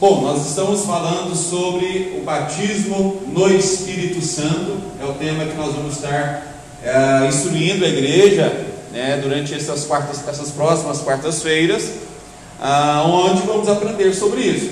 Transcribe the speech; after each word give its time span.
Bom, 0.00 0.22
nós 0.22 0.48
estamos 0.48 0.86
falando 0.86 1.36
sobre 1.36 2.16
o 2.18 2.24
batismo 2.24 3.20
no 3.26 3.54
Espírito 3.54 4.24
Santo, 4.24 4.78
é 4.98 5.04
o 5.04 5.12
tema 5.12 5.44
que 5.44 5.54
nós 5.54 5.74
vamos 5.74 5.96
estar 5.96 6.56
é, 6.82 7.28
instruindo 7.28 7.84
a 7.84 7.88
igreja 7.88 8.64
né, 8.92 9.20
durante 9.22 9.52
essas, 9.52 9.84
quartas, 9.84 10.26
essas 10.26 10.52
próximas 10.52 11.00
quartas-feiras, 11.00 11.90
ah, 12.58 13.04
onde 13.06 13.42
vamos 13.42 13.68
aprender 13.68 14.14
sobre 14.14 14.40
isso. 14.40 14.70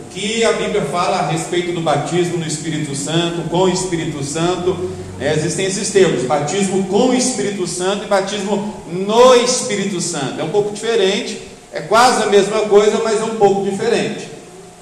O 0.00 0.10
que 0.10 0.42
a 0.42 0.54
Bíblia 0.54 0.82
fala 0.86 1.18
a 1.18 1.28
respeito 1.28 1.70
do 1.70 1.80
batismo 1.80 2.38
no 2.38 2.44
Espírito 2.44 2.96
Santo, 2.96 3.48
com 3.48 3.58
o 3.58 3.68
Espírito 3.68 4.24
Santo, 4.24 4.90
né, 5.20 5.34
existem 5.36 5.66
esses 5.66 5.88
termos: 5.90 6.24
batismo 6.24 6.82
com 6.88 7.10
o 7.10 7.14
Espírito 7.14 7.64
Santo 7.68 8.06
e 8.06 8.08
batismo 8.08 8.74
no 8.90 9.36
Espírito 9.36 10.00
Santo. 10.00 10.40
É 10.40 10.42
um 10.42 10.50
pouco 10.50 10.74
diferente, 10.74 11.40
é 11.72 11.80
quase 11.80 12.24
a 12.24 12.26
mesma 12.26 12.62
coisa, 12.62 13.00
mas 13.04 13.20
é 13.20 13.24
um 13.24 13.36
pouco 13.36 13.70
diferente. 13.70 14.31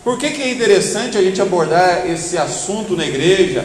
Por 0.02 0.18
que, 0.18 0.30
que 0.30 0.42
é 0.42 0.50
interessante 0.50 1.18
a 1.18 1.22
gente 1.22 1.40
abordar 1.42 2.10
esse 2.10 2.38
assunto 2.38 2.96
na 2.96 3.06
igreja? 3.06 3.64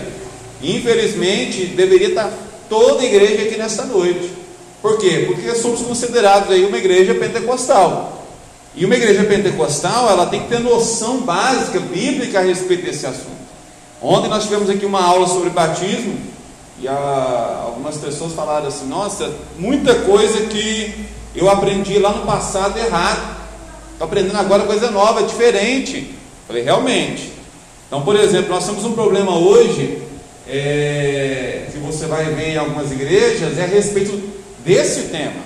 Infelizmente, 0.61 1.67
deveria 1.67 2.09
estar 2.09 2.31
toda 2.69 3.01
a 3.01 3.05
igreja 3.05 3.43
aqui 3.43 3.57
nesta 3.57 3.85
noite. 3.85 4.31
Por 4.81 4.97
quê? 4.97 5.25
Porque 5.27 5.55
somos 5.55 5.81
considerados 5.81 6.51
aí 6.51 6.65
uma 6.65 6.77
igreja 6.77 7.15
pentecostal. 7.15 8.23
E 8.75 8.85
uma 8.85 8.95
igreja 8.95 9.23
pentecostal, 9.23 10.09
ela 10.09 10.25
tem 10.25 10.41
que 10.41 10.49
ter 10.49 10.59
noção 10.59 11.21
básica 11.21 11.79
bíblica 11.79 12.39
a 12.39 12.43
respeito 12.43 12.83
desse 12.83 13.05
assunto. 13.05 13.35
Ontem 14.01 14.27
nós 14.27 14.43
tivemos 14.43 14.69
aqui 14.69 14.85
uma 14.85 15.01
aula 15.01 15.27
sobre 15.27 15.49
batismo 15.49 16.19
e 16.81 16.87
a, 16.87 17.61
algumas 17.63 17.95
pessoas 17.95 18.33
falaram 18.33 18.67
assim: 18.67 18.87
"Nossa, 18.87 19.31
muita 19.57 19.95
coisa 19.95 20.41
que 20.47 21.05
eu 21.35 21.49
aprendi 21.49 21.97
lá 21.99 22.11
no 22.11 22.25
passado 22.25 22.77
errado. 22.77 23.37
Estou 23.93 24.07
aprendendo 24.07 24.37
agora 24.37 24.63
coisa 24.63 24.91
nova, 24.91 25.23
diferente. 25.23 26.14
Falei, 26.47 26.63
realmente. 26.63 27.31
Então, 27.87 28.01
por 28.01 28.15
exemplo, 28.15 28.49
nós 28.49 28.65
temos 28.65 28.83
um 28.83 28.93
problema 28.93 29.37
hoje, 29.37 30.01
é, 30.47 31.67
que 31.71 31.77
você 31.77 32.05
vai 32.05 32.25
ver 32.33 32.49
em 32.49 32.57
algumas 32.57 32.91
igrejas, 32.91 33.57
é 33.57 33.63
a 33.63 33.67
respeito 33.67 34.19
desse 34.63 35.03
tema. 35.03 35.41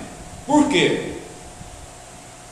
Por 0.45 0.67
quê? 0.67 1.09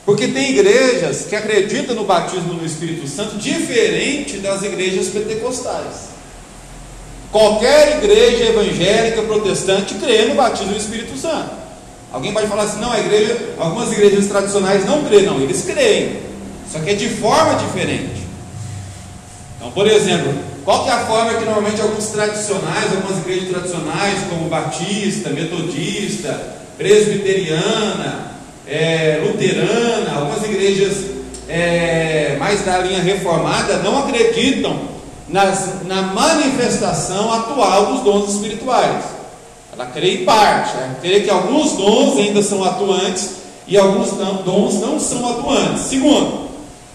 Porque 0.04 0.28
tem 0.28 0.52
igrejas 0.52 1.26
que 1.26 1.36
acreditam 1.36 1.94
no 1.94 2.04
batismo 2.04 2.54
no 2.54 2.64
Espírito 2.64 3.06
Santo 3.06 3.36
diferente 3.36 4.38
das 4.38 4.62
igrejas 4.62 5.08
pentecostais. 5.08 6.08
Qualquer 7.30 7.98
igreja 7.98 8.44
evangélica 8.44 9.20
protestante 9.22 9.94
crê 9.96 10.26
no 10.26 10.34
batismo 10.34 10.72
no 10.72 10.78
Espírito 10.78 11.18
Santo. 11.18 11.50
Alguém 12.10 12.32
pode 12.32 12.46
falar 12.46 12.62
assim, 12.62 12.80
não, 12.80 12.90
a 12.90 13.00
igreja, 13.00 13.54
algumas 13.58 13.92
igrejas 13.92 14.26
tradicionais 14.28 14.86
não 14.86 15.04
creem, 15.04 15.26
não, 15.26 15.40
eles 15.40 15.62
creem. 15.62 16.20
Só 16.72 16.78
que 16.78 16.90
é 16.90 16.94
de 16.94 17.08
forma 17.08 17.54
diferente. 17.56 18.27
Então, 19.68 19.70
por 19.72 19.86
exemplo, 19.86 20.34
qual 20.64 20.84
que 20.84 20.90
é 20.90 20.92
a 20.94 21.06
forma 21.06 21.34
que 21.34 21.44
normalmente 21.44 21.80
alguns 21.80 22.06
tradicionais, 22.06 22.90
algumas 22.90 23.18
igrejas 23.18 23.50
tradicionais, 23.50 24.18
como 24.30 24.48
Batista, 24.48 25.30
Metodista, 25.30 26.56
Presbiteriana, 26.78 28.32
é, 28.66 29.20
Luterana, 29.24 30.14
algumas 30.16 30.42
igrejas 30.44 30.96
é, 31.48 32.36
mais 32.38 32.64
da 32.64 32.78
linha 32.78 33.02
reformada, 33.02 33.78
não 33.78 33.98
acreditam 33.98 34.78
nas, 35.28 35.84
na 35.84 36.02
manifestação 36.02 37.32
atual 37.32 37.86
dos 37.92 38.00
dons 38.02 38.34
espirituais. 38.34 39.04
Ela 39.72 39.86
crê 39.86 40.14
em 40.14 40.24
parte, 40.24 40.76
ela 40.76 40.96
crê 41.00 41.20
que 41.20 41.30
alguns 41.30 41.72
dons 41.72 42.16
ainda 42.18 42.42
são 42.42 42.64
atuantes 42.64 43.30
e 43.66 43.76
alguns 43.76 44.12
dons 44.44 44.80
não 44.80 44.98
são 44.98 45.28
atuantes. 45.28 45.82
Segundo, 45.82 46.48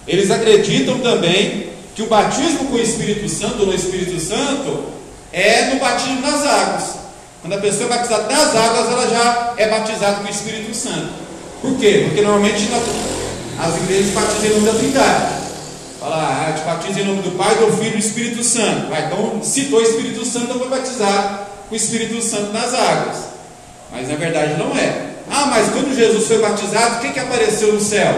eles 0.08 0.32
acreditam 0.32 0.98
também 1.00 1.74
que 1.96 2.02
o 2.02 2.08
batismo 2.08 2.66
com 2.66 2.76
o 2.76 2.82
Espírito 2.82 3.30
Santo, 3.30 3.66
no 3.66 3.74
Espírito 3.74 4.20
Santo, 4.20 4.86
é 5.32 5.74
no 5.74 5.80
batismo 5.80 6.22
nas 6.22 6.46
águas. 6.46 6.84
Quando 7.42 7.54
a 7.54 7.58
pessoa 7.58 7.86
é 7.86 7.90
batizada 7.90 8.34
nas 8.34 8.56
águas, 8.56 8.92
ela 8.92 9.10
já 9.10 9.54
é 9.58 9.68
batizada 9.68 10.16
com 10.18 10.28
o 10.28 10.30
Espírito 10.30 10.74
Santo. 10.76 11.10
Por 11.62 11.78
quê? 11.78 12.06
Porque 12.08 12.22
normalmente 12.22 12.70
as 13.60 13.76
igrejas 13.78 14.14
batizam 14.14 14.46
em 14.46 14.54
nome 14.54 14.66
da 14.66 14.74
Trindade. 14.74 15.44
Fala, 16.00 16.48
ah, 16.50 16.52
te 16.52 16.64
batizo 16.66 17.00
em 17.00 17.06
nome 17.06 17.22
do 17.22 17.32
Pai, 17.38 17.56
do 17.56 17.72
Filho 17.78 17.90
e 17.90 17.92
do 17.92 17.98
Espírito 18.00 18.44
Santo. 18.44 18.94
Ah, 18.94 19.00
então, 19.02 19.42
citou 19.44 19.80
o 19.80 19.82
Espírito 19.82 20.26
Santo, 20.26 20.52
eu 20.52 20.60
vou 20.60 20.70
batizar 20.70 21.48
com 21.70 21.74
o 21.74 21.78
Espírito 21.78 22.22
Santo 22.22 22.52
nas 22.52 22.74
águas. 22.74 23.18
Mas 23.92 24.10
na 24.10 24.16
verdade 24.16 24.56
não 24.58 24.76
é. 24.78 25.14
Ah, 25.32 25.46
mas 25.48 25.70
quando 25.70 25.96
Jesus 25.96 26.28
foi 26.28 26.40
batizado, 26.40 26.98
o 26.98 27.00
que, 27.00 27.14
que 27.14 27.20
apareceu 27.20 27.74
no 27.74 27.80
céu? 27.80 28.14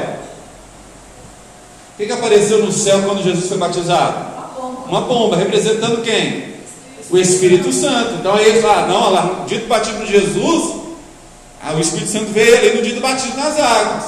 O 1.95 1.97
que, 1.97 2.07
que 2.07 2.11
apareceu 2.11 2.59
no 2.59 2.73
céu 2.73 3.03
quando 3.03 3.23
Jesus 3.23 3.47
foi 3.47 3.57
batizado? 3.57 4.17
Uma 4.35 4.47
pomba. 4.47 4.89
Uma 4.89 5.01
pomba, 5.03 5.35
representando 5.37 6.03
quem? 6.03 6.55
O 7.09 7.17
Espírito 7.17 7.71
Santo. 7.71 8.15
Então 8.15 8.35
aí 8.35 8.49
ele 8.49 8.61
fala, 8.61 8.85
não, 8.87 9.11
lá 9.11 9.23
no 9.23 9.45
dia 9.45 9.59
do 9.59 9.67
batismo 9.67 10.05
de 10.05 10.11
Jesus, 10.11 10.75
ah, 11.63 11.73
o 11.73 11.79
Espírito 11.79 12.11
Santo 12.11 12.33
veio 12.33 12.57
ali 12.57 12.75
no 12.75 12.81
dia 12.81 12.95
do 12.95 12.99
batismo 12.99 13.37
nas 13.37 13.57
águas. 13.57 14.03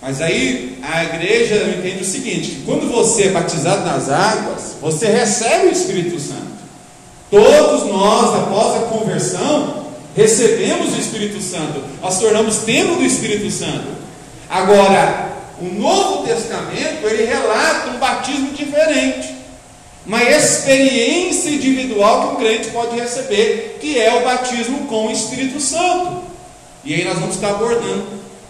Mas 0.00 0.22
aí 0.22 0.78
a 0.82 1.04
igreja 1.04 1.74
entende 1.78 2.02
o 2.02 2.06
seguinte: 2.06 2.50
que 2.52 2.62
quando 2.62 2.90
você 2.90 3.24
é 3.24 3.30
batizado 3.30 3.84
nas 3.84 4.08
águas, 4.08 4.76
você 4.80 5.06
recebe 5.06 5.66
o 5.66 5.72
Espírito 5.72 6.18
Santo. 6.18 6.54
Todos 7.30 7.86
nós, 7.90 8.34
após 8.36 8.76
a 8.76 8.86
conversão, 8.86 9.84
recebemos 10.16 10.94
o 10.94 10.98
Espírito 10.98 11.42
Santo, 11.42 11.82
nós 12.00 12.18
tornamos 12.18 12.58
tempo 12.58 12.94
do 12.94 13.02
Espírito 13.02 13.50
Santo. 13.50 13.84
Agora, 14.48 15.33
o 15.60 15.66
Novo 15.66 16.26
Testamento 16.26 17.06
ele 17.06 17.24
relata 17.24 17.90
um 17.90 17.98
batismo 17.98 18.52
diferente, 18.52 19.34
uma 20.06 20.22
experiência 20.22 21.50
individual 21.50 22.20
que 22.20 22.34
um 22.34 22.36
crente 22.36 22.70
pode 22.70 22.98
receber, 22.98 23.78
que 23.80 23.98
é 23.98 24.14
o 24.14 24.24
batismo 24.24 24.86
com 24.86 25.06
o 25.06 25.10
Espírito 25.10 25.60
Santo. 25.60 26.24
E 26.84 26.94
aí 26.94 27.04
nós 27.04 27.18
vamos 27.18 27.36
estar 27.36 27.50
abordando 27.50 28.04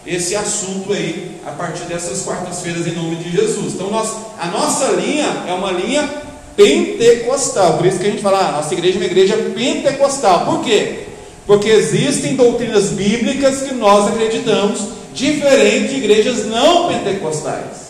esse 0.05 0.35
assunto 0.35 0.91
aí 0.91 1.39
a 1.45 1.51
partir 1.51 1.85
dessas 1.85 2.23
quartas-feiras 2.23 2.85
em 2.85 2.91
nome 2.91 3.15
de 3.17 3.31
Jesus. 3.31 3.73
Então 3.73 3.89
nós, 3.89 4.13
a 4.37 4.47
nossa 4.47 4.87
linha 4.91 5.45
é 5.47 5.53
uma 5.53 5.71
linha 5.71 6.09
pentecostal. 6.55 7.77
Por 7.77 7.85
isso 7.85 7.99
que 7.99 8.07
a 8.07 8.09
gente 8.11 8.21
fala, 8.21 8.49
ah, 8.49 8.51
nossa 8.53 8.73
igreja 8.73 8.97
é 8.97 9.01
uma 9.01 9.05
igreja 9.05 9.37
pentecostal. 9.55 10.45
Por 10.45 10.63
quê? 10.63 11.05
Porque 11.47 11.69
existem 11.69 12.35
doutrinas 12.35 12.89
bíblicas 12.89 13.61
que 13.61 13.73
nós 13.73 14.07
acreditamos 14.07 14.94
diferente 15.15 15.87
de 15.87 15.97
igrejas 15.97 16.45
não 16.45 16.89
pentecostais. 16.89 17.85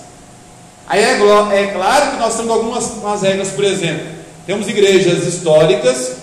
Aí 0.88 1.04
é, 1.04 1.14
é 1.14 1.68
claro 1.74 2.12
que 2.12 2.18
nós 2.18 2.38
temos 2.38 2.52
algumas 2.52 3.22
regras, 3.24 3.50
por 3.50 3.66
exemplo, 3.66 4.06
temos 4.46 4.68
igrejas 4.68 5.26
históricas, 5.26 6.18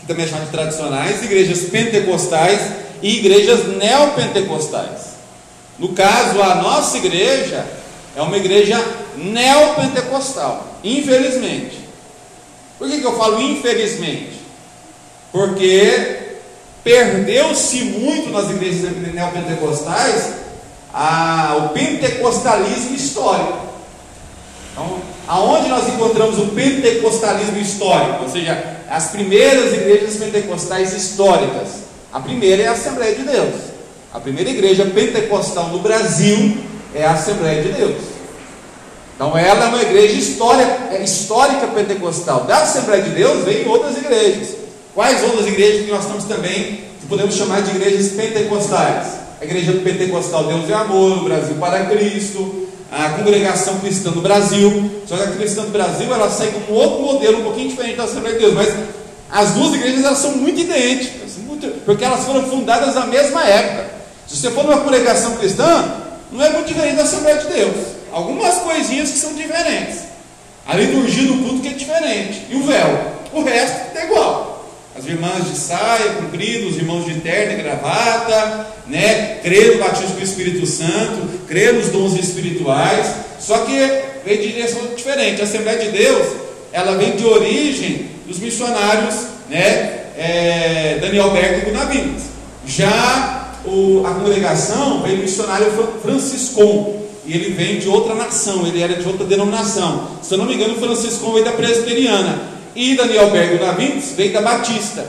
que 0.00 0.06
também 0.06 0.26
é 0.26 0.28
chamam 0.28 0.44
de 0.44 0.50
tradicionais, 0.50 1.22
igrejas 1.22 1.70
pentecostais 1.70 2.60
e 3.00 3.18
igrejas 3.18 3.68
neopentecostais. 3.76 5.16
No 5.78 5.90
caso, 5.90 6.42
a 6.42 6.56
nossa 6.56 6.96
igreja 6.96 7.64
é 8.16 8.22
uma 8.22 8.36
igreja 8.36 8.82
neopentecostal, 9.16 10.78
infelizmente. 10.82 11.86
Por 12.78 12.88
que, 12.90 12.98
que 12.98 13.06
eu 13.06 13.16
falo 13.16 13.40
infelizmente? 13.40 14.40
Porque 15.30 16.25
Perdeu-se 16.86 17.82
muito 17.82 18.30
nas 18.30 18.48
igrejas 18.48 18.92
neopentecostais 19.12 20.34
a, 20.94 21.56
o 21.64 21.68
pentecostalismo 21.70 22.94
histórico. 22.94 23.58
Então, 24.70 25.00
aonde 25.26 25.68
nós 25.68 25.88
encontramos 25.88 26.38
o 26.38 26.46
pentecostalismo 26.46 27.58
histórico? 27.58 28.22
Ou 28.22 28.28
seja, 28.30 28.76
as 28.88 29.08
primeiras 29.08 29.72
igrejas 29.72 30.14
pentecostais 30.14 30.92
históricas. 30.92 31.70
A 32.12 32.20
primeira 32.20 32.62
é 32.62 32.68
a 32.68 32.72
Assembleia 32.72 33.16
de 33.16 33.22
Deus. 33.24 33.54
A 34.14 34.20
primeira 34.20 34.48
igreja 34.48 34.84
pentecostal 34.84 35.70
no 35.70 35.80
Brasil 35.80 36.56
é 36.94 37.04
a 37.04 37.14
Assembleia 37.14 37.64
de 37.64 37.72
Deus. 37.72 37.96
Então 39.16 39.36
ela 39.36 39.64
é 39.64 39.68
uma 39.70 39.82
igreja 39.82 40.14
histórica, 40.14 40.94
é 40.94 41.02
histórica 41.02 41.66
pentecostal. 41.66 42.44
Da 42.44 42.58
Assembleia 42.58 43.02
de 43.02 43.10
Deus 43.10 43.44
vem 43.44 43.66
outras 43.66 43.96
igrejas. 43.96 44.66
Quais 44.96 45.22
outras 45.24 45.46
igrejas 45.46 45.84
que 45.84 45.90
nós 45.90 46.04
estamos 46.04 46.24
também, 46.24 46.85
podemos 47.06 47.34
chamar 47.34 47.62
de 47.62 47.70
igrejas 47.70 48.12
pentecostais? 48.12 49.06
A 49.40 49.44
igreja 49.44 49.72
pentecostal 49.72 50.44
Deus 50.44 50.68
é 50.68 50.74
Amor, 50.74 51.16
no 51.16 51.24
Brasil 51.24 51.56
para 51.56 51.86
Cristo, 51.86 52.68
a 52.90 53.10
congregação 53.10 53.78
cristã 53.80 54.10
do 54.10 54.20
Brasil. 54.20 55.02
Só 55.06 55.16
que 55.16 55.22
a 55.22 55.26
cristã 55.32 55.62
do 55.62 55.70
Brasil 55.70 56.12
ela 56.12 56.30
segue 56.30 56.56
um 56.70 56.74
outro 56.74 57.02
modelo, 57.02 57.40
um 57.40 57.44
pouquinho 57.44 57.68
diferente 57.68 57.96
da 57.96 58.04
Assembleia 58.04 58.36
de 58.36 58.40
Deus, 58.40 58.54
mas 58.54 58.74
as 59.30 59.50
duas 59.50 59.74
igrejas 59.74 60.04
elas 60.04 60.18
são 60.18 60.32
muito 60.32 60.60
idênticas, 60.60 61.32
porque 61.84 62.04
elas 62.04 62.24
foram 62.24 62.44
fundadas 62.44 62.94
na 62.94 63.06
mesma 63.06 63.44
época. 63.44 63.90
Se 64.26 64.36
você 64.36 64.50
for 64.50 64.64
numa 64.64 64.80
congregação 64.80 65.36
cristã, 65.36 65.84
não 66.32 66.44
é 66.44 66.50
muito 66.50 66.66
diferente 66.66 66.96
da 66.96 67.02
Assembleia 67.02 67.38
de 67.38 67.46
Deus. 67.46 67.86
Algumas 68.12 68.56
coisinhas 68.56 69.10
que 69.10 69.18
são 69.18 69.34
diferentes. 69.34 69.98
A 70.66 70.74
liturgia 70.74 71.28
do 71.28 71.42
culto 71.42 71.60
que 71.60 71.68
é 71.68 71.72
diferente. 71.72 72.46
E 72.50 72.56
o 72.56 72.64
véu. 72.64 73.16
O 73.32 73.42
resto 73.42 73.96
é 73.96 74.06
igual 74.06 74.45
irmãs 75.08 75.48
de 75.50 75.56
saia 75.56 76.14
comprida, 76.14 76.66
os 76.66 76.76
irmãos 76.76 77.04
de 77.04 77.14
terno 77.20 77.52
e 77.52 77.62
gravata, 77.62 78.66
né? 78.86 79.38
Crer 79.42 79.74
no 79.74 79.84
batismo 79.84 80.14
com 80.14 80.20
o 80.20 80.24
Espírito 80.24 80.66
Santo, 80.66 81.46
crer 81.46 81.74
nos 81.74 81.88
dons 81.88 82.14
espirituais. 82.14 83.06
Só 83.38 83.58
que 83.58 83.72
veio 84.24 84.42
de 84.42 84.52
direção 84.52 84.82
diferente. 84.94 85.40
A 85.40 85.44
Assembleia 85.44 85.78
de 85.78 85.90
Deus, 85.90 86.26
ela 86.72 86.96
vem 86.96 87.16
de 87.16 87.24
origem 87.24 88.10
dos 88.26 88.38
missionários, 88.38 89.14
né? 89.48 90.04
É, 90.18 90.98
Daniel 91.00 91.30
Berg 91.30 91.58
e 91.58 91.70
Gunavinas. 91.70 92.22
Já 92.66 93.52
o, 93.64 94.04
a 94.06 94.14
congregação 94.14 95.02
veio 95.02 95.18
do 95.18 95.22
missionário 95.22 95.66
Franciscon, 96.02 97.04
e 97.24 97.34
ele 97.34 97.50
vem 97.50 97.78
de 97.78 97.88
outra 97.88 98.14
nação, 98.14 98.66
ele 98.66 98.80
era 98.80 98.94
de 98.94 99.06
outra 99.06 99.26
denominação. 99.26 100.08
Se 100.22 100.32
eu 100.32 100.38
não 100.38 100.46
me 100.46 100.54
engano, 100.54 100.74
o 100.74 100.78
Franciscon 100.78 101.32
veio 101.32 101.44
da 101.44 101.52
presbiteriana, 101.52 102.55
e 102.76 102.94
Daniel 102.94 103.30
Berg 103.30 103.56
Gunavinas 103.56 104.12
veio 104.14 104.32
da 104.32 104.42
batista. 104.42 105.04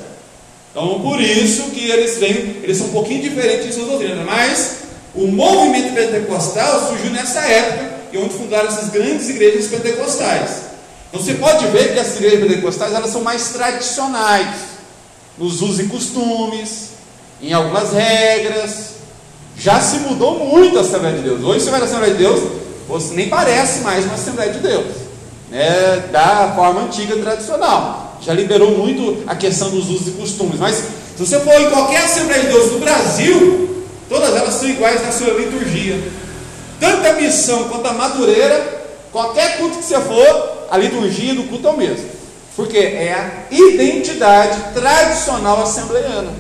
Então, 0.71 1.01
por 1.01 1.19
isso 1.19 1.71
que 1.71 1.91
eles 1.91 2.17
vêm, 2.17 2.57
eles 2.63 2.77
são 2.77 2.87
um 2.87 2.91
pouquinho 2.91 3.21
diferentes 3.21 3.67
em 3.67 3.71
suas 3.71 3.87
doutrinas, 3.87 4.25
mas 4.25 4.77
o 5.13 5.27
movimento 5.27 5.93
pentecostal 5.93 6.87
surgiu 6.87 7.11
nessa 7.11 7.39
época, 7.41 7.97
e 8.13 8.17
onde 8.17 8.33
fundaram 8.35 8.67
essas 8.67 8.89
grandes 8.89 9.27
igrejas 9.27 9.67
pentecostais. 9.67 10.49
Então 11.09 11.21
você 11.21 11.33
pode 11.33 11.67
ver 11.67 11.93
que 11.93 11.99
as 11.99 12.15
igrejas 12.15 12.39
pentecostais 12.39 12.93
elas 12.93 13.11
são 13.11 13.21
mais 13.21 13.49
tradicionais 13.49 14.47
nos 15.37 15.61
usos 15.61 15.79
e 15.79 15.83
costumes, 15.85 16.89
em 17.41 17.53
algumas 17.53 17.91
regras. 17.91 18.97
Já 19.57 19.81
se 19.81 19.97
mudou 19.99 20.39
muito 20.45 20.77
a 20.77 20.81
Assembleia 20.81 21.17
de 21.17 21.23
Deus. 21.23 21.43
Hoje 21.43 21.61
você 21.61 21.71
vai 21.71 21.79
na 21.79 21.85
Assembleia 21.85 22.13
de 22.13 22.19
Deus, 22.19 22.51
você 22.87 23.13
nem 23.13 23.27
parece 23.27 23.81
mais 23.81 24.05
uma 24.05 24.13
Assembleia 24.13 24.51
de 24.51 24.59
Deus, 24.59 24.85
né? 25.49 26.09
da 26.11 26.53
forma 26.55 26.81
antiga 26.81 27.15
tradicional. 27.17 28.17
Já 28.21 28.33
liberou 28.33 28.71
muito 28.71 29.23
a 29.27 29.35
questão 29.35 29.69
dos 29.69 29.89
usos 29.89 30.07
e 30.07 30.11
costumes. 30.11 30.59
Mas 30.59 30.75
se 30.75 31.25
você 31.25 31.39
for 31.39 31.59
em 31.59 31.69
qualquer 31.69 32.03
Assembleia 32.03 32.41
de 32.43 32.47
Deus 32.47 32.71
do 32.71 32.79
Brasil, 32.79 33.85
todas 34.09 34.35
elas 34.35 34.53
são 34.53 34.67
iguais 34.69 35.03
na 35.03 35.11
sua 35.11 35.33
liturgia. 35.33 36.01
Tanto 36.79 37.07
a 37.07 37.13
missão 37.13 37.69
quanto 37.69 37.87
a 37.87 37.93
madureira, 37.93 38.85
qualquer 39.11 39.57
culto 39.57 39.77
que 39.77 39.83
você 39.83 39.99
for, 39.99 40.67
a 40.69 40.77
liturgia 40.77 41.33
do 41.33 41.43
culto 41.43 41.67
é 41.67 41.71
o 41.71 41.77
mesmo. 41.77 42.09
Porque 42.55 42.77
é 42.77 43.13
a 43.13 43.53
identidade 43.53 44.73
tradicional 44.73 45.61
assembleiana. 45.61 46.33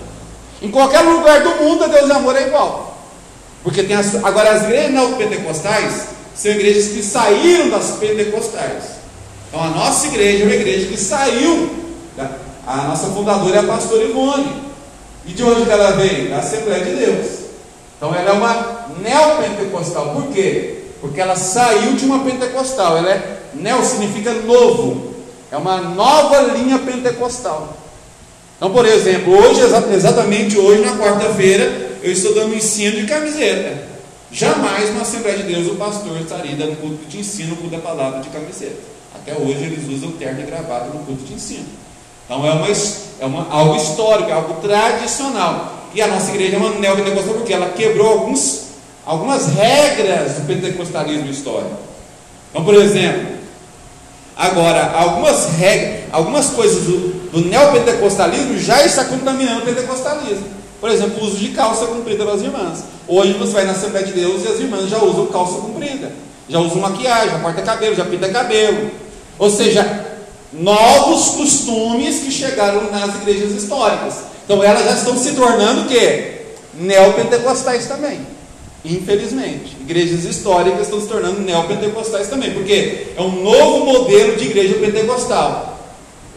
Em 0.61 0.71
qualquer 0.71 1.01
lugar 1.01 1.41
do 1.41 1.63
mundo, 1.63 1.87
Deus 1.87 2.09
e 2.09 2.11
amor 2.11 2.35
é 2.35 2.47
igual. 2.47 2.97
Porque 3.63 3.83
tem 3.83 3.95
as, 3.95 4.15
agora 4.23 4.51
as 4.51 4.63
igrejas 4.63 4.91
neopentecostais 4.91 6.07
são 6.35 6.51
igrejas 6.51 6.89
que 6.89 7.03
saíram 7.03 7.69
das 7.69 7.97
pentecostais. 7.97 8.96
Então 9.57 9.65
a 9.65 9.71
nossa 9.71 10.05
igreja 10.05 10.43
é 10.43 10.45
uma 10.45 10.53
igreja 10.53 10.85
que 10.85 10.97
saiu. 10.97 11.67
Da, 12.15 12.29
a 12.67 12.83
nossa 12.83 13.07
fundadora 13.07 13.55
é 13.55 13.59
a 13.59 13.63
pastora 13.63 14.03
Ivone. 14.03 14.53
E 15.25 15.31
de 15.33 15.43
onde 15.43 15.67
ela 15.67 15.93
veio? 15.93 16.29
Da 16.29 16.37
Assembleia 16.37 16.85
de 16.85 16.91
Deus. 16.91 17.25
Então 17.97 18.13
ela 18.13 18.29
é 18.29 18.33
uma 18.33 18.85
neopentecostal. 19.01 20.13
Por 20.13 20.27
quê? 20.27 20.83
Porque 21.01 21.19
ela 21.19 21.35
saiu 21.35 21.93
de 21.93 22.05
uma 22.05 22.19
pentecostal. 22.19 22.97
Ela 22.97 23.09
é 23.09 23.39
Neo 23.55 23.83
significa 23.83 24.31
novo, 24.31 25.15
é 25.51 25.57
uma 25.57 25.77
nova 25.77 26.39
linha 26.53 26.77
pentecostal. 26.77 27.75
Então, 28.57 28.69
por 28.69 28.85
exemplo, 28.85 29.35
hoje, 29.35 29.61
exatamente 29.91 30.59
hoje, 30.59 30.81
na 30.81 30.97
quarta-feira, 30.97 31.97
eu 32.03 32.11
estou 32.11 32.35
dando 32.35 32.53
ensino 32.53 32.97
de 32.97 33.07
camiseta. 33.07 33.87
Jamais 34.31 34.93
na 34.93 35.01
Assembleia 35.01 35.37
de 35.37 35.51
Deus 35.51 35.67
o 35.67 35.75
pastor 35.75 36.15
estaria 36.21 36.55
dando 36.55 36.79
culto 36.79 37.05
de 37.05 37.19
ensino, 37.19 37.55
culto 37.55 37.75
da 37.75 37.81
palavra 37.81 38.19
de 38.19 38.29
camiseta. 38.29 38.96
Até 39.27 39.41
hoje 39.41 39.65
eles 39.65 39.89
usam 39.89 40.11
terno 40.13 40.39
e 40.39 40.43
gravado 40.43 40.93
no 40.93 41.03
culto 41.03 41.25
de 41.25 41.33
ensino. 41.33 41.65
Então 42.25 42.45
é, 42.47 42.51
uma, 42.53 42.67
é 43.19 43.25
uma, 43.25 43.47
algo 43.49 43.75
histórico, 43.75 44.29
é 44.29 44.33
algo 44.33 44.61
tradicional. 44.61 45.89
E 45.93 46.01
a 46.01 46.07
nossa 46.07 46.29
igreja 46.31 46.55
é 46.55 46.59
uma 46.59 46.69
neopentecostal 46.69 47.33
porque 47.33 47.53
ela 47.53 47.69
quebrou 47.69 48.07
alguns, 48.07 48.67
algumas 49.05 49.47
regras 49.47 50.35
do 50.35 50.47
pentecostalismo 50.47 51.29
histórico. 51.29 51.75
Então, 52.51 52.63
por 52.63 52.75
exemplo, 52.75 53.37
Agora, 54.37 54.91
algumas 54.95 55.47
regras, 55.57 56.03
algumas 56.11 56.51
coisas 56.51 56.83
do, 56.83 57.31
do 57.31 57.41
neopentecostalismo 57.41 58.59
já 58.59 58.85
está 58.85 59.05
contaminando 59.05 59.61
o 59.61 59.65
pentecostalismo. 59.65 60.45
Por 60.79 60.91
exemplo, 60.91 61.23
o 61.23 61.25
uso 61.25 61.37
de 61.37 61.49
calça 61.49 61.87
comprida 61.87 62.23
pelas 62.23 62.43
irmãs. 62.43 62.83
Hoje 63.07 63.33
você 63.33 63.51
vai 63.51 63.65
na 63.65 63.71
Assembleia 63.71 64.05
de 64.05 64.13
Deus 64.13 64.43
e 64.45 64.47
as 64.47 64.59
irmãs 64.59 64.87
já 64.89 65.01
usam 65.01 65.25
calça 65.25 65.59
comprida, 65.59 66.11
já 66.47 66.59
usam 66.59 66.81
maquiagem, 66.81 67.31
já 67.31 67.39
corta 67.39 67.63
cabelo, 67.63 67.95
já 67.95 68.05
pinta 68.05 68.29
cabelo. 68.29 68.91
Ou 69.39 69.49
seja, 69.49 70.05
novos 70.51 71.29
costumes 71.29 72.19
que 72.19 72.31
chegaram 72.31 72.89
nas 72.91 73.15
igrejas 73.15 73.51
históricas. 73.51 74.15
Então 74.45 74.63
elas 74.63 74.85
já 74.85 74.93
estão 74.93 75.17
se 75.17 75.33
tornando 75.33 75.81
o 75.81 75.87
quê? 75.87 76.41
Neopentecostais 76.73 77.87
também. 77.87 78.19
Infelizmente, 78.85 79.75
igrejas 79.81 80.23
históricas 80.23 80.83
estão 80.83 81.01
se 81.01 81.07
tornando 81.07 81.41
neopentecostais 81.41 82.27
também, 82.27 82.53
porque 82.53 83.07
é 83.17 83.21
um 83.21 83.43
novo 83.43 83.85
modelo 83.85 84.37
de 84.37 84.45
igreja 84.45 84.75
pentecostal. 84.75 85.77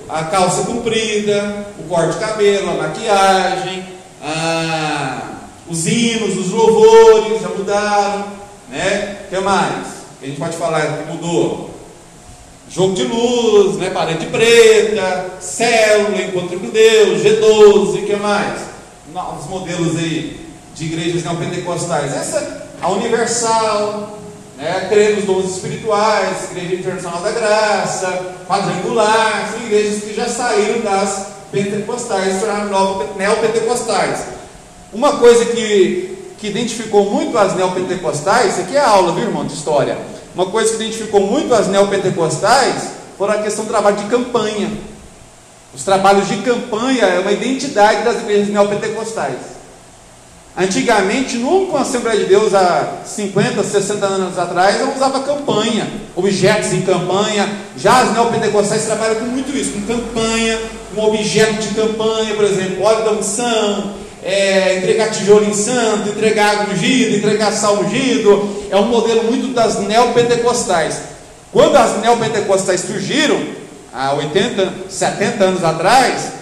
A 0.09 0.25
calça 0.25 0.65
comprida, 0.65 1.67
o 1.79 1.85
corte 1.85 2.15
de 2.15 2.19
cabelo, 2.19 2.71
a 2.71 2.75
maquiagem, 2.75 3.85
a, 4.21 5.23
os 5.69 5.87
hinos, 5.87 6.37
os 6.37 6.51
louvores 6.51 7.41
já 7.41 7.49
mudaram, 7.51 8.25
né? 8.69 9.19
O 9.27 9.29
que 9.29 9.41
mais? 9.41 9.87
A 10.21 10.27
gente 10.27 10.41
pode 10.41 10.57
falar 10.57 10.99
que 10.99 11.13
mudou? 11.13 11.71
Jogo 12.73 12.95
de 12.95 13.03
luz, 13.03 13.79
né? 13.79 13.91
parede 13.91 14.27
preta, 14.27 15.27
célula, 15.41 16.23
encontro 16.23 16.61
com 16.61 16.69
Deus, 16.69 17.21
G12, 17.21 17.99
o 17.99 18.07
que 18.07 18.15
mais? 18.15 18.61
Novos 19.13 19.51
modelos 19.51 19.97
aí 19.97 20.47
de 20.77 20.85
igrejas 20.85 21.25
neopentecostais. 21.25 22.15
Essa, 22.15 22.69
a 22.81 22.89
Universal, 22.91 24.21
né, 24.57 24.87
crê 24.89 25.17
nos 25.17 25.25
dons 25.25 25.57
espirituais, 25.57 26.53
Igreja 26.53 26.77
Internacional 26.77 27.21
da 27.23 27.33
Graça, 27.33 28.37
Quadrangular, 28.47 29.51
são 29.51 29.67
igrejas 29.67 30.05
que 30.05 30.15
já 30.15 30.29
saíram 30.29 30.81
das 30.81 31.27
pentecostais, 31.51 32.35
se 32.35 32.39
tornaram 32.39 33.05
neopentecostais. 33.17 34.27
Uma 34.93 35.17
coisa 35.17 35.45
que, 35.47 36.35
que 36.39 36.47
identificou 36.47 37.11
muito 37.11 37.37
as 37.37 37.57
neopentecostais, 37.57 38.53
isso 38.53 38.61
aqui 38.61 38.77
é 38.77 38.81
aula, 38.81 39.13
viu 39.13 39.25
irmão, 39.25 39.45
de 39.45 39.55
história. 39.55 39.99
Uma 40.35 40.47
coisa 40.47 40.71
que 40.71 40.83
identificou 40.83 41.21
muito 41.21 41.53
as 41.55 41.67
neopentecostais 41.69 42.91
foi 43.19 43.29
a 43.29 43.43
questão 43.43 43.65
do 43.65 43.69
trabalho 43.69 43.97
de 43.97 44.05
campanha. 44.05 44.71
Os 45.75 45.85
trabalhos 45.85 46.29
de 46.29 46.39
campanha 46.39 47.05
é 47.05 47.21
uma 47.21 47.33
identidade 47.33 48.05
das 48.05 48.23
igrejas 48.23 48.49
neopentecostais. 48.49 49.61
Antigamente, 50.57 51.39
nunca 51.39 51.73
uma 51.73 51.81
Assembleia 51.83 52.19
de 52.19 52.27
Deus, 52.27 52.55
há 52.55 52.99
50, 53.05 53.63
60 53.63 54.05
anos 54.05 54.39
atrás, 54.39 54.81
não 54.81 54.95
usava 54.95 55.21
campanha, 55.21 55.89
objetos 56.17 56.73
em 56.73 56.83
campanha. 56.83 57.49
Já 57.77 58.03
as 58.03 58.13
neopentecostais 58.13 58.85
trabalham 58.85 59.17
com 59.17 59.27
muito 59.27 59.57
isso, 59.57 59.73
com 59.73 59.83
campanha, 59.83 60.59
com 60.95 61.03
objeto 61.03 61.63
de 61.63 61.75
campanha, 61.75 62.35
por 62.35 62.45
exemplo, 62.45 62.83
óleo 62.83 63.05
da 63.05 63.13
unção, 63.13 63.95
é, 64.23 64.77
entregar 64.77 65.11
tijolo 65.11 65.45
em 65.45 65.55
santo, 65.55 66.11
entregar 66.11 66.51
água 66.51 66.75
ungida, 66.75 67.17
entregar 67.17 67.53
sal 67.53 67.81
ungido. 67.81 68.67
É 68.71 68.77
um 68.77 68.87
modelo 68.87 69.25
muito 69.25 69.55
das 69.55 69.81
neopentecostais. 69.81 71.01
Quando 71.53 71.77
as 71.77 72.01
neopentecostais 72.01 72.81
surgiram, 72.81 73.41
há 73.93 74.15
80, 74.15 74.73
70 74.89 75.45
anos 75.45 75.65
atrás, 75.65 76.33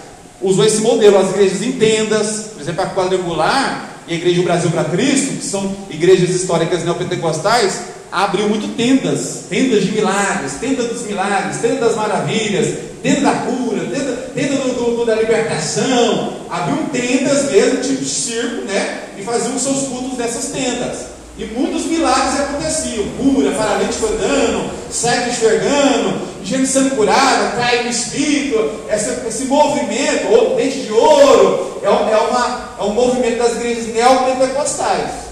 usou 0.41 0.63
esse 0.63 0.81
modelo, 0.81 1.17
as 1.17 1.29
igrejas 1.29 1.61
em 1.61 1.73
tendas, 1.73 2.51
por 2.53 2.61
exemplo, 2.61 2.81
a 2.83 2.87
quadrangular, 2.87 3.88
e 4.09 4.13
a 4.13 4.17
Igreja 4.17 4.41
Brasil 4.41 4.71
para 4.71 4.85
Cristo, 4.85 5.37
que 5.37 5.45
são 5.45 5.71
igrejas 5.89 6.31
históricas 6.31 6.83
neopentecostais, 6.83 7.79
abriu 8.11 8.49
muito 8.49 8.75
tendas, 8.75 9.43
tendas 9.47 9.83
de 9.83 9.91
milagres, 9.91 10.53
tenda 10.59 10.83
dos 10.83 11.03
milagres, 11.03 11.57
tenda 11.57 11.85
das 11.85 11.95
maravilhas, 11.95 12.73
tenda 13.03 13.21
da 13.21 13.31
cura, 13.33 13.85
tenda, 13.85 14.13
tenda 14.33 14.55
do, 14.55 14.97
do, 14.97 15.05
da 15.05 15.13
libertação, 15.15 16.33
abriu 16.49 16.87
tendas 16.91 17.51
mesmo, 17.51 17.81
tipo 17.81 18.03
circo, 18.03 18.65
né? 18.65 19.09
E 19.19 19.21
faziam 19.21 19.55
os 19.55 19.61
seus 19.61 19.87
cultos 19.87 20.17
nessas 20.17 20.45
tendas. 20.45 21.19
E 21.37 21.45
muitos 21.45 21.85
milagres 21.85 22.39
aconteciam: 22.39 23.05
cura, 23.17 23.51
paralítico 23.51 24.07
andando, 24.07 24.71
cego 24.89 25.29
enxergando, 25.29 26.19
gente 26.43 26.67
sendo 26.67 26.95
curada, 26.95 27.55
cai 27.57 27.83
no 27.83 27.89
espírito. 27.89 28.81
Esse, 28.89 29.45
movimento, 29.45 30.31
ou 30.31 30.55
dente 30.55 30.81
de 30.81 30.91
ouro, 30.91 31.81
é, 31.83 31.87
é, 31.87 32.17
uma, 32.17 32.69
é 32.79 32.83
um 32.83 32.93
movimento 32.93 33.37
das 33.37 33.55
igrejas 33.55 33.87
neopentecostais. 33.93 35.29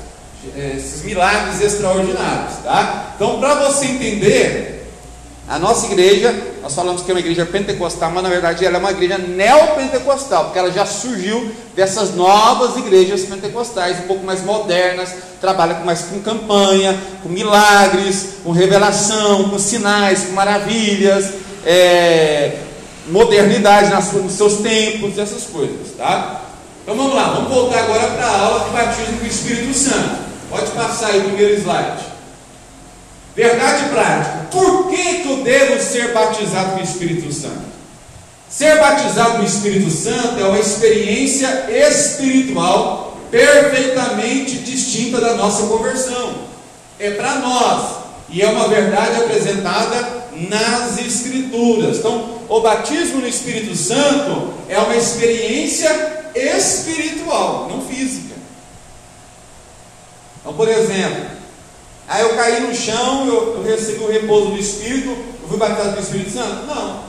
É, 0.55 0.75
esses 0.77 1.03
milagres 1.03 1.59
extraordinários. 1.61 2.57
Tá? 2.63 3.13
Então, 3.15 3.39
para 3.39 3.55
você 3.55 3.85
entender 3.85 4.76
a 5.47 5.57
nossa 5.57 5.85
igreja, 5.85 6.35
nós 6.61 6.75
falamos 6.75 7.03
que 7.03 7.09
é 7.09 7.13
uma 7.13 7.21
igreja 7.21 7.45
pentecostal, 7.45 8.11
mas 8.11 8.21
na 8.21 8.27
verdade 8.27 8.65
ela 8.65 8.75
é 8.75 8.79
uma 8.79 8.91
igreja 8.91 9.17
neopentecostal, 9.17 10.45
porque 10.45 10.59
ela 10.59 10.69
já 10.71 10.85
surgiu 10.85 11.49
dessas 11.73 12.13
novas 12.13 12.75
igrejas 12.75 13.21
pentecostais, 13.21 13.99
um 13.99 14.07
pouco 14.07 14.25
mais 14.25 14.43
modernas, 14.43 15.09
trabalha 15.39 15.75
mais 15.85 16.01
com 16.01 16.19
campanha, 16.19 16.99
com 17.23 17.29
milagres, 17.29 18.35
com 18.43 18.51
revelação, 18.51 19.49
com 19.49 19.57
sinais, 19.57 20.25
com 20.25 20.33
maravilhas, 20.33 21.29
é, 21.65 22.57
modernidade 23.07 23.89
nas, 23.89 24.11
nos 24.11 24.33
seus 24.33 24.57
tempos, 24.57 25.17
essas 25.17 25.43
coisas, 25.43 25.95
tá? 25.97 26.41
Então 26.83 26.95
vamos 26.95 27.15
lá, 27.15 27.29
vamos 27.29 27.53
voltar 27.53 27.79
agora 27.79 28.07
para 28.07 28.25
a 28.25 28.39
aula 28.41 28.65
de 28.65 28.71
batismo 28.71 29.19
com 29.19 29.23
o 29.23 29.27
Espírito 29.27 29.73
Santo. 29.73 30.17
Pode 30.49 30.71
passar 30.71 31.07
aí 31.07 31.19
o 31.19 31.23
primeiro 31.23 31.55
slide. 31.55 32.16
Verdade 33.37 33.89
prática. 33.89 34.47
Por 34.49 34.89
que, 34.89 35.21
que 35.21 35.29
eu 35.29 35.43
devo 35.43 35.79
ser 35.79 36.11
batizado 36.11 36.71
com 36.71 36.79
o 36.79 36.83
Espírito 36.83 37.31
Santo? 37.31 37.67
Ser 38.49 38.79
batizado 38.79 39.37
no 39.37 39.45
Espírito 39.45 39.91
Santo 39.91 40.39
é 40.39 40.43
uma 40.43 40.57
experiência 40.57 41.67
espiritual 41.69 43.15
perfeitamente 43.29 44.57
distinta 44.57 45.21
da 45.21 45.35
nossa 45.35 45.67
conversão. 45.67 46.47
É 46.97 47.11
para 47.11 47.35
nós 47.35 47.97
e 48.27 48.41
é 48.41 48.47
uma 48.47 48.69
verdade 48.69 49.21
apresentada 49.21 50.23
nas 50.49 50.97
Escrituras. 50.97 51.97
Então, 51.97 52.39
o 52.49 52.59
batismo 52.61 53.21
no 53.21 53.27
Espírito 53.27 53.75
Santo 53.75 54.51
é 54.67 54.79
uma 54.79 54.95
experiência 54.95 55.91
espiritual, 56.33 57.67
não 57.69 57.83
física. 57.83 58.33
Então, 60.41 60.55
por 60.55 60.67
exemplo, 60.67 61.37
aí 62.07 62.21
eu 62.21 62.35
caí 62.35 62.61
no 62.61 62.73
chão, 62.73 63.27
eu, 63.27 63.55
eu 63.57 63.63
recebi 63.63 64.03
o 64.03 64.11
repouso 64.11 64.47
do 64.47 64.57
Espírito, 64.57 65.09
eu 65.09 65.49
fui 65.49 65.57
batizado 65.57 65.93
com 65.93 65.99
o 65.99 66.03
Espírito 66.03 66.31
Santo? 66.31 66.65
Não. 66.65 66.99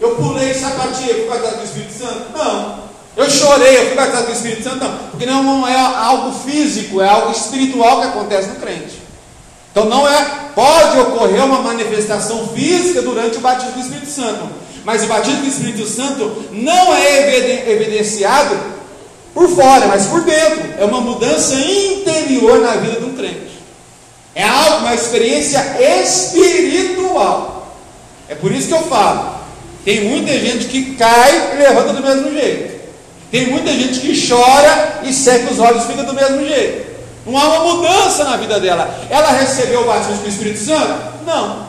Eu 0.00 0.16
pulei 0.16 0.52
sapatia, 0.54 1.14
fui 1.14 1.28
batizado 1.28 1.56
com 1.56 1.62
o 1.62 1.64
Espírito 1.64 1.92
Santo? 1.98 2.36
Não. 2.36 2.82
Eu 3.16 3.30
chorei, 3.30 3.78
eu 3.78 3.86
fui 3.86 3.94
batizado 3.94 4.24
com 4.24 4.32
o 4.32 4.34
Espírito 4.34 4.62
Santo? 4.64 4.84
Não. 4.84 4.98
Porque 5.10 5.26
não 5.26 5.68
é 5.68 5.76
algo 5.78 6.32
físico, 6.38 7.00
é 7.00 7.08
algo 7.08 7.32
espiritual 7.32 8.00
que 8.00 8.06
acontece 8.08 8.48
no 8.48 8.56
crente. 8.56 9.02
Então 9.72 9.86
não 9.86 10.06
é, 10.06 10.50
pode 10.54 11.00
ocorrer 11.00 11.42
uma 11.44 11.62
manifestação 11.62 12.46
física 12.48 13.00
durante 13.00 13.38
o 13.38 13.40
batismo 13.40 13.72
do 13.72 13.80
Espírito 13.80 14.10
Santo, 14.10 14.48
mas 14.84 15.02
o 15.02 15.06
batismo 15.06 15.40
do 15.40 15.48
Espírito 15.48 15.86
Santo 15.86 16.44
não 16.52 16.94
é 16.94 17.70
evidenciado 17.70 18.54
por 19.32 19.48
fora, 19.48 19.86
mas 19.86 20.06
por 20.06 20.20
dentro. 20.22 20.74
É 20.78 20.84
uma 20.84 21.00
mudança 21.00 21.54
interior 21.54 22.60
na 22.60 22.72
vida 22.72 23.00
de 23.00 23.06
um 23.06 23.14
crente. 23.14 23.51
É 24.34 24.44
algo, 24.44 24.78
uma 24.78 24.94
experiência 24.94 25.60
espiritual. 26.02 27.76
É 28.28 28.34
por 28.34 28.50
isso 28.50 28.68
que 28.68 28.74
eu 28.74 28.82
falo. 28.84 29.34
Tem 29.84 30.04
muita 30.04 30.32
gente 30.38 30.66
que 30.66 30.94
cai 30.94 31.54
e 31.54 31.56
levanta 31.58 31.92
do 31.92 32.02
mesmo 32.02 32.32
jeito. 32.32 32.80
Tem 33.30 33.46
muita 33.46 33.72
gente 33.72 34.00
que 34.00 34.28
chora 34.28 35.00
e 35.04 35.12
seca 35.12 35.52
os 35.52 35.58
olhos 35.58 35.84
e 35.84 35.86
fica 35.88 36.02
do 36.02 36.14
mesmo 36.14 36.46
jeito. 36.46 36.92
Não 37.26 37.36
há 37.36 37.44
uma 37.44 37.74
mudança 37.74 38.24
na 38.24 38.36
vida 38.36 38.58
dela. 38.60 39.06
Ela 39.10 39.32
recebeu 39.32 39.82
o 39.82 39.86
batismo 39.86 40.22
do 40.22 40.28
Espírito 40.28 40.58
Santo? 40.58 41.24
Não. 41.26 41.66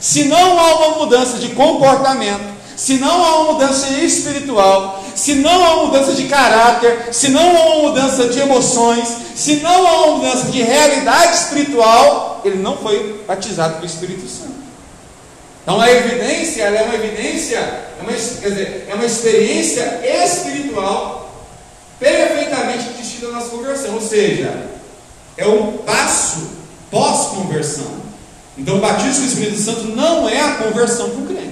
Se 0.00 0.24
não 0.24 0.58
há 0.58 0.76
uma 0.76 0.98
mudança 0.98 1.38
de 1.38 1.48
comportamento, 1.48 2.59
se 2.80 2.94
não 2.94 3.22
há 3.22 3.40
uma 3.42 3.52
mudança 3.52 3.90
espiritual, 3.90 5.04
se 5.14 5.34
não 5.34 5.62
há 5.62 5.74
uma 5.74 5.86
mudança 5.88 6.14
de 6.14 6.24
caráter, 6.24 7.12
se 7.12 7.28
não 7.28 7.54
há 7.54 7.66
uma 7.76 7.88
mudança 7.90 8.26
de 8.30 8.38
emoções, 8.38 9.06
se 9.36 9.56
não 9.56 9.86
há 9.86 10.06
uma 10.06 10.16
mudança 10.16 10.50
de 10.50 10.62
realidade 10.62 11.34
espiritual, 11.34 12.40
ele 12.42 12.56
não 12.56 12.78
foi 12.78 13.22
batizado 13.28 13.74
com 13.74 13.82
o 13.82 13.84
Espírito 13.84 14.26
Santo. 14.26 14.54
Então 15.62 15.78
a 15.78 15.90
evidência, 15.92 16.62
ela 16.62 16.78
é 16.78 16.82
uma 16.84 16.94
evidência, 16.94 17.58
é 17.58 18.00
uma, 18.00 18.12
quer 18.12 18.48
dizer, 18.48 18.86
é 18.88 18.94
uma 18.94 19.04
experiência 19.04 20.00
espiritual 20.24 21.30
perfeitamente 21.98 22.94
distinta 22.98 23.26
da 23.26 23.32
nossa 23.34 23.50
conversão. 23.50 23.92
Ou 23.92 24.00
seja, 24.00 24.70
é 25.36 25.46
o 25.46 25.82
passo 25.84 26.48
pós-conversão. 26.90 28.00
Então, 28.56 28.78
o 28.78 28.80
batismo 28.80 29.20
do 29.20 29.26
Espírito 29.26 29.60
Santo 29.60 29.84
não 29.88 30.26
é 30.26 30.40
a 30.40 30.54
conversão 30.54 31.10
para 31.10 31.18
o 31.20 31.26
crente. 31.26 31.49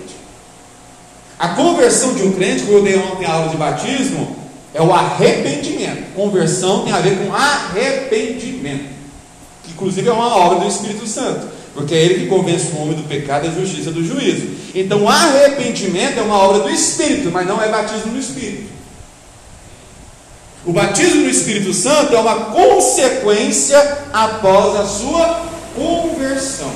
A 1.39 1.49
conversão 1.51 2.15
de 2.15 2.23
um 2.23 2.33
crente, 2.33 2.65
como 2.65 2.79
eu 2.79 2.83
dei 2.83 2.97
ontem 2.99 3.25
a 3.25 3.33
aula 3.33 3.49
de 3.49 3.57
batismo, 3.57 4.37
é 4.75 4.83
o 4.83 4.93
arrependimento. 4.93 6.13
Conversão 6.15 6.83
tem 6.83 6.93
a 6.93 6.99
ver 6.99 7.17
com 7.19 7.33
arrependimento, 7.33 8.91
que 9.63 9.71
inclusive 9.71 10.09
é 10.09 10.13
uma 10.13 10.37
obra 10.37 10.59
do 10.61 10.69
Espírito 10.69 11.07
Santo, 11.07 11.47
porque 11.75 11.95
é 11.95 11.99
ele 11.99 12.21
que 12.21 12.27
convence 12.27 12.73
o 12.73 12.83
homem 12.83 12.97
do 12.97 13.09
pecado, 13.09 13.47
da 13.49 13.55
justiça 13.55 13.93
do 13.93 14.05
juízo. 14.05 14.49
Então, 14.75 15.09
arrependimento 15.09 16.19
é 16.19 16.23
uma 16.23 16.39
obra 16.39 16.61
do 16.61 16.71
Espírito, 16.71 17.31
mas 17.31 17.47
não 17.47 17.63
é 17.63 17.69
batismo 17.69 18.13
no 18.13 18.19
Espírito. 18.19 18.69
O 20.67 20.73
batismo 20.73 21.23
no 21.23 21.31
Espírito 21.31 21.73
Santo 21.73 22.17
é 22.17 22.21
uma 22.21 22.47
consequência 22.47 23.81
após 24.13 24.77
a 24.77 24.85
sua 24.85 25.47
conversão. 25.75 26.73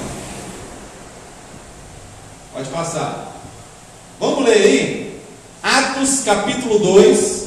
Pode 2.54 2.68
passar. 2.68 3.31
Vamos 4.22 4.44
ler 4.44 4.54
aí? 4.54 5.20
Atos 5.60 6.20
capítulo 6.24 6.78
2, 6.78 7.44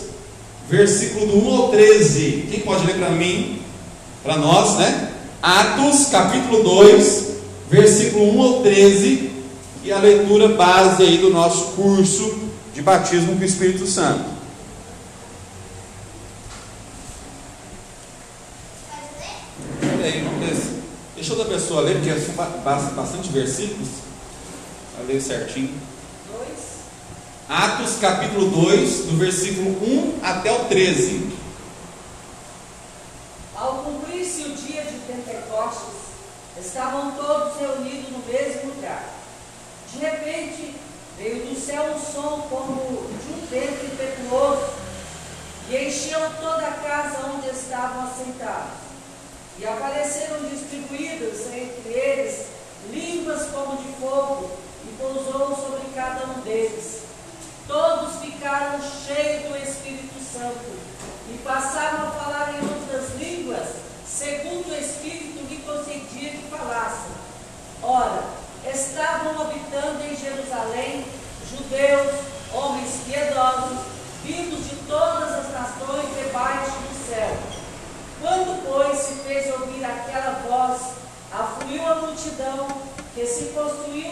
versículo 0.70 1.26
do 1.28 1.38
1 1.38 1.56
ao 1.56 1.70
13. 1.70 2.48
Quem 2.52 2.60
pode 2.60 2.86
ler 2.86 2.98
para 2.98 3.12
mim? 3.12 3.62
Para 4.22 4.36
nós, 4.36 4.76
né? 4.76 5.14
Atos 5.42 6.08
capítulo 6.08 6.64
2, 6.64 7.28
versículo 7.70 8.38
1 8.38 8.42
ao 8.42 8.62
13. 8.62 9.32
E 9.86 9.92
a 9.94 10.00
leitura 10.00 10.50
base 10.50 11.02
aí 11.02 11.18
do 11.18 11.30
nosso 11.30 11.68
curso 11.78 12.40
de 12.74 12.82
batismo 12.82 13.38
com 13.38 13.42
o 13.42 13.46
Espírito 13.46 13.88
Santo. 13.88 14.36
Deixa 21.16 21.34
outra 21.34 21.54
pessoa 21.56 21.84
ler, 21.84 22.02
porque 22.02 22.20
são 22.20 22.36
bastante 22.94 23.30
versículos. 23.30 23.88
Para 24.94 25.06
ler 25.06 25.22
certinho. 25.22 25.95
Atos 27.48 27.98
capítulo 28.02 28.50
2, 28.50 29.06
do 29.06 29.18
versículo 29.18 29.70
1 29.70 30.20
até 30.24 30.52
o 30.52 30.66
13. 30.66 31.30
Ao 33.56 33.84
cumprir-se 33.84 34.46
o 34.46 34.56
dia 34.56 34.82
de 34.82 34.98
Pentecostes, 35.06 35.94
estavam 36.60 37.12
todos 37.12 37.60
reunidos 37.60 38.10
no 38.10 38.18
mesmo 38.26 38.74
lugar. 38.74 39.14
De 39.94 40.00
repente, 40.00 40.74
veio 41.20 41.46
do 41.46 41.56
céu 41.56 41.84
um 41.96 42.00
som 42.00 42.48
como 42.50 43.08
de 43.10 43.34
um 43.34 43.46
vento 43.46 43.94
impetuoso 43.94 44.74
e 45.70 45.86
encheu 45.86 46.20
toda 46.42 46.66
a 46.66 46.72
casa 46.72 47.28
onde 47.32 47.48
estavam 47.50 48.06
assentados. 48.08 48.74
E 49.60 49.68
apareceram 49.68 50.50
distribuídas 50.50 51.46
entre 51.54 51.94
eles 51.94 52.48
línguas 52.92 53.50
como 53.52 53.78
de 53.78 53.88
fogo, 54.00 54.50
e 54.84 54.94
pousou 54.98 55.56
sobre 55.56 55.94
cada 55.94 56.26
um 56.26 56.42
deles. 56.42 57.05
Todos 57.68 58.22
ficaram 58.22 58.80
cheios 58.80 59.50
do 59.50 59.58
Espírito 59.58 60.20
Santo 60.22 60.80
e 61.30 61.38
passaram 61.44 62.08
a 62.08 62.12
falar 62.12 62.54
em 62.54 62.68
outras 62.68 63.16
línguas, 63.20 63.68
segundo 64.08 64.70
o 64.70 64.76
Espírito 64.76 65.44
lhe 65.50 65.58
concedia 65.58 66.30
que 66.30 66.48
falassem. 66.50 67.12
Ora, 67.82 68.24
estavam 68.72 69.42
habitando 69.42 70.04
em 70.04 70.16
Jerusalém 70.16 71.06
judeus, 71.50 72.12
homens 72.54 73.02
piedosos, 73.06 73.80
vindos 74.24 74.70
de 74.70 74.76
todas 74.88 75.32
as 75.32 75.52
nações 75.52 76.06
debaixo 76.18 76.72
do 76.72 77.10
céu. 77.10 77.38
Quando, 78.22 78.64
pois, 78.68 78.98
se 78.98 79.14
fez 79.24 79.52
ouvir 79.54 79.84
aquela 79.84 80.42
voz, 80.48 80.82
afluiu 81.32 81.86
a 81.86 81.96
multidão, 81.96 82.68
que 83.14 83.26
se 83.26 83.46
construiu 83.54 84.12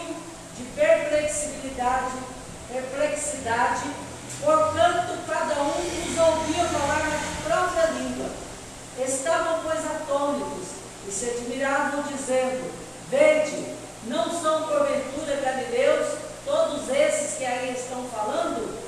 de 0.56 0.64
perplexidade, 0.76 2.33
perplexidade, 2.72 3.90
portanto 4.42 5.18
cada 5.26 5.62
um 5.62 5.80
os 5.80 6.18
ouvia 6.18 6.64
falar 6.64 7.08
na 7.08 7.44
própria 7.44 7.86
língua. 7.92 8.30
Estavam, 8.98 9.60
pois, 9.64 9.84
atônitos 9.84 10.68
e 11.08 11.10
se 11.10 11.30
admiravam, 11.30 12.02
dizendo: 12.04 12.72
Vede, 13.10 13.74
não 14.06 14.30
são 14.30 14.68
porventura 14.68 15.36
galileus 15.42 16.18
todos 16.44 16.88
esses 16.90 17.38
que 17.38 17.44
aí 17.44 17.74
estão 17.74 18.04
falando? 18.08 18.78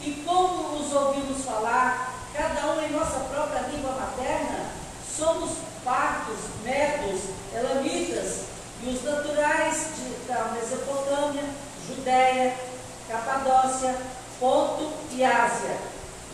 E 0.00 0.22
como 0.24 0.78
os 0.78 0.92
ouvimos 0.92 1.44
falar, 1.44 2.14
cada 2.34 2.72
um 2.72 2.82
em 2.82 2.90
nossa 2.90 3.20
própria 3.30 3.60
língua 3.72 3.92
materna, 3.92 4.70
somos 5.16 5.52
partos, 5.84 6.38
medos, 6.62 7.22
elamitas 7.54 8.40
e 8.82 8.90
os 8.90 9.02
naturais 9.02 9.88
de, 9.96 10.26
da 10.26 10.52
Mesopotâmia, 10.52 11.44
Judéia, 11.86 12.56
Capadócia, 13.18 13.94
Ponto 14.38 14.92
e 15.12 15.24
Ásia, 15.24 15.76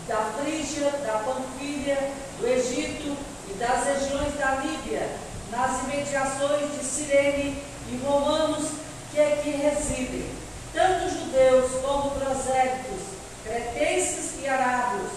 da 0.08 0.16
Frígia, 0.40 0.90
da 1.04 1.22
Panfilha, 1.24 2.10
do 2.38 2.46
Egito 2.48 3.16
e 3.48 3.54
das 3.54 3.84
regiões 3.84 4.34
da 4.34 4.56
Líbia, 4.56 5.08
nas 5.50 5.82
imediações 5.84 6.72
de 6.78 6.84
Cirene 6.84 7.62
e 7.90 8.00
romanos 8.04 8.82
que 9.12 9.20
aqui 9.20 9.50
residem, 9.50 10.24
tanto 10.72 11.10
judeus 11.10 11.70
como 11.84 12.12
prosélitos, 12.12 13.02
cretenses 13.44 14.42
e 14.42 14.48
arábios, 14.48 15.10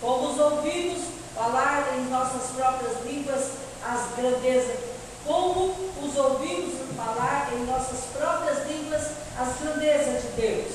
como 0.00 0.30
os 0.30 0.38
ouvimos 0.40 1.02
falar 1.34 1.94
em 1.98 2.10
nossas 2.10 2.50
próprias 2.56 3.04
línguas 3.04 3.50
as 3.84 4.16
grandezas, 4.16 4.78
como 5.26 5.74
os 6.02 6.16
ouvimos 6.16 6.74
falar 6.96 7.50
em 7.52 7.66
nossas 7.66 8.00
próprias 8.16 8.66
línguas 8.66 9.02
as 9.38 9.58
grandezas 9.60 10.22
de 10.22 10.28
Deus. 10.40 10.72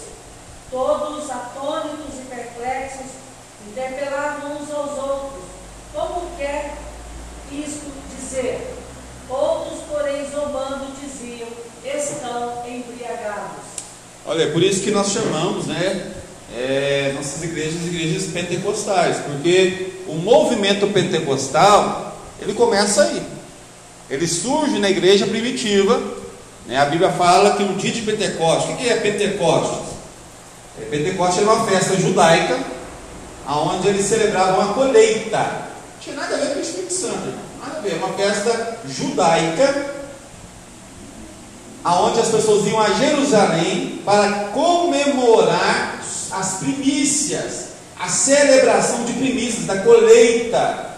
Todos 0.70 1.30
atônitos 1.32 2.20
e 2.20 2.26
perplexos 2.30 3.08
interpelavam 3.68 4.58
uns 4.58 4.72
aos 4.72 4.98
outros, 5.00 5.44
como 5.92 6.38
quer 6.38 6.78
isto 7.52 7.92
dizer? 8.16 8.76
Outros, 9.28 9.80
porém, 9.90 10.30
zombando, 10.30 10.92
diziam: 11.00 11.48
Olha, 14.30 14.44
é 14.44 14.52
por 14.52 14.62
isso 14.62 14.84
que 14.84 14.92
nós 15.10 15.12
chamamos, 15.12 15.66
né, 15.66 16.12
é, 16.56 17.14
nossas 17.16 17.42
igrejas, 17.44 17.82
igrejas 17.88 18.32
pentecostais, 18.32 19.18
porque 19.18 19.94
o 20.08 20.14
movimento 20.14 20.88
pentecostal, 20.88 22.16
ele 22.40 22.54
começa 22.54 23.04
aí. 23.04 23.24
Ele 24.10 24.28
surge 24.28 24.78
na 24.78 24.90
igreja 24.90 25.26
primitiva, 25.26 26.00
né, 26.68 26.78
a 26.78 26.86
Bíblia 26.86 27.12
fala 27.12 27.56
que 27.56 27.64
o 27.64 27.74
dia 27.74 27.92
de 27.92 28.02
Pentecostes, 28.02 28.74
o 28.74 28.78
que 28.78 28.88
é 28.88 28.98
Pentecostes? 28.98 29.80
É, 30.80 30.86
Pentecostes 30.86 31.42
era 31.42 31.52
uma 31.52 31.66
festa 31.66 31.96
judaica, 31.96 32.60
onde 33.48 33.88
eles 33.88 34.06
celebravam 34.06 34.62
a 34.62 34.74
colheita. 34.74 35.40
Não 35.40 36.00
tinha 36.00 36.16
nada 36.16 36.36
a 36.36 36.40
ver 36.40 36.54
com 36.54 36.60
o 36.60 36.62
Espírito 36.62 36.94
Santo, 36.94 37.34
nada 37.60 37.80
a 37.80 37.82
ver, 37.82 37.94
é 37.94 37.96
uma 37.96 38.14
festa 38.14 38.78
judaica, 38.88 39.99
aonde 41.84 42.20
as 42.20 42.28
pessoas 42.28 42.68
iam 42.68 42.80
a 42.80 42.90
Jerusalém 42.92 44.02
para 44.06 44.50
comemorar 44.54 46.00
as 46.32 46.58
primícias, 46.58 47.70
a 48.00 48.08
celebração 48.08 49.04
de 49.06 49.14
primícias, 49.14 49.66
da 49.66 49.78
colheita. 49.78 50.90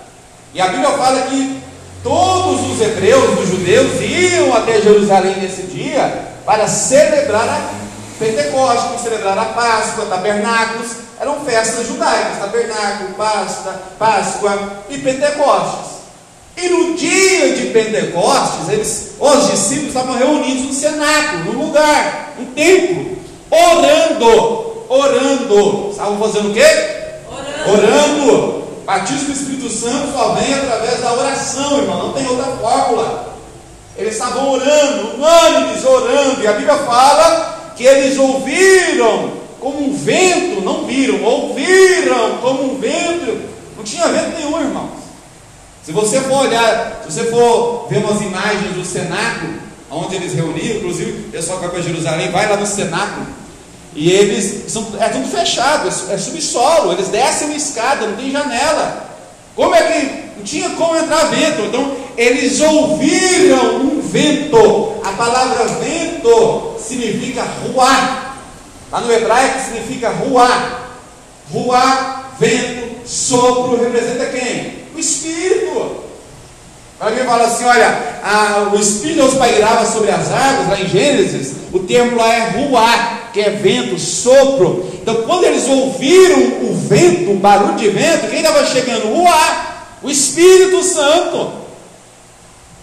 E 0.53 0.61
a 0.61 0.67
Bíblia 0.67 0.91
fala 0.91 1.21
que 1.21 1.61
todos 2.03 2.71
os 2.71 2.81
hebreus, 2.81 3.39
os 3.39 3.49
judeus, 3.49 4.01
iam 4.01 4.55
até 4.55 4.81
Jerusalém 4.81 5.37
nesse 5.37 5.63
dia 5.63 6.31
para 6.45 6.67
celebrar 6.67 7.47
a 7.47 7.81
Pentecostes, 8.19 9.01
celebrar 9.01 9.37
a 9.37 9.45
Páscoa, 9.45 10.05
tabernáculos, 10.05 10.91
eram 11.19 11.39
festas 11.45 11.87
judaicas, 11.87 12.39
tabernáculo, 12.39 13.13
Páscoa, 13.15 13.81
Páscoa 13.97 14.83
e 14.89 14.97
Pentecostes. 14.97 16.00
E 16.61 16.69
no 16.69 16.93
dia 16.95 17.53
de 17.53 17.67
Pentecostes, 17.67 18.69
eles, 18.69 19.11
os 19.19 19.51
discípulos 19.51 19.87
estavam 19.87 20.17
reunidos 20.17 20.63
no 20.65 20.73
cenáculo, 20.73 21.53
no 21.53 21.65
lugar, 21.65 22.35
no 22.37 22.45
templo, 22.47 23.17
orando 23.49 24.71
orando. 24.91 25.89
Estavam 25.91 26.19
fazendo 26.19 26.49
o 26.49 26.53
quê? 26.53 26.65
Orando. 27.65 27.71
orando. 27.71 28.61
Batismo 28.85 29.27
do 29.27 29.31
Espírito 29.31 29.69
Santo 29.69 30.11
só 30.11 30.33
vem 30.33 30.53
através 30.53 30.99
da 30.99 31.13
oração, 31.13 31.77
irmão. 31.77 32.07
Não 32.07 32.13
tem 32.13 32.27
outra 32.27 32.51
fórmula. 32.57 33.31
Eles 33.97 34.13
estavam 34.13 34.51
orando, 34.51 35.15
unânimes 35.15 35.85
orando. 35.85 36.43
E 36.43 36.47
a 36.47 36.53
Bíblia 36.53 36.77
fala 36.77 37.73
que 37.75 37.85
eles 37.85 38.17
ouviram 38.17 39.31
como 39.59 39.79
um 39.79 39.93
vento, 39.93 40.61
não 40.61 40.85
viram, 40.85 41.23
ouviram 41.23 42.37
como 42.41 42.73
um 42.73 42.79
vento. 42.79 43.49
Não 43.77 43.83
tinha 43.83 44.07
vento 44.07 44.37
nenhum, 44.37 44.59
irmãos. 44.59 45.00
Se 45.83 45.91
você 45.91 46.21
for 46.21 46.45
olhar, 46.45 47.01
se 47.03 47.11
você 47.11 47.25
for 47.25 47.87
ver 47.89 47.97
umas 47.97 48.21
imagens 48.21 48.75
do 48.75 48.85
cenáculo, 48.85 49.53
onde 49.89 50.15
eles 50.15 50.33
reuniram, 50.33 50.77
inclusive 50.77 51.27
o 51.27 51.31
pessoal 51.31 51.57
que 51.57 51.65
vai 51.65 51.73
para 51.73 51.83
Jerusalém, 51.83 52.31
vai 52.31 52.47
lá 52.47 52.55
no 52.55 52.67
cenáculo, 52.67 53.25
e 53.93 54.09
eles 54.09 54.71
são, 54.71 54.87
é 54.99 55.09
tudo 55.09 55.27
fechado, 55.27 55.87
é, 55.87 56.13
é 56.13 56.17
subsolo, 56.17 56.93
eles 56.93 57.09
descem 57.09 57.47
uma 57.47 57.57
escada, 57.57 58.07
não 58.07 58.15
tem 58.15 58.31
janela. 58.31 59.09
Como 59.55 59.75
é 59.75 59.81
que 59.81 60.37
não 60.37 60.43
tinha 60.43 60.69
como 60.71 60.95
entrar 60.95 61.25
vento? 61.25 61.63
Então 61.63 61.95
eles 62.15 62.61
ouviram 62.61 63.77
um 63.77 64.01
vento. 64.01 64.95
A 65.03 65.11
palavra 65.11 65.65
vento 65.65 66.75
significa 66.79 67.43
ruá. 67.43 68.35
Lá 68.91 69.01
no 69.01 69.11
hebraico 69.11 69.59
significa 69.59 70.09
ruá. 70.09 70.79
Ruá, 71.51 72.31
vento, 72.39 73.05
sopro, 73.05 73.83
representa 73.83 74.25
quem? 74.27 74.80
O 74.95 74.99
Espírito. 74.99 76.01
Alguém 76.99 77.25
fala 77.25 77.45
assim: 77.45 77.63
olha, 77.65 78.21
a, 78.23 78.71
o 78.73 78.79
Espírito 78.79 79.21
Deus 79.21 79.33
pairava 79.33 79.85
sobre 79.85 80.11
as 80.11 80.31
águas, 80.31 80.69
lá 80.69 80.79
em 80.79 80.87
Gênesis, 80.87 81.55
o 81.73 81.79
termo 81.79 82.15
lá 82.17 82.33
é 82.33 82.49
ruá 82.49 83.21
que 83.33 83.39
é 83.39 83.49
vento, 83.49 83.97
sopro. 83.97 84.89
Então, 85.01 85.23
quando 85.23 85.45
eles 85.45 85.67
ouviram 85.67 86.69
o 86.69 86.75
vento, 86.75 87.31
o 87.31 87.37
barulho 87.37 87.75
de 87.75 87.89
vento, 87.89 88.29
quem 88.29 88.39
estava 88.39 88.65
chegando? 88.65 89.25
Ar, 89.25 89.97
o 90.03 90.09
Espírito 90.09 90.83
Santo. 90.83 91.53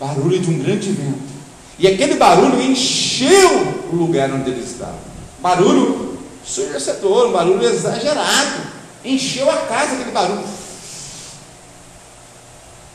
Barulho 0.01 0.39
de 0.39 0.51
um 0.51 0.59
grande 0.59 0.91
vento. 0.91 1.29
E 1.79 1.87
aquele 1.87 2.15
barulho 2.15 2.61
encheu 2.61 3.85
o 3.93 3.97
lugar 3.97 4.33
onde 4.33 4.51
eles 4.51 4.71
estavam. 4.71 4.99
Barulho 5.41 6.19
surgecedor, 6.45 7.29
um 7.29 7.33
barulho 7.33 7.63
exagerado. 7.63 8.79
Encheu 9.05 9.49
a 9.49 9.57
casa 9.59 9.95
aquele 9.95 10.11
barulho. 10.11 10.43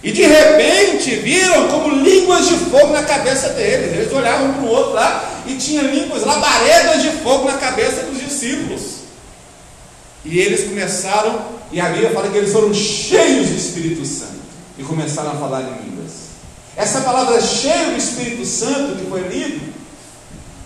E 0.03 0.11
de 0.11 0.23
repente 0.23 1.15
viram 1.15 1.69
como 1.69 1.95
línguas 1.95 2.47
de 2.49 2.55
fogo 2.55 2.91
na 2.91 3.03
cabeça 3.03 3.49
deles. 3.49 3.93
Eles 3.93 4.11
olhavam 4.11 4.53
para 4.53 4.63
o 4.63 4.67
outro 4.67 4.93
lá 4.93 5.41
e 5.47 5.55
tinha 5.55 5.81
línguas, 5.81 6.23
labaredas 6.23 7.01
de 7.01 7.11
fogo 7.23 7.45
na 7.45 7.57
cabeça 7.57 8.03
dos 8.03 8.19
discípulos. 8.19 8.81
E 10.25 10.39
eles 10.39 10.65
começaram, 10.65 11.45
e 11.71 11.79
a 11.79 11.89
Bíblia 11.89 12.11
fala 12.11 12.29
que 12.29 12.37
eles 12.37 12.51
foram 12.51 12.73
cheios 12.73 13.47
do 13.47 13.55
Espírito 13.55 14.05
Santo 14.05 14.41
e 14.77 14.83
começaram 14.83 15.31
a 15.31 15.35
falar 15.35 15.61
em 15.61 15.89
línguas. 15.89 16.11
Essa 16.75 17.01
palavra 17.01 17.39
cheio 17.41 17.91
do 17.91 17.97
Espírito 17.97 18.45
Santo 18.45 18.97
que 18.97 19.09
foi 19.09 19.21
lido 19.21 19.73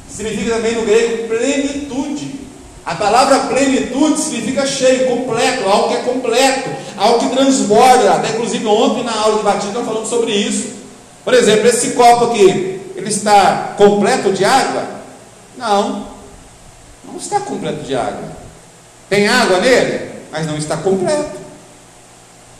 significa 0.09 0.55
também 0.55 0.73
no 0.73 0.85
grego 0.85 1.27
plenitude. 1.27 2.46
A 2.87 2.95
palavra 2.95 3.39
plenitude 3.49 4.17
significa 4.17 4.65
cheio, 4.65 5.09
completo, 5.09 5.67
algo 5.67 5.89
que 5.89 5.95
é 5.95 6.03
completo, 6.03 6.69
algo 6.95 7.19
que 7.19 7.35
transborda. 7.35 8.13
Até 8.13 8.29
inclusive 8.29 8.65
ontem 8.65 9.03
na 9.03 9.13
aula 9.13 9.39
de 9.39 9.43
batismo 9.43 9.83
falando 9.83 10.07
sobre 10.07 10.31
isso. 10.31 10.73
Por 11.25 11.33
exemplo, 11.33 11.67
esse 11.67 11.91
copo 11.91 12.31
aqui, 12.31 12.79
ele 12.95 13.09
está 13.09 13.73
completo 13.75 14.31
de 14.31 14.45
água? 14.45 14.87
Não, 15.57 16.07
não 17.03 17.17
está 17.17 17.41
completo 17.41 17.83
de 17.83 17.93
água. 17.93 18.31
Tem 19.09 19.27
água 19.27 19.59
nele, 19.59 20.09
mas 20.31 20.47
não 20.47 20.55
está 20.55 20.77
completo. 20.77 21.41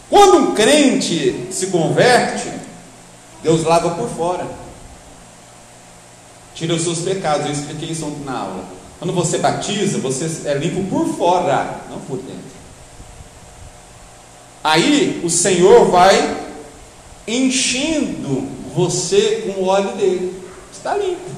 Quando 0.10 0.40
um 0.40 0.54
crente 0.54 1.48
se 1.52 1.68
converte, 1.68 2.52
Deus 3.42 3.64
lava 3.64 3.92
por 3.92 4.10
fora, 4.10 4.46
tira 6.54 6.74
os 6.74 6.82
seus 6.82 7.00
pecados. 7.00 7.46
Eu 7.46 7.54
expliquei 7.54 7.92
isso 7.92 8.06
ontem 8.06 8.26
na 8.26 8.40
aula. 8.40 8.77
Quando 9.00 9.14
você 9.14 9.38
batiza, 9.38 10.00
você 10.00 10.48
é 10.48 10.54
limpo 10.56 10.84
por 10.90 11.08
fora, 11.16 11.82
não 11.90 12.00
por 12.00 12.18
dentro. 12.18 12.58
Aí 14.64 15.22
o 15.24 15.30
Senhor 15.30 15.86
vai 15.86 16.38
enchendo 17.28 18.48
você 18.76 19.44
com 19.46 19.62
o 19.62 19.66
óleo 19.66 19.96
dele. 19.96 20.42
Está 20.72 20.96
limpo. 20.98 21.30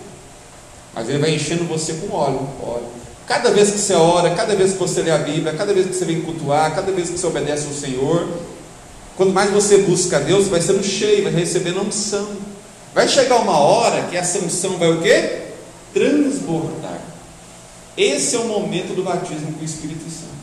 Mas 0.93 1.09
ele 1.09 1.19
vai 1.19 1.35
enchendo 1.35 1.65
você 1.65 1.93
com 1.93 2.15
óleo, 2.15 2.47
óleo. 2.61 2.87
Cada 3.27 3.51
vez 3.51 3.69
que 3.69 3.77
você 3.77 3.93
ora, 3.93 4.33
cada 4.33 4.55
vez 4.55 4.73
que 4.73 4.79
você 4.79 5.01
lê 5.01 5.11
a 5.11 5.19
Bíblia, 5.19 5.53
cada 5.53 5.71
vez 5.73 5.85
que 5.85 5.93
você 5.93 6.05
vem 6.05 6.21
cultuar, 6.21 6.73
cada 6.73 6.91
vez 6.91 7.09
que 7.09 7.19
você 7.19 7.27
obedece 7.27 7.67
ao 7.67 7.73
Senhor, 7.73 8.27
quanto 9.15 9.31
mais 9.31 9.51
você 9.51 9.79
busca 9.79 10.17
a 10.17 10.19
Deus, 10.19 10.47
vai 10.47 10.61
sendo 10.61 10.83
cheio, 10.83 11.23
vai 11.23 11.33
recebendo 11.33 11.81
unção. 11.81 12.27
Vai 12.95 13.07
chegar 13.07 13.35
uma 13.37 13.59
hora 13.59 14.07
que 14.07 14.17
essa 14.17 14.39
unção 14.39 14.77
vai 14.77 14.91
o 14.91 15.01
quê? 15.01 15.43
Transbordar. 15.93 16.88
Esse 17.99 18.37
é 18.37 18.39
o 18.39 18.45
momento 18.45 18.95
do 18.95 19.03
batismo 19.03 19.51
com 19.51 19.61
o 19.61 19.65
Espírito 19.65 20.05
Santo. 20.09 20.39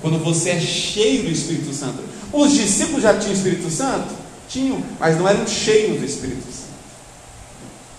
Quando 0.00 0.22
você 0.22 0.50
é 0.50 0.60
cheio 0.60 1.24
do 1.24 1.30
Espírito 1.30 1.74
Santo. 1.74 1.98
Os 2.32 2.52
discípulos 2.52 3.02
já 3.02 3.18
tinham 3.18 3.32
o 3.32 3.36
Espírito 3.36 3.68
Santo? 3.68 4.14
Tinham, 4.48 4.80
mas 5.00 5.18
não 5.18 5.28
eram 5.28 5.44
cheios 5.48 5.98
do 5.98 6.06
Espírito 6.06 6.44
Santo. 6.44 6.74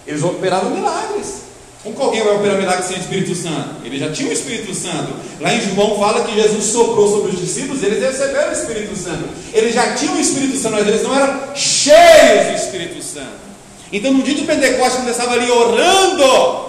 Eles 0.08 0.24
operavam 0.24 0.70
milagres. 0.70 1.41
Como 1.84 1.96
que 1.96 2.02
alguém 2.02 2.24
vai 2.24 2.36
operar 2.38 2.58
milagre 2.58 2.88
sem 2.88 2.98
Espírito 2.98 3.36
Santo? 3.36 3.84
Ele 3.84 4.00
já 4.00 4.10
tinha 4.13 4.30
o 4.30 4.32
Espírito 4.32 4.74
Santo. 4.74 5.13
Lá 5.41 5.54
em 5.54 5.60
João 5.60 6.00
fala 6.00 6.24
que 6.24 6.34
Jesus 6.34 6.63
soprou 6.63 7.10
sobre 7.10 7.34
os 7.34 7.39
discípulos, 7.41 7.84
eles 7.84 8.02
receberam 8.02 8.50
o 8.50 8.54
Espírito 8.54 8.96
Santo. 8.96 9.28
Eles 9.54 9.76
já 9.76 9.94
tinham 9.96 10.15
o 10.15 10.20
Espírito 10.20 10.58
Santo, 10.58 10.76
mas 10.76 10.88
eles 10.88 11.04
não 11.04 11.13
eram 11.13 11.54
cheios 11.54 12.48
do 12.48 12.56
Espírito 12.56 13.04
Santo. 13.04 13.46
Então 13.91 14.13
no 14.13 14.24
dia 14.24 14.34
de 14.34 14.46
Pentecostes, 14.46 14.96
quando 14.96 15.08
eles 15.08 15.18
estavam 15.18 15.34
ali 15.34 15.52
orando, 15.52 16.65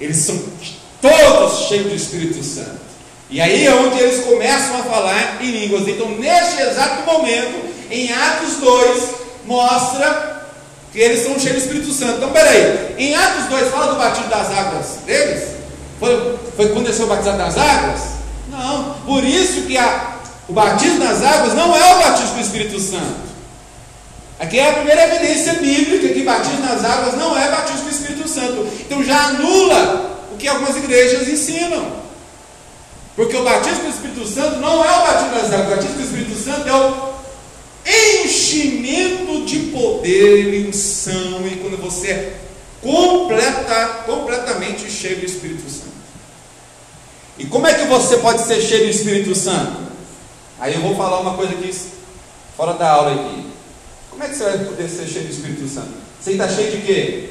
eles 0.00 0.16
são 0.16 0.40
todos 1.00 1.68
cheios 1.68 1.88
do 1.88 1.94
Espírito 1.94 2.42
Santo. 2.42 2.80
E 3.28 3.40
aí 3.40 3.66
é 3.66 3.74
onde 3.74 3.98
eles 3.98 4.24
começam 4.24 4.80
a 4.80 4.82
falar 4.82 5.38
em 5.40 5.50
línguas. 5.50 5.86
Então, 5.86 6.08
neste 6.10 6.60
exato 6.62 7.04
momento, 7.04 7.70
em 7.90 8.12
Atos 8.12 8.56
2, 8.56 9.08
mostra 9.46 10.48
que 10.92 10.98
eles 10.98 11.22
são 11.22 11.38
cheios 11.38 11.62
do 11.62 11.66
Espírito 11.66 11.92
Santo. 11.92 12.16
Então, 12.16 12.32
peraí, 12.32 12.94
em 12.98 13.14
Atos 13.14 13.46
2 13.46 13.68
fala 13.70 13.92
do 13.92 13.98
batismo 13.98 14.28
das 14.28 14.50
águas 14.50 14.86
deles? 15.06 15.44
Foi, 16.00 16.38
foi 16.56 16.68
quando 16.70 16.86
eles 16.86 16.96
foram 16.96 17.10
batizados 17.10 17.38
das 17.38 17.58
águas? 17.58 18.00
Não, 18.50 18.94
por 19.06 19.22
isso 19.22 19.62
que 19.62 19.78
a, 19.78 20.16
o 20.48 20.52
batismo 20.52 20.98
das 20.98 21.22
águas 21.22 21.54
não 21.54 21.76
é 21.76 21.94
o 21.94 21.98
batismo 21.98 22.34
do 22.34 22.40
Espírito 22.40 22.80
Santo. 22.80 23.29
Aqui 24.40 24.58
é 24.58 24.70
a 24.70 24.72
primeira 24.72 25.04
evidência 25.04 25.52
bíblica 25.52 26.14
que 26.14 26.22
batismo 26.22 26.60
nas 26.60 26.82
águas 26.82 27.14
não 27.14 27.38
é 27.38 27.50
batismo 27.50 27.84
do 27.84 27.90
Espírito 27.90 28.26
Santo. 28.26 28.66
Então 28.80 29.04
já 29.04 29.26
anula 29.26 30.18
o 30.32 30.36
que 30.38 30.48
algumas 30.48 30.74
igrejas 30.76 31.28
ensinam. 31.28 32.00
Porque 33.14 33.36
o 33.36 33.44
batismo 33.44 33.84
do 33.84 33.90
Espírito 33.90 34.26
Santo 34.26 34.56
não 34.56 34.82
é 34.82 34.90
o 34.90 35.02
batismo 35.02 35.34
nas 35.34 35.52
águas, 35.52 35.66
o 35.66 35.76
batismo 35.76 35.96
do 35.96 36.02
Espírito 36.02 36.42
Santo 36.42 36.66
é 36.66 36.74
o 36.74 38.24
enchimento 38.24 39.44
de 39.44 39.58
poder 39.58 40.54
e 40.54 40.68
unção. 40.68 41.46
E 41.46 41.56
quando 41.56 41.78
você 41.78 42.08
é 42.08 42.40
completa, 42.80 44.04
completamente 44.06 44.90
cheio 44.90 45.18
do 45.18 45.26
Espírito 45.26 45.70
Santo. 45.70 45.90
E 47.38 47.44
como 47.44 47.66
é 47.66 47.74
que 47.74 47.84
você 47.84 48.16
pode 48.16 48.40
ser 48.46 48.62
cheio 48.62 48.84
do 48.84 48.90
Espírito 48.90 49.34
Santo? 49.34 49.82
Aí 50.58 50.74
eu 50.74 50.80
vou 50.80 50.96
falar 50.96 51.20
uma 51.20 51.34
coisa 51.34 51.52
aqui 51.52 51.74
fora 52.56 52.72
da 52.72 52.90
aula 52.90 53.12
aqui. 53.12 53.49
Como 54.20 54.28
é 54.30 54.34
que 54.34 54.38
você 54.38 54.50
vai 54.50 54.64
poder 54.66 54.86
ser 54.86 55.06
cheio 55.06 55.24
do 55.24 55.30
Espírito 55.30 55.66
Santo? 55.66 55.94
Você 56.20 56.32
está 56.32 56.46
cheio 56.46 56.72
de 56.72 56.82
quê? 56.86 57.30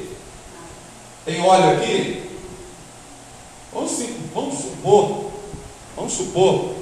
Tem 1.24 1.40
óleo 1.40 1.76
aqui? 1.76 2.20
Vamos, 3.72 3.92
vamos 4.34 4.58
supor, 4.58 5.30
vamos 5.94 6.12
supor 6.12 6.74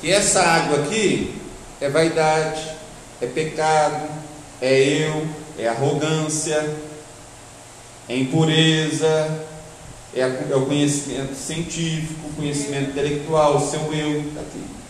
que 0.00 0.10
essa 0.10 0.40
água 0.40 0.84
aqui 0.84 1.34
é 1.82 1.90
vaidade, 1.90 2.62
é 3.20 3.26
pecado, 3.26 4.08
é 4.58 4.72
eu, 4.72 5.28
é 5.58 5.68
arrogância, 5.68 6.74
é 8.08 8.16
impureza, 8.16 9.44
é, 10.14 10.20
é 10.22 10.56
o 10.56 10.64
conhecimento 10.64 11.34
científico, 11.34 12.30
conhecimento 12.36 12.92
intelectual, 12.92 13.58
o 13.58 13.70
seu 13.70 13.92
eu, 13.92 14.22
está 14.22 14.40
aqui. 14.40 14.81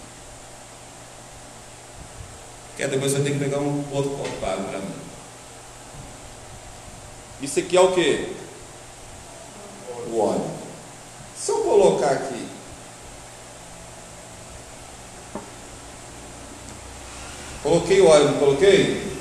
Quer 2.82 2.88
depois 2.88 3.12
vai 3.12 3.22
ter 3.22 3.30
que 3.30 3.38
pegar 3.38 3.60
um 3.60 3.84
outro 3.92 4.10
copo 4.10 4.28
para 4.40 4.56
mim. 4.56 4.94
Isso 7.40 7.60
aqui 7.60 7.76
é 7.76 7.80
o 7.80 7.92
que? 7.92 8.34
O 10.08 10.18
óleo. 10.18 10.50
Se 11.36 11.52
eu 11.52 11.58
colocar 11.58 12.10
aqui 12.10 12.44
Coloquei 17.62 18.00
o 18.00 18.08
óleo, 18.08 18.30
não 18.32 18.38
coloquei? 18.40 19.16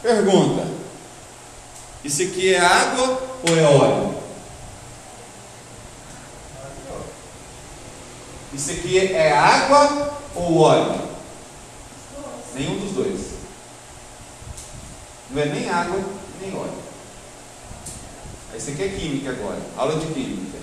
Pergunta: 0.00 0.66
Isso 2.02 2.22
aqui 2.22 2.54
é 2.54 2.58
água 2.58 3.22
ou 3.46 3.54
é 3.54 3.62
óleo? 3.62 4.14
Isso 8.54 8.70
aqui 8.70 8.98
é 8.98 9.30
água 9.30 10.18
ou 10.34 10.60
óleo? 10.60 11.05
Nenhum 12.56 12.78
dos 12.78 12.92
dois. 12.92 13.20
Não 15.30 15.42
é 15.42 15.46
nem 15.46 15.68
água 15.68 16.00
nem 16.40 16.54
óleo. 16.54 16.86
Isso 18.56 18.70
aqui 18.70 18.84
é 18.84 18.88
química 18.88 19.30
agora, 19.30 19.60
aula 19.76 20.00
de 20.00 20.06
química. 20.06 20.56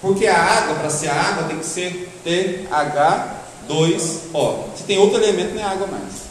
Porque 0.00 0.26
a 0.26 0.36
água, 0.36 0.74
para 0.74 0.90
ser 0.90 1.08
água, 1.08 1.44
tem 1.44 1.58
que 1.58 1.64
ser 1.64 2.10
TH2O. 2.24 4.64
Se 4.76 4.82
tem 4.84 4.98
outro 4.98 5.22
elemento, 5.22 5.54
não 5.54 5.62
é 5.62 5.64
água 5.64 5.86
mais. 5.86 6.24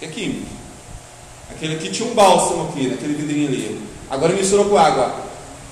É 0.00 0.06
química. 0.06 0.46
Aquele 1.50 1.74
aqui 1.76 1.90
tinha 1.90 2.08
um 2.08 2.14
bálsamo 2.14 2.68
aqui, 2.68 2.88
naquele 2.88 3.14
vidrinho 3.14 3.48
ali. 3.48 3.86
Agora 4.10 4.32
misturou 4.32 4.64
com 4.66 4.76
água. 4.76 5.24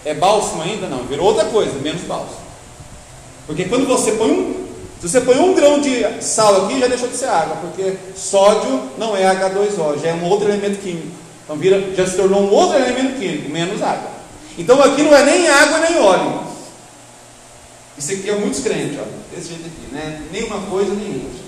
É 0.04 0.14
bálsamo 0.14 0.62
ainda? 0.62 0.88
Não, 0.88 1.04
virou 1.04 1.26
outra 1.26 1.46
coisa, 1.46 1.72
menos 1.80 2.02
bálsamo. 2.02 2.44
Porque 3.46 3.64
quando 3.64 3.86
você 3.86 4.12
põe 4.12 4.30
um. 4.30 4.63
Se 5.04 5.10
você 5.10 5.20
põe 5.20 5.38
um 5.38 5.52
grão 5.52 5.82
de 5.82 6.02
sal 6.22 6.64
aqui, 6.64 6.80
já 6.80 6.86
deixou 6.86 7.08
de 7.08 7.16
ser 7.18 7.26
água, 7.26 7.56
porque 7.56 7.94
sódio 8.16 8.88
não 8.96 9.14
é 9.14 9.24
H2O, 9.36 10.00
já 10.00 10.08
é 10.08 10.14
um 10.14 10.24
outro 10.24 10.48
elemento 10.48 10.80
químico. 10.80 11.08
Então 11.44 11.56
vira, 11.56 11.94
já 11.94 12.06
se 12.06 12.16
tornou 12.16 12.40
um 12.40 12.50
outro 12.50 12.78
elemento 12.78 13.18
químico, 13.18 13.50
menos 13.50 13.82
água. 13.82 14.08
Então 14.56 14.82
aqui 14.82 15.02
não 15.02 15.14
é 15.14 15.22
nem 15.26 15.46
água 15.46 15.78
nem 15.80 15.98
óleo. 15.98 16.40
Isso 17.98 18.12
aqui 18.12 18.30
é 18.30 18.34
muitos 18.34 18.60
crentes, 18.60 18.98
ó, 18.98 19.04
desse 19.36 19.48
jeito 19.48 19.66
aqui, 19.66 19.94
né? 19.94 20.22
Nem 20.32 20.44
uma 20.44 20.62
coisa 20.62 20.94
nem 20.94 21.16
outra. 21.16 21.44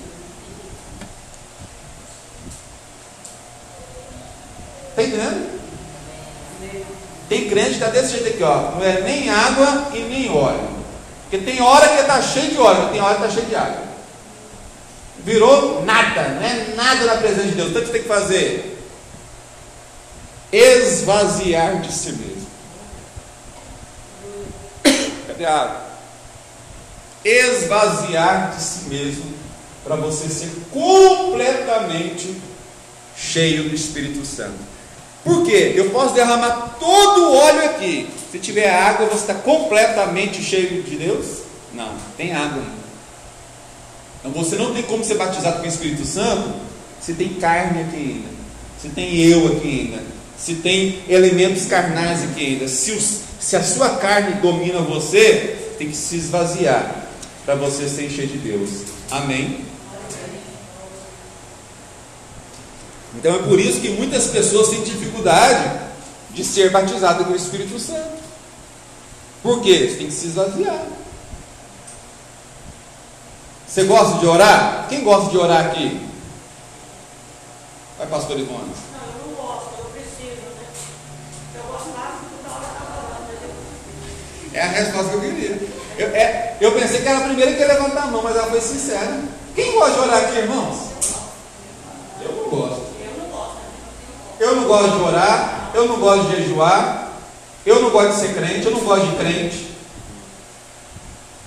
Está 4.91 5.03
entendendo? 5.03 5.61
Tem 7.27 7.49
crente 7.49 7.69
que 7.71 7.75
está 7.77 7.89
desse 7.89 8.19
jeito 8.19 8.29
aqui, 8.29 8.43
ó. 8.43 8.73
Não 8.73 8.85
é 8.85 9.01
nem 9.01 9.31
água 9.31 9.93
e 9.95 10.01
nem 10.01 10.31
óleo. 10.31 10.76
Porque 11.29 11.45
tem 11.45 11.61
hora 11.61 11.89
que 11.89 12.01
está 12.01 12.23
cheio 12.23 12.51
de 12.51 12.59
óleo, 12.59 12.89
tem 12.91 13.01
hora 13.01 13.17
que 13.17 13.23
está 13.25 13.35
cheio 13.35 13.47
de 13.47 13.57
água. 13.57 13.83
Virou 15.25 15.85
nada, 15.85 16.29
não 16.29 16.43
é 16.43 16.75
nada 16.77 17.05
na 17.05 17.17
presença 17.17 17.49
de 17.49 17.55
Deus. 17.57 17.71
Então 17.71 17.83
o 17.83 17.85
que 17.85 17.91
tem 17.91 18.03
que 18.03 18.09
fazer? 18.09 18.81
Esvaziar 20.53 21.81
de 21.81 21.93
si 21.93 22.13
mesmo. 22.13 22.47
Cadê 25.27 25.45
a 25.45 25.63
água? 25.63 25.87
Esvaziar 27.25 28.55
de 28.55 28.63
si 28.63 28.85
mesmo 28.89 29.35
para 29.83 29.97
você 29.97 30.29
ser 30.29 30.51
completamente 30.71 32.41
cheio 33.17 33.69
do 33.69 33.75
Espírito 33.75 34.25
Santo. 34.25 34.76
Por 35.27 35.45
quê? 35.45 35.73
Eu 35.75 35.91
posso 35.91 36.15
derramar 36.15 36.77
todo 36.79 37.31
o 37.31 37.35
óleo 37.35 37.65
aqui. 37.65 38.09
Se 38.31 38.39
tiver 38.39 38.71
água, 38.71 39.07
você 39.07 39.33
está 39.33 39.35
completamente 39.35 40.41
cheio 40.41 40.85
de 40.85 40.97
Deus? 40.97 41.39
Não, 41.75 41.91
tem 42.17 42.33
água 42.33 42.63
ainda. 42.63 42.87
Então 44.21 44.31
você 44.31 44.55
não 44.55 44.73
tem 44.73 44.85
como 44.85 45.05
ser 45.05 45.17
batizado 45.17 45.59
com 45.59 45.65
o 45.65 45.69
Espírito 45.69 46.07
Santo 46.07 46.55
se 47.01 47.15
tem 47.15 47.35
carne 47.35 47.83
aqui 47.83 47.97
ainda, 47.97 48.29
se 48.81 48.89
tem 48.89 49.17
eu 49.17 49.47
aqui 49.49 49.93
ainda, 49.93 50.03
se 50.39 50.55
tem 50.55 51.03
elementos 51.09 51.67
carnais 51.67 52.23
aqui 52.23 52.47
ainda. 52.47 52.69
Se, 52.69 52.93
os, 52.93 53.21
se 53.41 53.57
a 53.57 53.63
sua 53.63 53.97
carne 53.97 54.41
domina 54.41 54.81
você, 54.81 55.57
tem 55.77 55.89
que 55.89 55.97
se 55.97 56.17
esvaziar 56.17 57.09
para 57.45 57.57
você 57.57 57.89
ser 57.89 58.09
cheio 58.11 58.29
de 58.29 58.39
Deus. 58.39 58.71
Amém? 59.11 59.66
Então 63.19 63.35
é 63.35 63.39
por 63.39 63.59
isso 63.59 63.81
que 63.81 63.91
muitas 63.91 64.27
pessoas 64.27 64.69
têm 64.69 64.83
dificuldade 64.83 65.87
de 66.31 66.45
ser 66.45 66.71
batizado 66.71 67.25
com 67.25 67.33
o 67.33 67.37
Espírito 67.37 67.79
Santo. 67.79 68.23
Por 69.43 69.63
quê? 69.63 69.89
Você 69.89 69.97
tem 69.97 70.07
que 70.07 70.13
se 70.13 70.27
esvaziar. 70.27 70.83
Você 73.67 73.85
gosta 73.85 74.19
de 74.19 74.27
orar? 74.27 74.87
Quem 74.89 75.03
gosta 75.03 75.31
de 75.31 75.39
orar 75.39 75.67
aqui? 75.67 76.01
Vai, 77.99 78.07
pastor 78.07 78.39
Ivone. 78.39 78.59
Não, 78.93 79.09
eu 79.09 79.27
não 79.27 79.45
gosto, 79.45 79.71
eu 79.79 79.85
preciso, 79.87 80.43
né? 80.43 80.67
Eu 81.55 81.63
gosto 81.63 81.89
mais 81.97 82.13
do 82.21 82.43
que 82.43 82.49
hora 82.49 82.65
está 82.67 82.85
falando, 82.85 83.27
mas 83.29 84.53
eu 84.53 84.61
É 84.61 84.63
a 84.63 84.69
resposta 84.69 85.11
que 85.11 85.17
eu 85.17 85.21
queria. 85.21 85.69
Eu, 85.99 86.09
é, 86.09 86.57
eu 86.61 86.73
pensei 86.73 87.01
que 87.01 87.09
era 87.09 87.19
a 87.19 87.25
primeira 87.25 87.53
que 87.55 87.61
ia 87.61 87.67
levantar 87.67 88.03
a 88.03 88.07
mão, 88.09 88.23
mas 88.23 88.37
ela 88.37 88.51
foi 88.51 88.61
sincera. 88.61 89.23
Quem 89.55 89.73
gosta 89.73 89.95
de 89.95 90.01
orar 90.01 90.23
aqui, 90.23 90.39
irmãos? 90.39 90.77
Eu 92.21 92.33
não 92.33 92.51
gosto. 92.51 92.87
Eu 94.39 94.57
não 94.57 94.65
gosto 94.65 94.97
de 94.97 95.03
orar, 95.03 95.71
eu 95.75 95.89
não 95.89 95.99
gosto 95.99 96.29
de 96.29 96.37
jejuar, 96.37 97.09
eu 97.65 97.83
não 97.83 97.91
gosto 97.91 98.15
de 98.15 98.21
ser 98.21 98.35
crente, 98.35 98.67
eu 98.67 98.73
não 98.73 98.81
gosto 98.81 99.07
de 99.07 99.17
crente, 99.17 99.71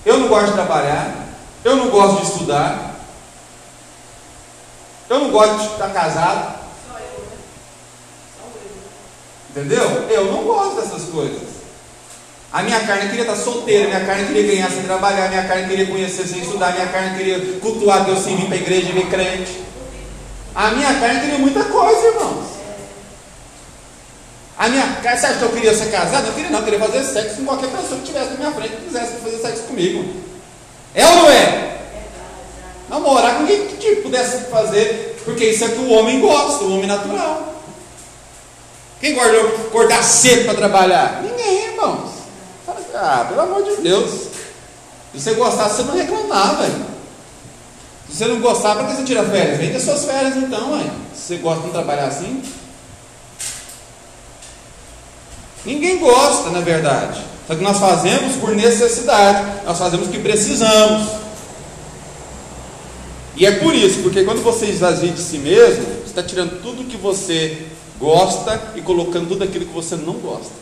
eu 0.04 0.18
não 0.18 0.28
gosto 0.28 0.46
de 0.46 0.52
trabalhar, 0.52 1.28
eu 1.64 1.76
não 1.76 1.88
gosto 1.88 2.20
de 2.20 2.32
estudar, 2.32 2.96
eu 5.08 5.18
não 5.20 5.30
gosto 5.30 5.56
de 5.58 5.66
estar 5.66 5.90
casado. 5.90 6.60
Entendeu? 9.50 10.08
Eu 10.08 10.26
não 10.26 10.44
gosto 10.44 10.80
dessas 10.80 11.08
coisas. 11.10 11.48
A 12.52 12.62
minha 12.62 12.80
carne 12.80 13.10
queria 13.10 13.22
estar 13.22 13.36
solteira, 13.36 13.88
minha 13.88 14.04
carne 14.04 14.26
queria 14.26 14.54
ganhar 14.54 14.70
sem 14.70 14.82
trabalhar, 14.82 15.28
minha 15.28 15.46
carne 15.46 15.68
queria 15.68 15.86
conhecer 15.86 16.26
sem 16.26 16.40
estudar, 16.40 16.72
minha 16.72 16.86
carne 16.88 17.16
queria 17.16 17.60
cultuar 17.60 18.04
Deus 18.04 18.20
sem 18.20 18.36
vir 18.36 18.46
para 18.46 18.56
a 18.56 18.60
igreja 18.60 18.88
e 18.88 18.92
ver 18.92 19.08
crente. 19.08 19.60
A 20.54 20.70
minha 20.72 20.94
carne 20.98 21.20
queria 21.20 21.38
muita 21.38 21.64
coisa, 21.64 22.06
irmãos. 22.08 22.59
A 24.60 24.68
minha 24.68 24.84
você 25.02 25.08
acha 25.08 25.38
que 25.38 25.42
eu 25.42 25.52
queria 25.52 25.74
ser 25.74 25.90
casado? 25.90 26.26
Não 26.26 26.34
queria 26.34 26.50
não, 26.50 26.58
eu 26.58 26.64
queria 26.66 26.78
fazer 26.78 27.02
sexo 27.02 27.36
com 27.36 27.46
qualquer 27.46 27.70
pessoa 27.70 27.98
que 27.98 28.02
estivesse 28.02 28.32
na 28.32 28.36
minha 28.36 28.52
frente 28.52 28.74
e 28.74 28.84
quisesse 28.84 29.12
fazer 29.14 29.38
sexo 29.38 29.62
comigo. 29.62 30.04
É 30.94 31.06
ou 31.06 31.16
não 31.16 31.30
é? 31.30 31.78
Namorar 32.90 33.38
com 33.38 33.46
quem 33.46 33.68
que 33.68 33.96
pudesse 34.02 34.50
fazer, 34.50 35.18
porque 35.24 35.46
isso 35.46 35.64
é 35.64 35.68
que 35.68 35.78
o 35.78 35.88
homem 35.88 36.20
gosta, 36.20 36.64
o 36.64 36.74
homem 36.74 36.86
natural. 36.86 37.54
Quem 39.00 39.14
de 39.14 39.20
acordar 39.20 40.04
cedo 40.04 40.44
para 40.44 40.54
trabalhar? 40.54 41.22
Ninguém, 41.22 41.68
irmãos. 41.68 42.10
Fala, 42.66 42.80
ah, 42.96 43.24
pelo 43.30 43.40
amor 43.40 43.62
de 43.62 43.76
Deus. 43.76 44.10
Se 45.14 45.20
você 45.22 45.32
gostasse, 45.36 45.76
você 45.76 45.82
não 45.84 45.96
reclamava. 45.96 46.66
Se 48.10 48.16
você 48.18 48.26
não 48.26 48.40
gostar, 48.40 48.74
para 48.74 48.88
que 48.88 48.96
você 48.96 49.04
tira 49.04 49.24
férias? 49.24 49.56
Vende 49.56 49.76
as 49.76 49.84
suas 49.84 50.04
férias 50.04 50.36
então, 50.36 50.68
mãe. 50.68 50.92
Se 51.14 51.28
você 51.28 51.36
gosta 51.36 51.62
de 51.62 51.70
trabalhar 51.70 52.08
assim. 52.08 52.42
Ninguém 55.64 55.98
gosta, 55.98 56.50
na 56.50 56.60
verdade. 56.60 57.20
Só 57.46 57.54
que 57.54 57.62
nós 57.62 57.78
fazemos 57.78 58.36
por 58.36 58.54
necessidade. 58.54 59.64
Nós 59.64 59.78
fazemos 59.78 60.06
o 60.06 60.10
que 60.10 60.18
precisamos. 60.18 61.08
E 63.36 63.46
é 63.46 63.52
por 63.52 63.74
isso, 63.74 64.00
porque 64.00 64.22
quando 64.24 64.42
você 64.42 64.66
esvazia 64.66 65.10
de 65.10 65.20
si 65.20 65.38
mesmo, 65.38 65.84
você 65.84 66.08
está 66.08 66.22
tirando 66.22 66.60
tudo 66.62 66.84
que 66.84 66.96
você 66.96 67.66
gosta 67.98 68.60
e 68.74 68.80
colocando 68.80 69.28
tudo 69.28 69.44
aquilo 69.44 69.66
que 69.66 69.72
você 69.72 69.96
não 69.96 70.14
gosta. 70.14 70.52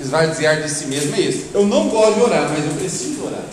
Esvaziar 0.00 0.62
de 0.62 0.70
si 0.70 0.86
mesmo 0.86 1.14
é 1.14 1.20
isso. 1.20 1.46
Eu 1.52 1.66
não 1.66 1.88
gosto 1.88 2.14
de 2.14 2.22
orar, 2.22 2.48
mas 2.48 2.64
eu 2.64 2.72
preciso 2.72 3.24
orar. 3.24 3.44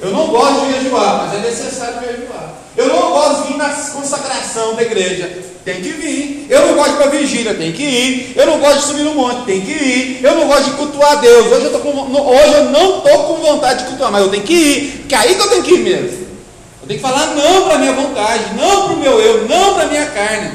Eu 0.00 0.10
não 0.12 0.28
gosto 0.28 0.66
de 0.66 0.82
jejuar, 0.82 1.26
mas 1.26 1.34
é 1.34 1.48
necessário 1.48 2.00
jejuar. 2.00 2.39
Eu 2.76 2.88
não 2.88 3.10
gosto 3.10 3.42
de 3.42 3.48
vir 3.48 3.58
na 3.58 3.68
consagração 3.68 4.74
da 4.74 4.82
igreja. 4.82 5.30
Tem 5.64 5.82
que 5.82 5.90
vir. 5.90 6.46
Eu 6.48 6.68
não 6.68 6.74
gosto 6.74 7.10
de 7.10 7.18
vigília, 7.18 7.54
tem 7.54 7.72
que 7.72 7.82
ir. 7.82 8.32
Eu 8.36 8.46
não 8.46 8.58
gosto 8.58 8.78
de 8.78 8.84
subir 8.86 9.02
no 9.02 9.14
monte, 9.14 9.44
tem 9.44 9.60
que 9.60 9.72
ir. 9.72 10.20
Eu 10.22 10.36
não 10.36 10.46
gosto 10.46 10.64
de 10.64 10.76
cultuar 10.76 11.20
Deus. 11.20 11.52
Hoje 11.52 11.66
eu, 11.66 11.80
com, 11.80 11.90
hoje 11.90 12.54
eu 12.54 12.64
não 12.70 12.98
estou 12.98 13.24
com 13.24 13.34
vontade 13.42 13.82
de 13.82 13.88
cultuar, 13.90 14.12
mas 14.12 14.22
eu 14.22 14.30
tenho 14.30 14.44
que 14.44 14.54
ir. 14.54 14.98
Porque 15.00 15.14
é 15.14 15.18
aí 15.18 15.34
que 15.34 15.40
eu 15.40 15.48
tenho 15.48 15.62
que 15.62 15.74
ir 15.74 15.78
mesmo. 15.80 16.26
Eu 16.82 16.88
tenho 16.88 17.00
que 17.00 17.06
falar 17.06 17.34
não 17.34 17.64
para 17.64 17.74
a 17.74 17.78
minha 17.78 17.92
vontade, 17.92 18.54
não 18.54 18.84
para 18.84 18.92
o 18.94 18.96
meu 18.98 19.20
eu, 19.20 19.48
não 19.48 19.74
para 19.74 19.82
a 19.84 19.86
minha 19.86 20.06
carne. 20.06 20.52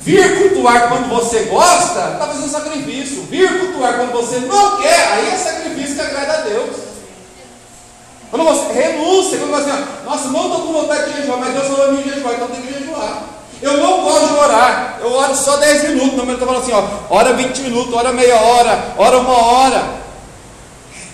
Vir 0.00 0.38
cultuar 0.38 0.88
quando 0.88 1.08
você 1.08 1.40
gosta, 1.40 2.12
está 2.12 2.26
fazendo 2.26 2.50
sacrifício. 2.50 3.22
Vir 3.30 3.58
cultuar 3.58 3.94
quando 3.94 4.12
você 4.12 4.38
não 4.38 4.80
quer, 4.80 5.08
aí 5.12 5.28
é 5.28 5.36
sacrifício 5.36 5.94
que 5.94 6.00
agrada 6.00 6.32
a 6.32 6.40
Deus. 6.42 6.91
Quando 8.32 8.44
você 8.46 8.72
renuncia, 8.72 9.38
quando 9.40 9.50
você 9.50 9.70
assim, 9.70 9.84
nossa, 10.06 10.28
não 10.28 10.44
estou 10.44 10.62
com 10.62 10.72
vontade 10.72 11.12
de 11.12 11.18
jejuar, 11.18 11.38
mas 11.38 11.52
Deus 11.52 11.66
falou 11.66 11.92
em 11.92 12.02
jejuar, 12.02 12.34
então 12.34 12.48
tem 12.48 12.62
que 12.62 12.72
jejuar. 12.72 13.24
Eu 13.60 13.76
não 13.76 14.02
gosto 14.04 14.28
de 14.28 14.32
orar, 14.32 15.00
eu 15.02 15.12
oro 15.12 15.36
só 15.36 15.58
10 15.58 15.90
minutos, 15.90 16.16
não 16.16 16.32
estou 16.32 16.48
falando 16.48 16.62
assim, 16.62 16.72
ó, 16.72 17.14
ora 17.14 17.34
20 17.34 17.58
minutos, 17.60 17.92
ora 17.92 18.10
meia 18.10 18.34
hora, 18.36 18.94
ora 18.96 19.18
uma 19.18 19.36
hora. 19.36 19.84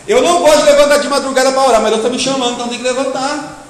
Eu 0.07 0.23
não 0.23 0.43
gosto 0.43 0.61
de 0.61 0.67
levantar 0.67 0.99
de 0.99 1.09
madrugada 1.09 1.51
para 1.51 1.67
orar, 1.67 1.83
mas 1.83 1.91
Deus 1.91 2.05
está 2.05 2.09
me 2.09 2.21
chamando, 2.21 2.53
então 2.53 2.69
tem 2.69 2.79
que 2.79 2.85
levantar. 2.85 3.67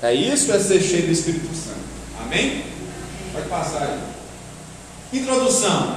É 0.00 0.14
isso 0.14 0.50
é 0.50 0.58
ser 0.58 0.80
cheio 0.80 1.08
do 1.08 1.12
Espírito 1.12 1.54
Santo. 1.54 1.76
Amém? 2.22 2.64
Pode 3.34 3.48
passar 3.48 3.82
aí. 3.82 3.98
Introdução. 5.12 5.96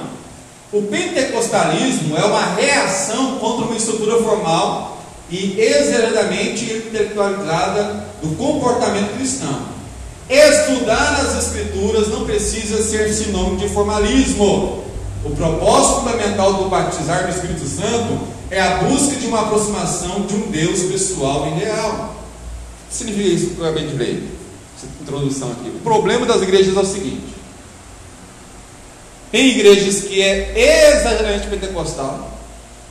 O 0.70 0.82
pentecostalismo 0.82 2.18
é 2.18 2.24
uma 2.24 2.54
reação 2.54 3.38
contra 3.38 3.64
uma 3.64 3.76
estrutura 3.76 4.22
formal 4.22 4.92
e 5.32 5.58
exageradamente 5.58 6.64
intelectualizada 6.74 8.04
do 8.20 8.36
comportamento 8.36 9.16
cristão. 9.16 9.62
Estudar 10.28 11.20
as 11.22 11.46
Escrituras 11.46 12.08
não 12.08 12.26
precisa 12.26 12.82
ser 12.82 13.10
sinônimo 13.12 13.56
de 13.56 13.68
formalismo. 13.70 14.84
O 15.24 15.30
propósito 15.30 16.00
fundamental 16.00 16.52
do 16.54 16.68
batizar 16.68 17.22
no 17.24 17.30
Espírito 17.30 17.66
Santo 17.66 18.20
é 18.50 18.60
a 18.60 18.76
busca 18.78 19.16
de 19.16 19.26
uma 19.26 19.40
aproximação 19.40 20.26
de 20.26 20.34
um 20.34 20.50
Deus 20.50 20.82
pessoal 20.82 21.46
e 21.46 21.60
real. 21.60 22.14
O 22.84 22.90
que 22.90 22.94
significa 22.94 23.28
isso 23.28 23.50
que 23.54 23.58
eu 23.58 23.64
acabei 23.64 23.86
de? 23.86 24.28
Essa 24.76 24.86
introdução 25.00 25.50
aqui. 25.52 25.70
O 25.70 25.80
problema 25.80 26.26
das 26.26 26.42
igrejas 26.42 26.76
é 26.76 26.80
o 26.80 26.84
seguinte: 26.84 27.34
tem 29.30 29.48
igrejas 29.48 30.02
que 30.02 30.20
é 30.20 30.98
exageradamente 30.98 31.46
pentecostal 31.46 32.31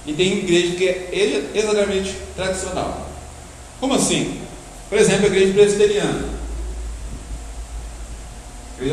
e 0.05 0.13
tem 0.13 0.39
igreja 0.39 0.75
que 0.75 0.87
é 0.87 1.51
exageradamente 1.53 2.15
tradicional. 2.35 3.07
Como 3.79 3.93
assim? 3.93 4.41
Por 4.89 4.97
exemplo, 4.97 5.25
a 5.25 5.27
igreja 5.27 5.53
presbiteriana, 5.53 6.29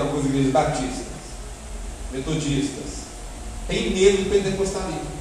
algumas 0.01 0.27
igrejas 0.27 0.53
batistas, 0.53 1.07
metodistas, 2.13 2.99
tem 3.67 3.91
medo 3.91 4.25
do 4.25 4.31
pentecostalismo. 4.31 5.19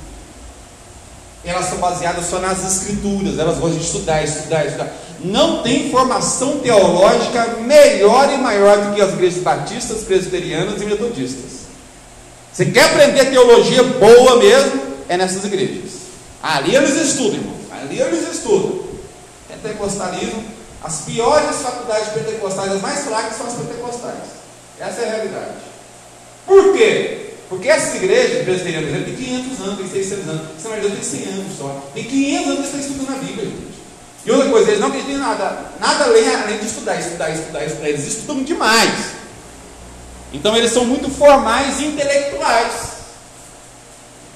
Elas 1.44 1.66
são 1.66 1.78
baseadas 1.78 2.26
só 2.26 2.40
nas 2.40 2.66
escrituras, 2.66 3.40
elas 3.40 3.58
gostam 3.58 3.80
de 3.80 3.86
estudar, 3.86 4.24
estudar, 4.24 4.66
estudar. 4.66 4.94
Não 5.24 5.64
tem 5.64 5.90
formação 5.90 6.60
teológica 6.60 7.58
melhor 7.62 8.32
e 8.34 8.38
maior 8.38 8.86
do 8.86 8.96
que 8.96 9.02
as 9.02 9.14
igrejas 9.14 9.42
batistas, 9.42 10.04
presbiterianas 10.04 10.82
e 10.82 10.86
metodistas. 10.86 11.68
Você 12.52 12.66
quer 12.66 12.86
aprender 12.86 13.26
teologia 13.26 13.84
boa 13.84 14.38
mesmo? 14.38 14.87
É 15.10 15.18
nessas 15.18 15.44
igrejas. 15.46 15.92
Ali 16.42 16.76
eles 16.76 16.96
estudam, 16.96 17.40
irmão. 17.40 17.56
Ali 17.72 18.00
eles 18.00 18.32
estudam. 18.32 18.88
Pentecostalismo, 19.48 20.44
as 20.84 21.02
piores 21.02 21.58
faculdades 21.58 22.10
pentecostais, 22.10 22.72
as 22.72 22.82
mais 22.82 23.06
fracas 23.06 23.38
são 23.38 23.48
as 23.48 23.54
pentecostais. 23.54 24.24
Essa 24.80 25.02
é 25.02 25.08
a 25.08 25.12
realidade. 25.16 25.56
Por 26.46 26.74
quê? 26.74 27.34
Porque 27.50 27.70
essas 27.70 27.96
igrejas 27.96 28.44
presbiterianas 28.44 29.06
têm 29.06 29.16
500 29.16 29.62
anos, 29.62 29.78
têm 29.78 29.90
600 29.90 30.30
anos. 30.30 30.42
Essa 30.58 30.70
maioria 30.70 30.92
tem 30.92 31.04
100 31.04 31.24
anos 31.30 31.58
só. 31.58 31.90
Tem 31.94 32.04
500 32.04 32.48
anos 32.48 32.60
que 32.60 32.66
estão 32.66 32.80
estudando 32.80 33.16
a 33.16 33.20
Bíblia, 33.20 33.46
gente. 33.46 33.78
E 34.26 34.32
outra 34.32 34.50
coisa, 34.50 34.70
eles 34.70 34.82
não 34.82 34.90
acreditam 34.90 35.20
nada, 35.20 35.72
nada 35.80 36.04
além, 36.04 36.28
além 36.36 36.58
de 36.58 36.66
estudar, 36.66 37.00
estudar, 37.00 37.30
estudar, 37.30 37.66
estudar. 37.66 37.88
Eles 37.88 38.06
estudam 38.06 38.44
demais. 38.44 38.92
Então 40.34 40.56
eles 40.58 40.72
são 40.72 40.84
muito 40.84 41.10
formais 41.10 41.80
e 41.80 41.86
intelectuais. 41.86 42.97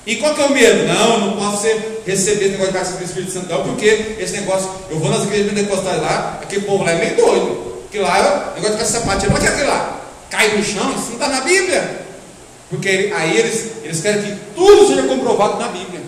E 0.06 0.16
qual 0.16 0.34
que 0.34 0.42
é 0.42 0.46
o 0.46 0.50
medo? 0.52 0.88
Não, 0.88 1.14
eu 1.14 1.20
não 1.20 1.38
posso 1.38 1.62
ser, 1.62 2.02
receber 2.06 2.46
esse 2.46 2.52
negócio 2.52 2.74
de 2.74 2.80
graça 2.80 2.98
do 2.98 3.04
Espírito 3.04 3.32
Santo, 3.32 3.50
não, 3.50 3.64
porque 3.64 4.16
esse 4.20 4.34
negócio, 4.34 4.70
eu 4.90 4.98
vou 4.98 5.10
nas 5.12 5.24
igrejas 5.24 5.52
pentecostais 5.52 6.02
lá, 6.02 6.40
aquele 6.42 6.66
povo 6.66 6.84
lá 6.84 6.92
é 6.92 6.96
meio 6.96 7.16
doido. 7.16 7.72
Porque 7.84 8.00
lá, 8.00 8.54
o 8.58 8.62
negócio 8.62 8.78
de 8.78 8.92
sapatinho, 8.92 9.34
olha 9.34 9.50
aquele 9.50 9.68
lá, 9.68 10.02
cai 10.30 10.58
no 10.58 10.64
chão, 10.64 10.92
isso 10.96 11.08
não 11.08 11.14
está 11.14 11.28
na 11.28 11.42
Bíblia. 11.42 12.02
Porque 12.70 13.12
aí 13.14 13.38
eles, 13.38 13.68
eles 13.84 14.02
querem 14.02 14.24
que 14.24 14.38
tudo 14.56 14.88
seja 14.88 15.04
comprovado 15.04 15.60
na 15.60 15.68
Bíblia. 15.68 16.02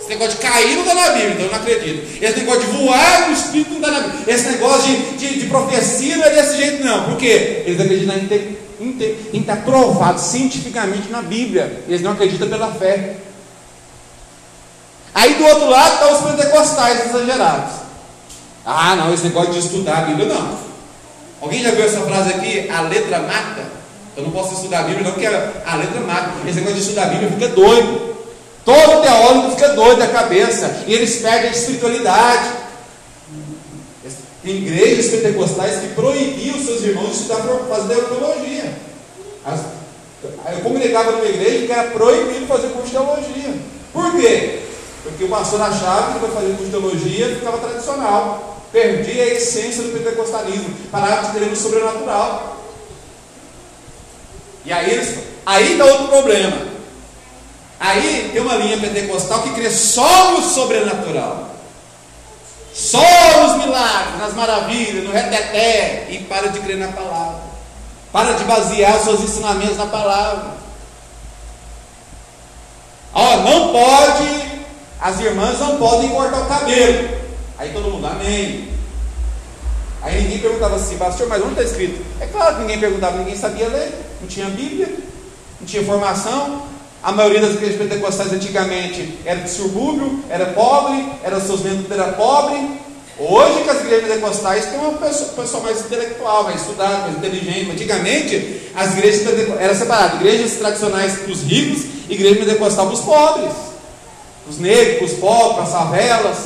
Esse 0.00 0.08
negócio 0.08 0.36
de 0.36 0.46
cair 0.46 0.74
não 0.76 0.82
está 0.82 0.94
na 0.94 1.10
Bíblia, 1.10 1.32
então 1.32 1.46
eu 1.46 1.52
não 1.52 1.58
acredito. 1.58 2.24
Esse 2.24 2.38
negócio 2.38 2.60
de 2.60 2.66
voar 2.68 3.28
no 3.28 3.34
Espírito 3.34 3.70
não 3.70 3.80
está 3.80 3.90
na 3.90 4.00
Bíblia. 4.00 4.34
Esse 4.34 4.48
negócio 4.48 4.82
de, 4.84 5.16
de, 5.18 5.40
de 5.40 5.46
profecia 5.46 6.16
não 6.16 6.24
é 6.24 6.30
desse 6.30 6.56
jeito, 6.56 6.84
não. 6.84 7.04
Por 7.04 7.16
quê? 7.18 7.64
Eles 7.66 7.78
acreditam 7.78 8.16
na 8.16 8.28
tem 8.28 8.67
estar 9.32 9.64
provado 9.64 10.20
cientificamente 10.20 11.08
na 11.10 11.22
Bíblia. 11.22 11.84
Eles 11.88 12.02
não 12.02 12.12
acreditam 12.12 12.48
pela 12.48 12.72
fé. 12.72 13.16
Aí 15.14 15.34
do 15.34 15.44
outro 15.46 15.68
lado 15.68 15.94
estão 15.94 16.12
os 16.12 16.30
pentecostais 16.30 17.06
exagerados. 17.06 17.74
Ah, 18.64 18.94
não, 18.96 19.12
esse 19.12 19.24
negócio 19.24 19.52
de 19.52 19.58
estudar 19.58 19.98
a 19.98 20.02
Bíblia 20.02 20.26
não. 20.26 20.58
Alguém 21.40 21.62
já 21.62 21.70
viu 21.70 21.84
essa 21.84 22.00
frase 22.00 22.30
aqui? 22.30 22.68
A 22.70 22.82
letra 22.82 23.20
mata. 23.20 23.78
Eu 24.16 24.24
não 24.24 24.30
posso 24.30 24.54
estudar 24.54 24.80
a 24.80 24.82
Bíblia, 24.82 25.04
não, 25.04 25.12
porque 25.12 25.26
a 25.26 25.76
letra 25.76 26.00
mata. 26.00 26.30
Esse 26.46 26.56
negócio 26.56 26.76
de 26.76 26.82
estudar 26.82 27.04
a 27.04 27.06
Bíblia 27.06 27.30
fica 27.30 27.48
doido. 27.48 28.16
Todo 28.64 29.02
teólogo 29.02 29.50
fica 29.52 29.68
doido 29.68 29.98
da 29.98 30.08
cabeça. 30.08 30.84
E 30.86 30.92
eles 30.92 31.16
perdem 31.22 31.50
a 31.50 31.52
espiritualidade. 31.52 32.48
Igrejas 34.48 35.10
pentecostais 35.10 35.80
que 35.80 35.88
proibiam 35.88 36.58
seus 36.58 36.82
irmãos 36.82 37.10
de 37.10 37.16
estudar 37.16 37.42
fazer 37.68 37.96
teologia. 37.96 38.72
Eu 40.50 40.60
comunicava 40.62 41.12
numa 41.12 41.26
igreja 41.26 41.66
que 41.66 41.72
era 41.72 41.90
proibido 41.90 42.46
fazer 42.46 42.68
curso 42.68 42.86
de 42.86 42.92
teologia. 42.92 43.54
Por 43.92 44.12
quê? 44.16 44.60
Porque 45.02 45.24
o 45.24 45.28
pastor 45.28 45.60
achava 45.60 46.14
que 46.14 46.18
para 46.20 46.28
fazer 46.30 46.48
curso 46.48 46.64
de 46.64 46.70
teologia 46.70 47.36
ficava 47.36 47.58
tradicional. 47.58 48.64
Perdia 48.72 49.22
a 49.22 49.34
essência 49.34 49.82
do 49.82 49.92
pentecostalismo. 49.92 50.74
Parava 50.90 51.26
de 51.26 51.32
querer 51.32 51.52
o 51.52 51.56
sobrenatural. 51.56 52.56
E 54.64 54.72
aí 54.72 54.90
eles, 54.90 55.18
aí 55.44 55.76
dá 55.76 55.84
outro 55.84 56.08
problema. 56.08 56.56
Aí 57.78 58.30
tem 58.32 58.42
uma 58.42 58.56
linha 58.56 58.78
pentecostal 58.78 59.42
que 59.42 59.54
crê 59.54 59.70
só 59.70 60.32
no 60.32 60.42
sobrenatural. 60.42 61.47
Só 62.78 63.02
nos 63.42 63.56
milagres, 63.56 64.20
nas 64.20 64.34
maravilhas, 64.34 65.02
no 65.02 65.10
reteté, 65.10 66.06
e 66.10 66.18
para 66.18 66.46
de 66.46 66.60
crer 66.60 66.76
na 66.76 66.86
palavra. 66.86 67.40
Para 68.12 68.34
de 68.34 68.44
basear 68.44 69.00
seus 69.00 69.20
ensinamentos 69.20 69.76
na 69.76 69.86
palavra. 69.86 70.54
Ó, 73.12 73.36
não 73.38 73.72
pode, 73.72 74.62
as 75.00 75.18
irmãs 75.18 75.58
não 75.58 75.76
podem 75.76 76.08
cortar 76.10 76.40
o 76.40 76.46
cabelo. 76.46 77.18
Aí 77.58 77.70
todo 77.72 77.90
mundo, 77.90 78.06
amém. 78.06 78.72
Aí 80.00 80.22
ninguém 80.22 80.38
perguntava 80.38 80.76
assim, 80.76 80.96
pastor, 80.96 81.26
mas 81.26 81.42
onde 81.42 81.54
está 81.54 81.64
escrito? 81.64 82.00
É 82.20 82.26
claro 82.26 82.54
que 82.54 82.60
ninguém 82.60 82.78
perguntava, 82.78 83.18
ninguém 83.18 83.36
sabia 83.36 83.66
ler, 83.66 83.92
não 84.20 84.28
tinha 84.28 84.46
Bíblia, 84.50 84.96
não 85.60 85.66
tinha 85.66 85.84
formação. 85.84 86.62
A 87.02 87.12
maioria 87.12 87.40
das 87.40 87.54
igrejas 87.54 87.78
pentecostais 87.78 88.32
antigamente 88.32 89.18
era 89.24 89.40
de 89.40 89.50
subúrbio, 89.50 90.24
era 90.28 90.46
pobre, 90.46 91.04
era 91.22 91.40
seus 91.40 91.62
membros 91.62 91.90
era 91.90 92.12
pobre. 92.12 92.58
Hoje 93.20 93.62
que 93.62 93.70
as 93.70 93.80
igrejas 93.80 94.08
pentecostais 94.08 94.66
têm 94.66 94.80
uma 94.80 94.92
pessoa, 94.98 95.30
pessoa 95.30 95.62
mais 95.62 95.80
intelectual, 95.80 96.44
mais 96.44 96.60
estudada, 96.60 96.98
mais 96.98 97.16
inteligente. 97.16 97.70
Antigamente 97.70 98.72
as 98.74 98.92
igrejas 98.92 99.22
eram 99.60 99.74
separadas, 99.76 100.20
igrejas 100.20 100.52
tradicionais 100.56 101.12
para 101.18 101.32
os 101.32 101.42
ricos, 101.42 101.84
igreja 102.08 102.36
pentecostal 102.36 102.86
para 102.86 102.94
os 102.94 103.00
pobres, 103.00 103.52
os 104.48 104.58
negros, 104.58 105.12
os 105.12 105.18
pobres, 105.18 105.68
as 105.68 105.72
favelas. 105.72 106.38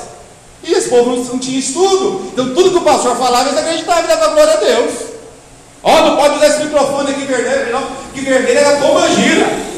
E 0.62 0.72
esse 0.72 0.88
povo 0.90 1.16
não, 1.16 1.38
tinha 1.38 1.58
estudo. 1.58 2.28
Então 2.32 2.54
tudo 2.54 2.70
que 2.72 2.76
o 2.76 2.82
pastor 2.82 3.16
falava, 3.16 3.48
eles 3.48 3.58
acreditavam 3.58 4.04
e 4.04 4.06
davam 4.06 4.34
glória 4.34 4.52
a 4.52 4.56
Deus. 4.56 4.92
Ó, 5.82 5.96
oh, 5.96 6.08
não 6.08 6.16
pode 6.16 6.36
usar 6.36 6.46
esse 6.46 6.64
microfone 6.64 7.10
aqui 7.10 7.24
vermelho, 7.24 7.72
não, 7.72 7.88
que 8.14 8.20
vermelho 8.20 8.60
da 8.60 8.76
pomba 8.76 9.08
gira. 9.08 9.71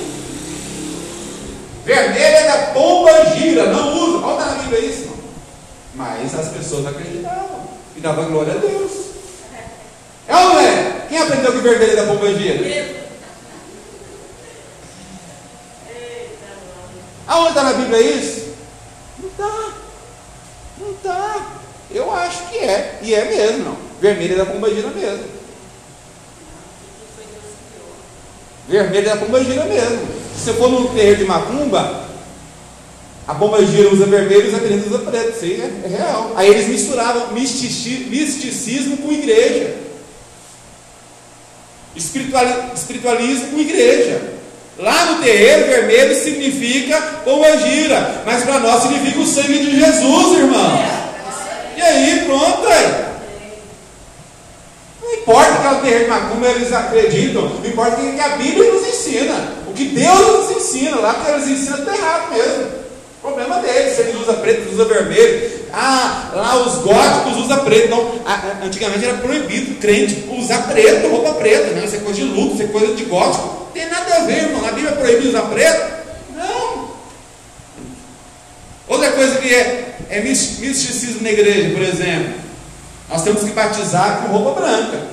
Vermelha 1.84 2.38
é 2.38 2.48
da 2.48 2.66
pomba 2.72 3.10
gira, 3.36 3.66
não 3.66 3.92
usa. 3.92 4.26
Olha 4.26 4.46
na 4.46 4.54
Bíblia 4.62 4.80
isso, 4.80 5.00
irmão. 5.02 5.18
Mas 5.94 6.34
as 6.34 6.48
pessoas 6.48 6.86
acreditavam 6.86 7.68
e 7.96 8.00
davam 8.00 8.30
glória 8.30 8.54
a 8.54 8.56
Deus. 8.56 8.92
É 10.26 10.36
ou 10.36 10.48
não 10.48 10.60
é? 10.60 11.06
Quem 11.08 11.18
aprendeu 11.18 11.52
que 11.52 11.58
vermelho 11.58 11.92
é 11.92 11.96
da 11.96 12.06
pomba 12.06 12.34
gira? 12.34 12.94
Aonde 17.26 17.48
está 17.50 17.62
na 17.62 17.72
Bíblia 17.74 18.00
isso? 18.00 18.54
Não 19.18 19.28
está. 19.28 19.72
Não 20.78 20.90
está. 20.92 21.46
Eu 21.90 22.12
acho 22.12 22.48
que 22.48 22.58
é. 22.58 22.98
E 23.02 23.14
é 23.14 23.24
mesmo, 23.24 23.64
não. 23.64 23.76
Vermelho 24.00 24.34
é 24.34 24.38
da 24.38 24.46
pomba 24.46 24.70
gira 24.70 24.88
mesmo. 24.88 25.24
Vermelho 28.68 29.08
é 29.08 29.12
a 29.12 29.16
pomba 29.16 29.42
gira 29.44 29.64
mesmo. 29.64 29.98
Se 30.36 30.44
você 30.44 30.52
for 30.54 30.68
no 30.70 30.88
terreiro 30.88 31.18
de 31.18 31.24
macumba, 31.24 32.04
a 33.26 33.34
pomba 33.34 33.64
gira 33.64 33.90
usa 33.90 34.06
vermelho 34.06 34.46
e 34.46 34.48
os 34.48 34.54
atendentes 34.54 34.86
usa 34.86 34.98
preto. 34.98 35.30
Isso 35.36 35.44
aí 35.44 35.60
é, 35.60 35.86
é 35.86 35.88
real. 35.96 36.32
Aí 36.36 36.48
eles 36.50 36.68
misturavam 36.68 37.32
mistici- 37.32 38.06
misticismo 38.10 38.96
com 38.98 39.12
igreja. 39.12 39.74
Espirituali- 41.94 42.72
espiritualismo 42.74 43.48
com 43.52 43.60
igreja. 43.60 44.34
Lá 44.78 45.04
no 45.12 45.22
terreiro, 45.22 45.66
vermelho 45.68 46.14
significa 46.20 47.00
pomba 47.24 47.56
gira, 47.58 48.22
mas 48.26 48.42
para 48.42 48.58
nós 48.58 48.82
significa 48.82 49.20
o 49.20 49.26
sangue 49.26 49.58
de 49.58 49.78
Jesus, 49.78 50.38
irmãos. 50.38 50.80
E 51.76 51.80
aí, 51.80 52.22
pronto 52.26 52.66
aí. 52.66 53.13
Não 55.14 55.20
importa 55.22 55.56
que 55.60 55.66
é 55.66 55.70
o 55.70 55.80
terreiro 55.80 56.04
de 56.04 56.10
macumba 56.10 56.46
eles 56.48 56.72
acreditam, 56.72 57.42
não 57.48 57.66
importa 57.66 58.00
o 58.00 58.12
que 58.14 58.20
a 58.20 58.28
Bíblia 58.36 58.72
nos 58.72 58.86
ensina, 58.86 59.52
o 59.68 59.72
que 59.72 59.84
Deus 59.86 60.18
nos 60.48 60.56
ensina, 60.56 60.96
lá 60.96 61.14
que 61.14 61.30
eles 61.30 61.48
ensinam 61.48 61.78
está 61.78 61.96
errado 61.96 62.32
mesmo. 62.34 62.84
O 63.22 63.26
problema 63.28 63.58
deles, 63.60 63.94
se 63.96 64.02
eles 64.02 64.16
usam 64.20 64.34
preto, 64.36 64.70
usam 64.70 64.86
vermelho. 64.86 65.50
Ah, 65.72 66.30
lá 66.34 66.56
os 66.62 66.74
góticos 66.82 67.38
usam 67.42 67.64
preto. 67.64 67.94
A- 68.26 68.32
a- 68.34 68.64
antigamente 68.66 69.02
era 69.04 69.16
proibido 69.18 69.76
crente 69.80 70.26
usar 70.30 70.68
preto, 70.68 71.08
roupa 71.08 71.32
preta, 71.34 71.70
né? 71.70 71.84
Isso 71.86 71.96
é 71.96 71.98
coisa 72.00 72.20
de 72.20 72.24
luto, 72.26 72.54
isso 72.54 72.62
é 72.64 72.66
coisa 72.66 72.94
de 72.94 73.04
gótico. 73.06 73.44
Não 73.64 73.66
tem 73.72 73.88
nada 73.88 74.14
a 74.16 74.20
ver, 74.26 74.44
irmão. 74.44 74.60
Na 74.60 74.72
Bíblia 74.72 74.90
é 74.90 74.94
proibido 74.96 75.30
usar 75.30 75.42
preto? 75.42 75.94
Não. 76.36 76.90
Outra 78.88 79.10
coisa 79.12 79.36
que 79.36 79.54
é, 79.54 79.96
é 80.10 80.20
mis- 80.20 80.58
misticismo 80.58 81.22
na 81.22 81.30
igreja, 81.30 81.70
por 81.70 81.82
exemplo. 81.82 82.34
Nós 83.08 83.22
temos 83.22 83.42
que 83.42 83.50
batizar 83.50 84.22
com 84.22 84.36
roupa 84.36 84.60
branca. 84.60 85.06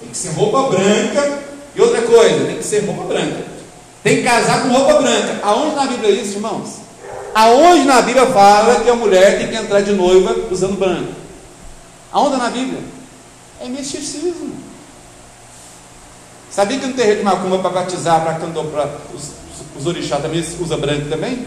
Tem 0.00 0.08
que 0.08 0.16
ser 0.16 0.30
roupa 0.30 0.70
branca. 0.70 1.42
E 1.74 1.80
outra 1.80 2.02
coisa, 2.02 2.46
tem 2.46 2.56
que 2.56 2.64
ser 2.64 2.84
roupa 2.84 3.04
branca. 3.04 3.44
Tem 4.02 4.16
que 4.16 4.22
casar 4.22 4.62
com 4.62 4.68
roupa 4.68 5.00
branca. 5.00 5.40
Aonde 5.42 5.76
na 5.76 5.86
Bíblia 5.86 6.10
é 6.10 6.14
isso, 6.14 6.34
irmãos? 6.34 6.76
Aonde 7.34 7.84
na 7.84 8.02
Bíblia 8.02 8.26
fala 8.26 8.80
que 8.80 8.90
a 8.90 8.94
mulher 8.94 9.38
tem 9.38 9.48
que 9.48 9.56
entrar 9.56 9.82
de 9.82 9.92
noiva 9.92 10.34
usando 10.50 10.78
branco? 10.78 11.12
Aonde 12.10 12.36
na 12.36 12.50
Bíblia? 12.50 12.80
É 13.60 13.68
misticismo. 13.68 14.54
Sabia 16.50 16.80
que 16.80 16.86
no 16.86 16.94
terreiro 16.94 17.18
de 17.18 17.24
Macumba 17.24 17.60
para 17.60 17.70
batizar, 17.70 18.22
para 18.22 18.34
para 18.34 18.90
os, 19.14 19.30
os 19.76 19.86
orixás 19.86 20.20
também 20.20 20.40
usa 20.40 20.76
branco 20.76 21.08
também? 21.08 21.46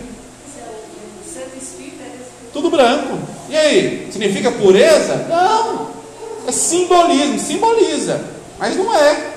O 1.20 1.34
Santo 1.34 1.58
Espírito 1.62 2.02
é 2.02 2.18
desse 2.18 2.32
Tudo 2.54 2.70
branco. 2.70 3.18
E 3.50 3.58
aí? 3.58 4.10
Significa 4.12 4.52
pureza? 4.52 5.26
Não. 5.28 5.88
É 6.48 6.52
simbolismo, 6.52 7.40
simboliza. 7.40 8.22
Mas 8.60 8.76
não 8.78 8.94
é. 8.96 9.34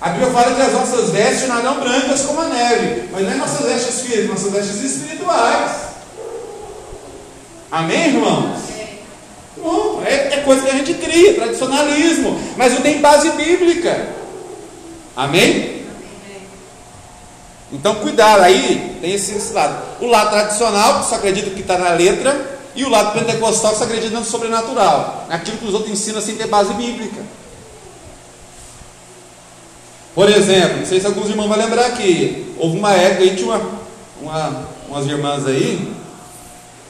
A 0.00 0.10
Bíblia 0.10 0.30
fala 0.30 0.54
que 0.54 0.62
as 0.62 0.72
nossas 0.72 1.10
vestes 1.10 1.48
não 1.48 1.58
eram 1.58 1.80
brancas 1.80 2.22
como 2.22 2.40
a 2.40 2.48
neve. 2.48 3.08
Mas 3.12 3.22
não 3.24 3.32
é 3.32 3.34
nossas 3.34 3.66
vestes 3.66 4.00
físicas, 4.00 4.28
nossas 4.28 4.52
vestes 4.52 4.82
espirituais. 4.82 5.72
Amém, 7.70 8.08
irmãos? 8.08 8.60
Não, 9.56 10.02
é, 10.04 10.34
é 10.34 10.42
coisa 10.44 10.62
que 10.62 10.70
a 10.70 10.74
gente 10.74 10.94
cria, 10.94 11.34
tradicionalismo. 11.34 12.38
Mas 12.56 12.72
não 12.72 12.80
tem 12.80 13.00
base 13.00 13.30
bíblica. 13.30 14.08
Amém? 15.16 15.85
Então, 17.72 17.96
cuidado, 17.96 18.42
aí 18.42 18.96
tem 19.00 19.12
esse, 19.12 19.32
esse 19.32 19.52
lado. 19.52 19.76
O 20.00 20.06
lado 20.06 20.30
tradicional, 20.30 21.00
que 21.00 21.08
só 21.08 21.16
acredita 21.16 21.50
que 21.50 21.60
está 21.60 21.76
na 21.76 21.90
letra, 21.90 22.58
e 22.74 22.84
o 22.84 22.88
lado 22.88 23.18
pentecostal, 23.18 23.72
que 23.72 23.78
só 23.78 23.84
acredita 23.84 24.18
no 24.18 24.24
sobrenatural, 24.24 25.26
naquilo 25.28 25.58
que 25.58 25.66
os 25.66 25.74
outros 25.74 25.92
ensinam 25.92 26.20
sem 26.20 26.36
ter 26.36 26.46
base 26.46 26.72
bíblica. 26.74 27.22
Por 30.14 30.30
exemplo, 30.30 30.78
não 30.78 30.86
sei 30.86 31.00
se 31.00 31.06
alguns 31.06 31.28
irmãos 31.28 31.48
vão 31.48 31.58
lembrar 31.58 31.86
aqui, 31.86 32.54
houve 32.58 32.78
uma 32.78 32.92
época 32.92 33.22
aí, 33.22 33.36
tinha 33.36 33.54
uma, 33.54 33.60
uma, 34.22 34.68
umas 34.88 35.06
irmãs 35.06 35.46
aí, 35.46 35.92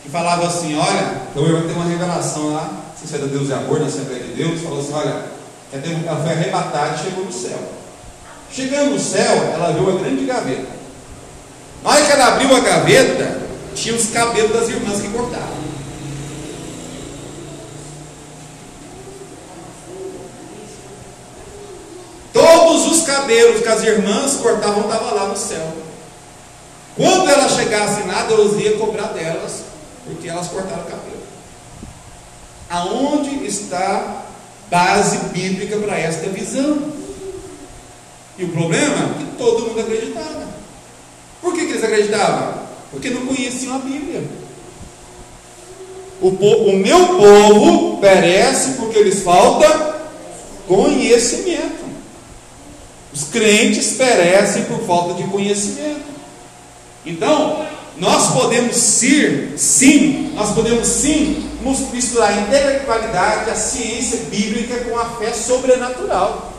que 0.03 0.09
falavam 0.09 0.47
assim: 0.47 0.77
olha, 0.77 1.23
então 1.31 1.45
irmão 1.45 1.63
tem 1.63 1.75
uma 1.75 1.87
revelação 1.87 2.53
lá, 2.53 2.71
se 2.95 3.15
é 3.15 3.19
da 3.19 3.27
Deus 3.27 3.49
e 3.49 3.53
Amor, 3.53 3.81
na 3.81 3.87
Assembleia 3.87 4.23
de 4.23 4.35
Deus, 4.35 4.61
falou 4.61 4.81
assim: 4.81 4.93
olha, 4.93 5.25
ela 5.73 6.23
foi 6.23 6.33
arrebatada 6.33 6.95
e 6.95 7.05
chegou 7.05 7.25
no 7.25 7.33
céu. 7.33 7.59
Chegando 8.51 8.93
no 8.93 8.99
céu, 8.99 9.53
ela 9.55 9.73
viu 9.73 9.83
uma 9.83 10.01
grande 10.01 10.25
gaveta. 10.25 10.77
Na 11.83 11.91
hora 11.91 12.05
que 12.05 12.13
ela 12.13 12.27
abriu 12.29 12.57
a 12.57 12.61
gaveta, 12.61 13.43
tinha 13.75 13.95
os 13.95 14.11
cabelos 14.11 14.53
das 14.53 14.69
irmãs 14.69 15.01
que 15.01 15.09
cortaram. 15.09 15.67
Todos 22.33 22.93
os 22.93 23.07
cabelos 23.07 23.63
que 23.63 23.69
as 23.69 23.83
irmãs 23.83 24.37
cortavam 24.37 24.83
estavam 24.83 25.15
lá 25.15 25.29
no 25.29 25.37
céu. 25.37 25.73
Quando 26.97 27.29
ela 27.29 27.49
chegasse 27.49 28.03
lá, 28.03 28.23
Deus 28.23 28.59
ia 28.61 28.79
cobrar 28.79 29.09
delas, 29.09 29.63
porque 30.05 30.29
elas 30.29 30.49
cortaram 30.49 30.83
o 30.83 30.87
cabelo. 30.87 31.27
Aonde 32.69 33.47
está 33.47 34.23
base 34.71 35.19
bíblica 35.29 35.77
para 35.79 35.99
esta 35.99 36.29
visão? 36.31 36.96
E 38.39 38.45
o 38.45 38.49
problema 38.49 38.95
é 38.95 39.19
que 39.19 39.37
todo 39.39 39.67
mundo 39.69 39.81
acreditava. 39.81 40.47
Por 41.41 41.55
que, 41.55 41.65
que 41.67 41.73
eles 41.73 41.85
acreditavam? 41.85 42.55
Porque 42.91 43.11
não 43.11 43.27
conheciam 43.27 43.77
a 43.77 43.79
Bíblia. 43.79 44.23
O, 46.21 46.33
po- 46.33 46.71
o 46.71 46.77
meu 46.77 47.07
povo 47.17 47.99
perece 47.99 48.73
porque 48.73 49.03
lhes 49.03 49.23
falta 49.23 49.97
conhecimento. 50.67 51.85
Os 53.13 53.25
crentes 53.25 53.93
perecem 53.97 54.65
por 54.65 54.81
falta 54.87 55.15
de 55.15 55.25
conhecimento. 55.29 56.05
Então, 57.05 57.65
nós 57.97 58.33
podemos 58.33 58.77
ser, 58.77 59.55
sim, 59.57 60.33
nós 60.35 60.51
podemos 60.53 60.87
sim 60.87 61.49
misturar 61.93 62.31
a 62.31 62.41
intelectualidade, 62.43 63.51
a 63.51 63.55
ciência 63.55 64.19
bíblica 64.31 64.85
com 64.85 64.99
a 64.99 65.05
fé 65.17 65.33
sobrenatural. 65.33 66.53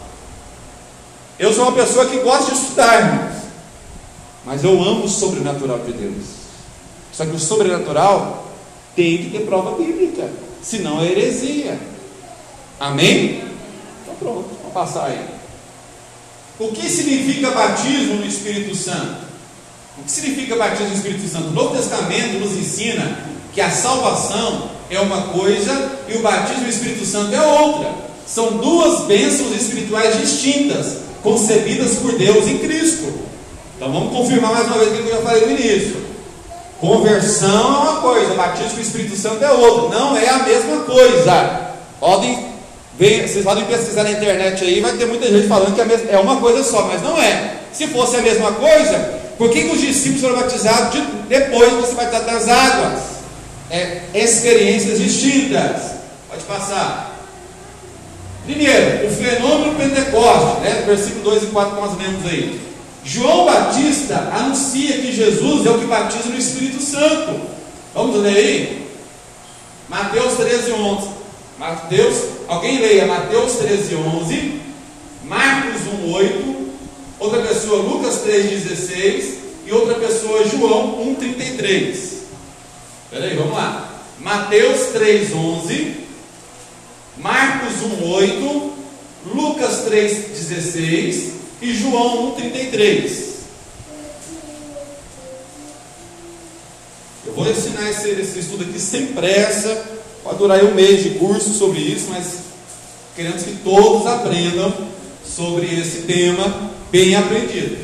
Eu 1.39 1.54
sou 1.54 1.63
uma 1.63 1.73
pessoa 1.73 2.08
que 2.08 2.17
gosta 2.19 2.54
de 2.54 2.62
estudar. 2.62 3.34
Mas 4.45 4.63
eu 4.63 4.71
amo 4.82 5.06
o 5.06 5.10
sobrenatural 5.10 5.80
de 5.80 5.93
Deus. 5.93 6.26
Só 7.12 7.26
que 7.26 7.36
o 7.36 7.39
sobrenatural 7.39 8.47
tem 8.95 9.17
que 9.17 9.30
ter 9.32 9.45
prova 9.45 9.76
bíblica. 9.76 10.30
Senão 10.62 11.02
é 11.02 11.06
heresia. 11.06 11.80
Amém? 12.80 13.43
Então 14.04 14.15
pronto, 14.19 14.50
vamos 14.62 14.73
passar 14.73 15.08
aí. 15.08 15.26
O 16.60 16.69
que 16.69 16.89
significa 16.89 17.52
batismo 17.52 18.15
no 18.15 18.26
Espírito 18.26 18.76
Santo? 18.76 19.28
O 19.97 20.04
que 20.04 20.12
significa 20.12 20.56
batismo 20.56 20.89
no 20.89 20.95
Espírito 20.95 21.28
Santo? 21.28 21.47
O 21.47 21.52
Novo 21.52 21.76
Testamento 21.76 22.39
nos 22.39 22.54
ensina 22.54 23.19
que 23.54 23.62
a 23.62 23.69
salvação 23.69 24.69
é 24.89 25.00
uma 25.00 25.23
coisa 25.28 26.00
e 26.08 26.17
o 26.17 26.21
batismo 26.21 26.63
no 26.63 26.69
Espírito 26.69 27.06
Santo 27.06 27.34
é 27.34 27.41
outra. 27.41 27.93
São 28.26 28.58
duas 28.58 29.06
bênçãos 29.06 29.56
espirituais 29.56 30.19
distintas, 30.19 31.07
concebidas 31.32 31.96
por 31.96 32.18
Deus 32.18 32.48
em 32.48 32.58
Cristo. 32.60 33.13
Então 33.76 33.92
vamos 33.92 34.16
confirmar 34.16 34.52
mais 34.54 34.68
uma 34.68 34.78
vez 34.78 34.90
aquilo 34.90 35.04
que 35.08 35.10
eu 35.13 35.18
já 35.18 35.22
falei 35.24 35.46
no 35.46 35.52
início. 35.52 36.08
Conversão 36.80 37.76
é 37.76 37.90
uma 37.90 38.02
coisa, 38.02 38.34
batismo 38.36 38.72
com 38.72 38.78
o 38.78 38.82
Espírito 38.82 39.16
Santo 39.18 39.44
é 39.44 39.52
outra. 39.52 39.98
Não 40.00 40.16
é 40.16 40.30
a 40.30 40.40
mesma 40.40 40.78
coisa. 40.84 41.62
Podem 42.00 42.46
ver, 42.98 43.28
vocês 43.28 43.44
podem 43.44 43.66
pesquisar 43.66 44.04
na 44.04 44.12
internet 44.12 44.63
aí, 44.63 44.80
vai 44.80 44.94
ter 44.94 45.06
muita 45.06 45.28
gente 45.28 45.48
falando 45.48 45.76
que 45.76 45.82
é 45.82 46.16
é 46.16 46.20
uma 46.20 46.38
coisa 46.38 46.63
só, 46.63 46.84
mas 46.84 47.02
não 47.02 47.22
é. 47.22 47.56
Se 47.74 47.88
fosse 47.88 48.16
a 48.16 48.22
mesma 48.22 48.52
coisa, 48.54 48.98
por 49.38 49.50
que, 49.50 49.63
que 49.63 49.76
os 49.76 49.82
discípulos 49.82 50.22
foram 50.22 50.36
batizados 50.36 50.94
de- 50.94 51.08
depois 51.28 51.70
de 51.70 51.76
você 51.78 51.94
batizar 51.94 52.26
das 52.26 52.48
águas? 52.48 53.00
É 53.69 54.02
experiências 54.13 54.98
distintas. 55.00 55.82
Pode 56.30 56.44
passar. 56.44 57.17
Primeiro, 58.48 59.08
o 59.08 59.10
fenômeno 59.10 59.75
Pentecoste, 59.75 60.62
né? 60.62 60.83
versículo 60.87 61.31
2 61.31 61.43
e 61.43 61.45
4 61.48 61.75
que 61.75 61.81
nós 61.81 61.98
lemos 61.98 62.25
aí. 62.25 62.62
João 63.04 63.45
Batista 63.45 64.15
anuncia 64.33 65.00
que 65.00 65.12
Jesus 65.12 65.65
é 65.65 65.69
o 65.69 65.77
que 65.77 65.85
batiza 65.85 66.29
no 66.29 66.37
Espírito 66.37 66.81
Santo. 66.81 67.41
Vamos 67.93 68.21
ler 68.21 68.37
aí? 68.37 68.87
Mateus 69.89 70.35
13, 70.35 70.71
11. 70.71 71.10
Mateus, 71.60 72.23
alguém 72.48 72.79
leia 72.79 73.06
Mateus 73.06 73.58
13, 73.58 73.95
11. 73.95 74.62
Marcos 75.25 75.81
1, 76.06 76.13
8. 76.13 76.67
Outra 77.19 77.41
pessoa, 77.41 77.81
Lucas 77.81 78.21
3, 78.21 78.63
16. 78.63 79.37
E 79.65 79.73
outra 79.73 79.95
pessoa, 79.95 80.48
João 80.48 81.02
1, 81.10 81.15
33. 81.15 81.98
Espera 83.04 83.25
aí, 83.25 83.35
vamos 83.35 83.54
lá. 83.54 83.89
Mateus 84.21 84.87
3, 84.93 85.33
11. 85.33 86.06
Marcos 87.20 87.74
1,8, 87.82 88.72
Lucas 89.34 89.86
3,16 89.88 91.32
e 91.62 91.74
João 91.74 92.36
1,33. 92.36 93.28
Eu 97.26 97.34
vou 97.34 97.50
ensinar 97.50 97.90
esse, 97.90 98.10
esse 98.10 98.40
estudo 98.40 98.63
aqui 98.63 98.80
sem 98.80 99.08
pressa, 99.08 99.86
pode 100.24 100.38
durar 100.38 100.63
um 100.63 100.76
mês 100.76 101.04
de 101.04 101.12
curso 101.12 101.54
sobre 101.54 101.80
isso, 101.80 102.08
mas 102.10 102.40
queremos 103.15 103.44
que 103.44 103.56
todos 103.63 104.06
aprendam 104.06 104.72
sobre 105.26 105.65
esse 105.80 106.04
tema 106.04 106.72
bem 106.92 107.15
aprendido. 107.15 107.78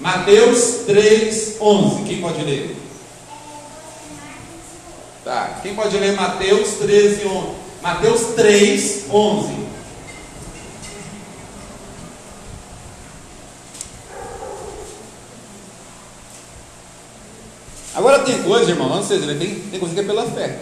Mateus 0.00 0.82
3, 0.86 1.56
11. 1.60 2.02
Quem 2.02 2.20
pode 2.20 2.42
ler? 2.42 2.83
Tá. 5.24 5.60
Quem 5.62 5.74
pode 5.74 5.96
ler 5.96 6.12
Mateus 6.12 6.74
13, 6.74 7.26
11? 7.26 7.48
Mateus 7.82 8.20
3, 8.36 9.04
11. 9.10 9.64
Agora 17.94 18.18
tem 18.18 18.42
coisa, 18.42 18.70
irmão, 18.70 18.88
não 18.88 19.02
sei, 19.02 19.18
tem, 19.20 19.54
tem 19.60 19.80
coisa 19.80 19.94
que 19.94 20.00
é 20.00 20.04
pela 20.04 20.26
fé. 20.26 20.60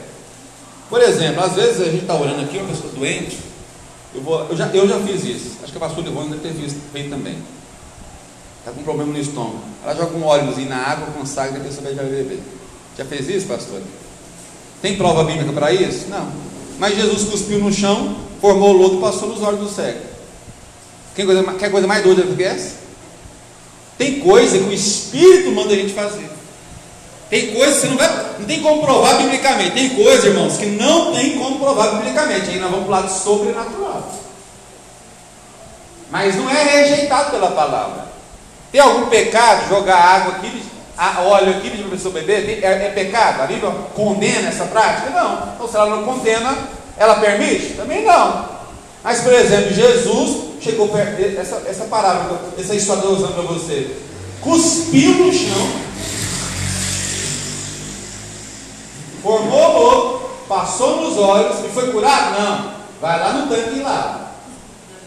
Por 0.88 1.00
exemplo, 1.00 1.42
às 1.42 1.54
vezes 1.54 1.80
a 1.80 1.86
gente 1.86 2.02
está 2.02 2.14
orando 2.14 2.42
aqui, 2.42 2.58
uma 2.58 2.68
pessoa 2.68 2.92
doente, 2.92 3.38
eu, 4.14 4.20
vou, 4.20 4.46
eu, 4.48 4.56
já, 4.56 4.66
eu 4.68 4.86
já 4.86 5.00
fiz 5.00 5.24
isso, 5.24 5.56
acho 5.62 5.72
que 5.72 5.78
a 5.78 5.80
pastora 5.80 6.06
Ivone 6.06 6.28
deve 6.30 6.42
ter 6.42 6.52
visto, 6.52 6.78
feito 6.92 7.08
também. 7.08 7.38
Está 8.58 8.70
com 8.70 8.80
um 8.80 8.84
problema 8.84 9.12
no 9.12 9.18
estômago. 9.18 9.64
Ela 9.82 9.96
joga 9.96 10.16
um 10.16 10.22
óleozinho 10.22 10.68
na 10.68 10.76
água, 10.76 11.06
consagra 11.12 11.58
e 11.58 11.62
a 11.62 11.64
pessoa 11.64 11.92
vai 11.92 12.04
beber. 12.04 12.40
Já 12.96 13.04
fez 13.04 13.28
isso, 13.28 13.48
pastor? 13.48 13.80
Tem 14.82 14.96
prova 14.96 15.22
bíblica 15.22 15.52
para 15.52 15.72
isso? 15.72 16.08
Não. 16.08 16.28
Mas 16.78 16.96
Jesus 16.96 17.30
cuspiu 17.30 17.60
no 17.60 17.72
chão, 17.72 18.16
formou 18.40 18.70
o 18.70 18.76
lodo 18.76 18.96
e 18.96 19.00
passou 19.00 19.28
nos 19.28 19.40
olhos 19.40 19.60
do 19.60 19.68
cego. 19.68 20.00
Quer 21.14 21.24
coisa, 21.24 21.54
quer 21.54 21.70
coisa 21.70 21.86
mais 21.86 22.02
doida 22.02 22.22
do 22.22 22.36
que 22.36 22.42
essa? 22.42 22.82
Tem 23.96 24.18
coisa 24.18 24.58
que 24.58 24.64
o 24.64 24.72
Espírito 24.72 25.52
manda 25.52 25.72
a 25.72 25.76
gente 25.76 25.92
fazer. 25.92 26.28
Tem 27.30 27.54
coisas 27.54 27.80
que 27.80 27.86
não, 27.86 27.96
vai, 27.96 28.08
não 28.38 28.44
tem 28.44 28.60
como 28.60 28.82
provar 28.82 29.14
biblicamente. 29.14 29.70
Tem 29.70 29.90
coisas, 29.90 30.24
irmãos, 30.24 30.56
que 30.56 30.66
não 30.66 31.14
tem 31.14 31.38
como 31.38 31.58
provar 31.60 31.92
biblicamente. 31.92 32.50
Aí 32.50 32.58
nós 32.58 32.70
vamos 32.70 32.86
para 32.86 32.98
o 32.98 33.00
lado 33.00 33.10
sobrenatural. 33.10 34.12
Mas 36.10 36.34
não 36.34 36.50
é 36.50 36.62
rejeitado 36.62 37.30
pela 37.30 37.52
palavra. 37.52 38.06
Tem 38.70 38.80
algum 38.80 39.06
pecado 39.06 39.68
jogar 39.68 39.96
água 39.96 40.34
aqui, 40.34 40.62
óleo 41.20 41.50
aqui 41.50 41.84
a 41.84 41.90
pessoa 41.90 42.14
beber? 42.14 42.62
É, 42.62 42.86
é, 42.86 42.90
pecado? 42.90 43.42
A 43.42 43.46
Bíblia 43.46 43.70
condena 43.94 44.48
essa 44.48 44.64
prática? 44.64 45.10
Não. 45.10 45.52
Então, 45.54 45.68
se 45.68 45.76
ela 45.76 45.96
não 45.96 46.04
condena, 46.04 46.56
ela 46.96 47.16
permite? 47.16 47.74
Também 47.74 48.04
não. 48.04 48.52
Mas, 49.02 49.20
por 49.20 49.32
exemplo, 49.32 49.74
Jesus 49.74 50.52
chegou 50.60 50.88
perto, 50.88 51.38
essa, 51.38 51.62
essa 51.66 51.84
palavra, 51.84 52.38
essa 52.58 52.74
história 52.74 53.02
que 53.02 53.08
eu 53.08 53.14
estou 53.14 53.26
usando 53.26 53.34
para 53.34 53.54
você, 53.54 53.96
cuspiu 54.40 55.14
no 55.14 55.32
chão 55.32 55.92
formou 59.22 59.72
lobo, 59.72 60.30
passou 60.48 61.02
nos 61.02 61.16
olhos 61.16 61.64
e 61.64 61.68
foi 61.68 61.92
curado? 61.92 62.38
Não. 62.38 62.72
Vai 63.00 63.18
lá 63.18 63.32
no 63.32 63.46
tanque 63.46 63.80
lá. 63.80 64.32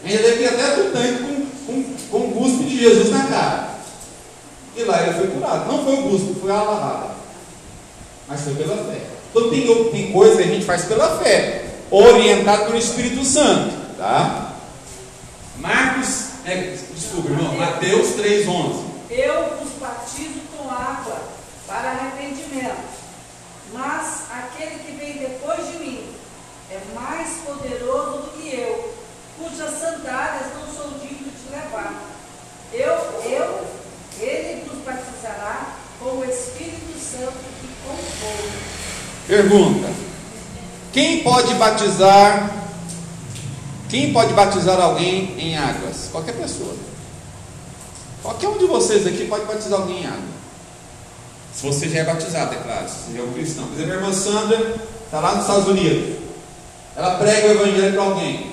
Ainda 0.04 0.22
deve 0.22 0.36
ter 0.38 0.48
até 0.48 0.80
o 0.80 0.90
tanque 0.90 1.22
com, 1.22 1.46
com, 1.66 1.84
com 2.10 2.18
o 2.18 2.32
cuspe 2.32 2.64
de 2.64 2.78
Jesus 2.78 3.10
na 3.10 3.24
cara. 3.24 3.75
E 4.76 4.84
lá 4.84 5.02
ele 5.02 5.14
foi 5.14 5.28
curado. 5.28 5.72
Não 5.72 5.84
foi 5.84 5.94
o 5.94 6.02
cuspe, 6.02 6.40
foi 6.40 6.50
a 6.50 6.62
lavada. 6.62 7.14
Mas 8.28 8.40
foi 8.42 8.54
pela 8.54 8.76
fé. 8.76 9.00
Então 9.30 9.50
tem, 9.50 9.90
tem 9.90 10.12
coisa 10.12 10.36
que 10.36 10.42
a 10.42 10.52
gente 10.52 10.64
faz 10.64 10.84
pela 10.84 11.18
fé, 11.18 11.64
orientado 11.90 12.66
pelo 12.66 12.78
Espírito 12.78 13.24
Santo. 13.24 13.74
Tá? 13.96 14.52
Marcos, 15.58 16.26
é, 16.44 16.76
desculpa, 16.94 17.30
irmão, 17.30 17.56
Mateus 17.56 18.08
3,11. 18.16 18.84
Eu 19.10 19.56
vos 19.56 19.72
batizo 19.80 20.40
com 20.56 20.68
água 20.70 21.16
para 21.66 21.90
arrependimento 21.90 22.96
mas 23.72 24.22
aquele 24.30 24.78
que 24.78 24.92
vem 24.92 25.18
depois 25.18 25.66
de 25.70 25.78
mim 25.78 26.14
é 26.70 26.80
mais 26.94 27.38
poderoso 27.44 28.22
do 28.22 28.30
que 28.32 28.54
eu, 28.54 28.94
cujas 29.38 29.78
sandálias 29.78 30.46
não 30.54 30.74
sou 30.74 30.90
digno 30.98 31.30
de 31.30 31.54
levar. 31.54 31.94
Eu, 32.72 32.92
eu, 33.30 33.66
ele 34.20 34.64
nos 34.64 34.82
batizará 34.84 35.76
com 35.98 36.10
o 36.18 36.24
Espírito 36.24 36.98
Santo 36.98 37.34
e 37.62 37.86
com 37.86 37.96
fogo. 37.96 38.48
Pergunta: 39.26 39.88
Quem 40.92 41.22
pode 41.22 41.54
batizar? 41.54 42.64
Quem 43.88 44.12
pode 44.12 44.32
batizar 44.32 44.80
alguém 44.80 45.38
em 45.38 45.56
águas? 45.56 46.08
Qualquer 46.10 46.34
pessoa. 46.34 46.74
Qualquer 48.22 48.48
um 48.48 48.58
de 48.58 48.66
vocês 48.66 49.06
aqui 49.06 49.26
pode 49.26 49.44
batizar 49.44 49.80
alguém 49.80 50.02
em 50.02 50.06
água. 50.06 50.36
Se 51.54 51.66
você 51.66 51.88
já 51.88 52.00
é 52.00 52.04
batizado, 52.04 52.54
é 52.54 52.58
claro, 52.58 52.88
se 52.88 53.12
você 53.12 53.18
é 53.18 53.22
um 53.22 53.32
cristão. 53.32 53.66
Por 53.66 53.74
exemplo, 53.74 53.92
a 53.92 53.96
irmã 53.96 54.12
Sandra 54.12 54.74
está 55.04 55.20
lá 55.20 55.34
nos 55.34 55.42
Estados 55.42 55.68
Unidos. 55.68 56.16
Ela 56.96 57.16
prega 57.18 57.48
o 57.48 57.50
evangelho 57.52 57.92
para 57.92 58.02
alguém. 58.02 58.52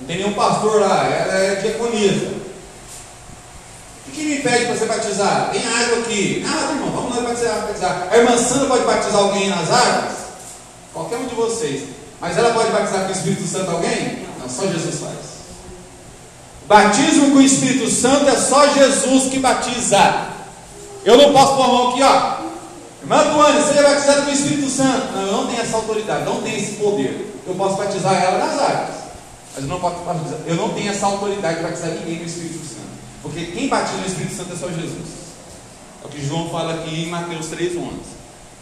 Não 0.00 0.06
tem 0.06 0.16
nenhum 0.18 0.32
pastor 0.32 0.80
lá, 0.80 1.06
ela 1.06 1.34
é 1.34 1.54
diaconisa. 1.56 2.41
O 4.12 4.14
que, 4.14 4.24
me 4.24 4.36
pede 4.40 4.66
para 4.66 4.76
ser 4.76 4.84
batizado? 4.84 5.52
Tem 5.52 5.66
água 5.66 6.00
aqui. 6.00 6.44
Ah, 6.46 6.72
irmão, 6.72 6.90
vamos 6.90 7.16
lá 7.16 7.22
batizar, 7.22 7.62
batizar. 7.66 8.08
A 8.10 8.16
irmã 8.18 8.36
Sandra 8.36 8.66
pode 8.66 8.84
batizar 8.84 9.22
alguém 9.22 9.48
nas 9.48 9.70
águas? 9.70 10.12
Qualquer 10.92 11.16
um 11.16 11.26
de 11.26 11.34
vocês. 11.34 11.84
Mas 12.20 12.36
ela 12.36 12.52
pode 12.52 12.70
batizar 12.70 13.04
com 13.04 13.08
o 13.08 13.12
Espírito 13.12 13.46
Santo 13.46 13.70
alguém? 13.70 14.26
Não, 14.38 14.50
só 14.50 14.66
Jesus 14.66 15.00
faz. 15.00 15.16
Batismo 16.68 17.30
com 17.30 17.38
o 17.38 17.42
Espírito 17.42 17.88
Santo 17.88 18.28
é 18.28 18.36
só 18.36 18.68
Jesus 18.68 19.30
que 19.30 19.38
batiza. 19.38 20.26
Eu 21.06 21.16
não 21.16 21.32
posso 21.32 21.56
pôr 21.56 21.64
a 21.64 21.68
mão 21.68 21.90
aqui, 21.90 22.02
ó. 22.02 22.42
Irmã 23.00 23.24
Tuane, 23.32 23.62
seja 23.66 23.82
batizada 23.82 24.22
com 24.22 24.30
o 24.30 24.34
Espírito 24.34 24.68
Santo. 24.68 25.12
Não, 25.14 25.22
eu 25.22 25.32
não 25.32 25.46
tenho 25.46 25.62
essa 25.62 25.76
autoridade, 25.76 26.24
não 26.26 26.42
tenho 26.42 26.58
esse 26.58 26.72
poder. 26.72 27.40
Eu 27.46 27.54
posso 27.54 27.76
batizar 27.76 28.14
ela 28.22 28.44
nas 28.44 28.60
águas. 28.60 28.96
Mas 29.54 29.64
eu 29.64 29.70
não 29.70 29.80
posso 29.80 29.96
batizar, 30.04 30.38
eu 30.46 30.54
não 30.54 30.68
tenho 30.68 30.90
essa 30.90 31.06
autoridade 31.06 31.56
de 31.56 31.62
batizar 31.62 31.90
ninguém 31.90 32.18
no 32.18 32.26
Espírito 32.26 32.58
Santo. 32.58 32.81
Porque 33.22 33.46
quem 33.46 33.68
batiza 33.68 33.98
no 33.98 34.06
Espírito 34.06 34.34
Santo 34.34 34.52
é 34.52 34.56
só 34.56 34.68
Jesus. 34.68 35.22
É 36.02 36.06
o 36.06 36.08
que 36.08 36.26
João 36.26 36.50
fala 36.50 36.74
aqui 36.74 37.04
em 37.04 37.06
Mateus 37.06 37.46
3,11. 37.46 37.92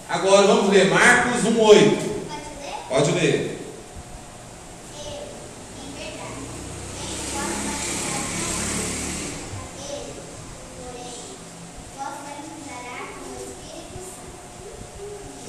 Agora 0.09 0.47
vamos 0.47 0.71
ler 0.71 0.91
Marcos 0.91 1.43
1,8. 1.43 2.11
Pode 2.89 3.13
ler. 3.13 3.59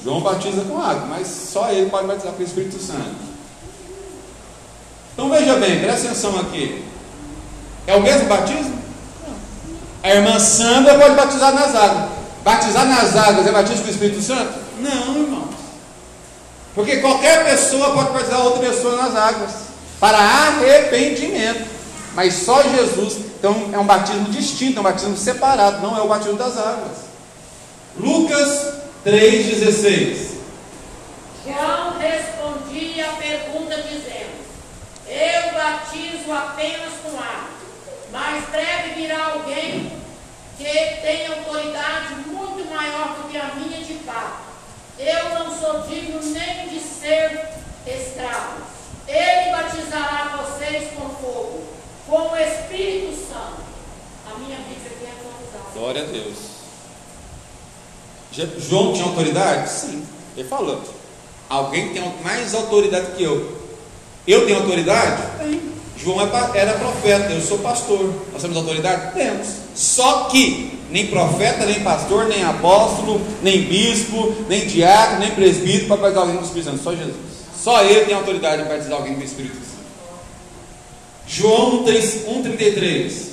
João 0.02 0.20
batiza 0.20 0.62
com 0.62 0.80
água, 0.80 1.06
mas 1.06 1.28
só 1.28 1.70
ele 1.70 1.88
pode 1.88 2.06
batizar 2.08 2.32
com 2.32 2.42
o 2.42 2.46
Espírito 2.46 2.80
Santo. 2.80 3.32
Então 5.12 5.30
veja 5.30 5.56
bem, 5.56 5.80
presta 5.80 6.08
atenção 6.08 6.40
aqui. 6.40 6.84
É 7.86 7.94
o 7.94 8.02
mesmo 8.02 8.26
batismo? 8.28 8.82
A 10.02 10.08
irmã 10.10 10.38
Sandra 10.38 10.98
pode 10.98 11.14
batizar 11.14 11.54
nas 11.54 11.74
águas. 11.74 12.10
Batizar 12.42 12.86
nas 12.86 13.16
águas 13.16 13.46
é 13.46 13.52
batismo 13.52 13.82
com 13.82 13.88
o 13.88 13.90
Espírito 13.90 14.20
Santo? 14.20 14.58
Não, 14.80 15.16
irmãos. 15.16 15.54
Porque 16.74 16.96
qualquer 16.96 17.44
pessoa 17.44 17.92
pode 17.92 18.10
batizar 18.12 18.40
outra 18.40 18.68
pessoa 18.68 18.96
nas 18.96 19.14
águas. 19.14 19.50
Para 20.00 20.18
arrependimento. 20.18 21.70
Mas 22.14 22.34
só 22.34 22.62
Jesus. 22.62 23.18
Então 23.38 23.70
é 23.72 23.78
um 23.78 23.84
batismo 23.84 24.24
distinto, 24.26 24.78
é 24.78 24.80
um 24.80 24.84
batismo 24.84 25.16
separado, 25.16 25.80
não 25.82 25.96
é 25.96 26.00
o 26.00 26.08
batismo 26.08 26.36
das 26.36 26.56
águas. 26.56 26.98
Lucas 27.98 28.74
3,16. 29.04 30.32
João 31.44 31.98
respondia 31.98 33.10
a 33.10 33.12
pergunta 33.14 33.76
dizendo: 33.82 34.32
Eu 35.08 35.54
batizo 35.54 36.32
apenas 36.32 36.92
com 37.02 37.18
água, 37.18 37.50
mas 38.12 38.44
breve 38.50 38.94
virá 38.94 39.32
alguém 39.34 39.81
que 40.58 40.64
tem 40.64 41.26
autoridade 41.26 42.14
muito 42.26 42.68
maior 42.72 43.16
do 43.16 43.28
que 43.28 43.36
a 43.36 43.54
minha 43.54 43.84
de 43.84 43.94
fato. 44.04 44.52
Eu 44.98 45.30
não 45.30 45.58
sou 45.58 45.82
digno 45.82 46.20
nem 46.22 46.68
de 46.68 46.80
ser 46.80 47.48
escravo. 47.86 48.62
Ele 49.08 49.50
batizará 49.50 50.42
vocês 50.42 50.90
com 50.94 51.08
fogo, 51.08 51.64
com 52.06 52.30
o 52.30 52.36
Espírito 52.36 53.14
Santo. 53.16 53.62
A 54.30 54.38
minha 54.38 54.58
Bíblia 54.58 54.90
aqui 54.94 55.04
é 55.04 55.10
atualizada. 55.10 55.72
Glória 55.74 56.02
a 56.02 56.06
Deus. 56.06 56.52
João 58.58 58.92
tinha 58.92 59.06
autoridade? 59.06 59.70
Sim. 59.70 60.06
Ele 60.36 60.48
falou. 60.48 60.82
Alguém 61.48 61.92
tem 61.92 62.02
mais 62.22 62.54
autoridade 62.54 63.12
que 63.16 63.22
eu. 63.22 63.60
Eu 64.26 64.46
tenho 64.46 64.60
autoridade? 64.60 65.22
Tenho. 65.38 65.72
João 65.96 66.20
é 66.20 66.58
era 66.58 66.78
profeta, 66.78 67.32
eu 67.32 67.40
sou 67.40 67.58
pastor. 67.58 68.12
Nós 68.32 68.40
temos 68.40 68.56
autoridade? 68.56 69.12
Temos. 69.12 69.61
Só 69.74 70.24
que 70.24 70.78
nem 70.90 71.06
profeta, 71.06 71.64
nem 71.64 71.80
pastor, 71.80 72.28
nem 72.28 72.44
apóstolo, 72.44 73.20
nem 73.42 73.62
bispo, 73.62 74.34
nem 74.48 74.66
diácono, 74.66 75.20
nem 75.20 75.30
presbítero 75.30 75.86
para 75.86 75.96
batizar 75.96 76.22
alguém 76.22 76.36
com 76.36 76.42
o 76.42 76.46
Espírito 76.46 76.70
Santo. 76.70 76.82
Só 76.82 76.94
Jesus. 76.94 77.16
Só 77.62 77.84
ele 77.84 78.04
tem 78.04 78.14
autoridade 78.14 78.62
para 78.62 78.76
batizar 78.76 78.98
alguém 78.98 79.14
com 79.14 79.20
o 79.20 79.24
Espírito 79.24 79.54
Santo. 79.54 79.72
João 81.26 81.84
1,33. 81.84 83.31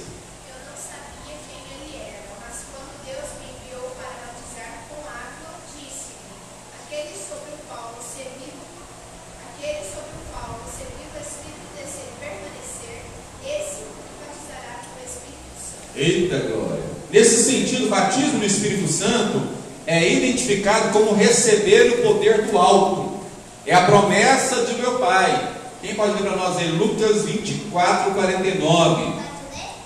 Eita 16.09 16.37
glória! 16.37 16.83
Nesse 17.11 17.43
sentido, 17.43 17.85
o 17.85 17.89
batismo 17.89 18.39
no 18.39 18.45
Espírito 18.45 18.91
Santo 18.91 19.41
é 19.85 20.11
identificado 20.11 20.89
como 20.91 21.13
receber 21.13 21.91
o 21.91 21.97
poder 22.03 22.43
do 22.43 22.57
alto. 22.57 23.19
É 23.65 23.73
a 23.75 23.85
promessa 23.85 24.65
de 24.65 24.73
meu 24.81 24.99
Pai. 24.99 25.49
Quem 25.81 25.95
pode 25.95 26.13
ler 26.13 26.23
para 26.23 26.35
nós 26.35 26.57
aí? 26.57 26.71
Lucas 26.71 27.25
24, 27.25 28.13
49. 28.13 29.13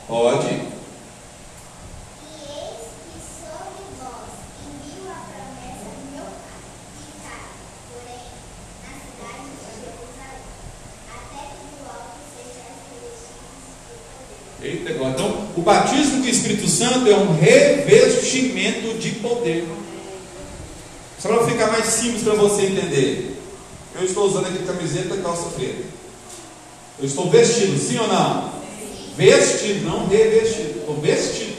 Pode. 0.08 0.73
Eita, 14.64 14.92
então, 14.92 15.50
o 15.58 15.62
batismo 15.62 16.22
do 16.22 16.30
Espírito 16.30 16.70
Santo 16.70 17.10
é 17.10 17.16
um 17.16 17.36
revestimento 17.38 18.98
de 18.98 19.12
poder. 19.16 19.68
Só 21.20 21.28
para 21.28 21.46
ficar 21.46 21.68
mais 21.70 21.86
simples 21.86 22.24
para 22.24 22.36
você 22.36 22.68
entender. 22.68 23.38
Eu 23.94 24.06
estou 24.06 24.26
usando 24.26 24.48
aqui 24.48 24.64
camiseta 24.64 25.16
e 25.16 25.22
calça 25.22 25.50
preta. 25.50 25.84
Eu 26.98 27.06
estou 27.06 27.30
vestido, 27.30 27.78
sim 27.78 28.00
ou 28.00 28.08
não? 28.08 28.52
Vestido, 29.18 29.86
não 29.86 30.08
revestido. 30.08 30.80
Estou 30.80 30.96
vestido. 30.96 31.58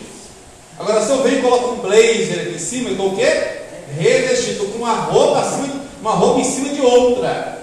Agora, 0.79 1.05
se 1.05 1.11
eu 1.11 1.23
venho 1.23 1.41
e 1.41 1.43
coloco 1.43 1.75
um 1.75 1.81
blazer 1.81 2.41
aqui 2.41 2.55
em 2.55 2.59
cima, 2.59 2.89
eu 2.89 2.93
estou 2.93 3.13
o 3.13 3.17
quê? 3.17 3.61
Revestido. 3.99 4.53
Estou 4.53 4.69
com 4.69 4.79
uma 4.79 4.95
roupa, 4.95 5.41
acima, 5.41 5.85
uma 6.01 6.13
roupa 6.13 6.41
em 6.41 6.45
cima 6.45 6.71
de 6.71 6.81
outra. 6.81 7.63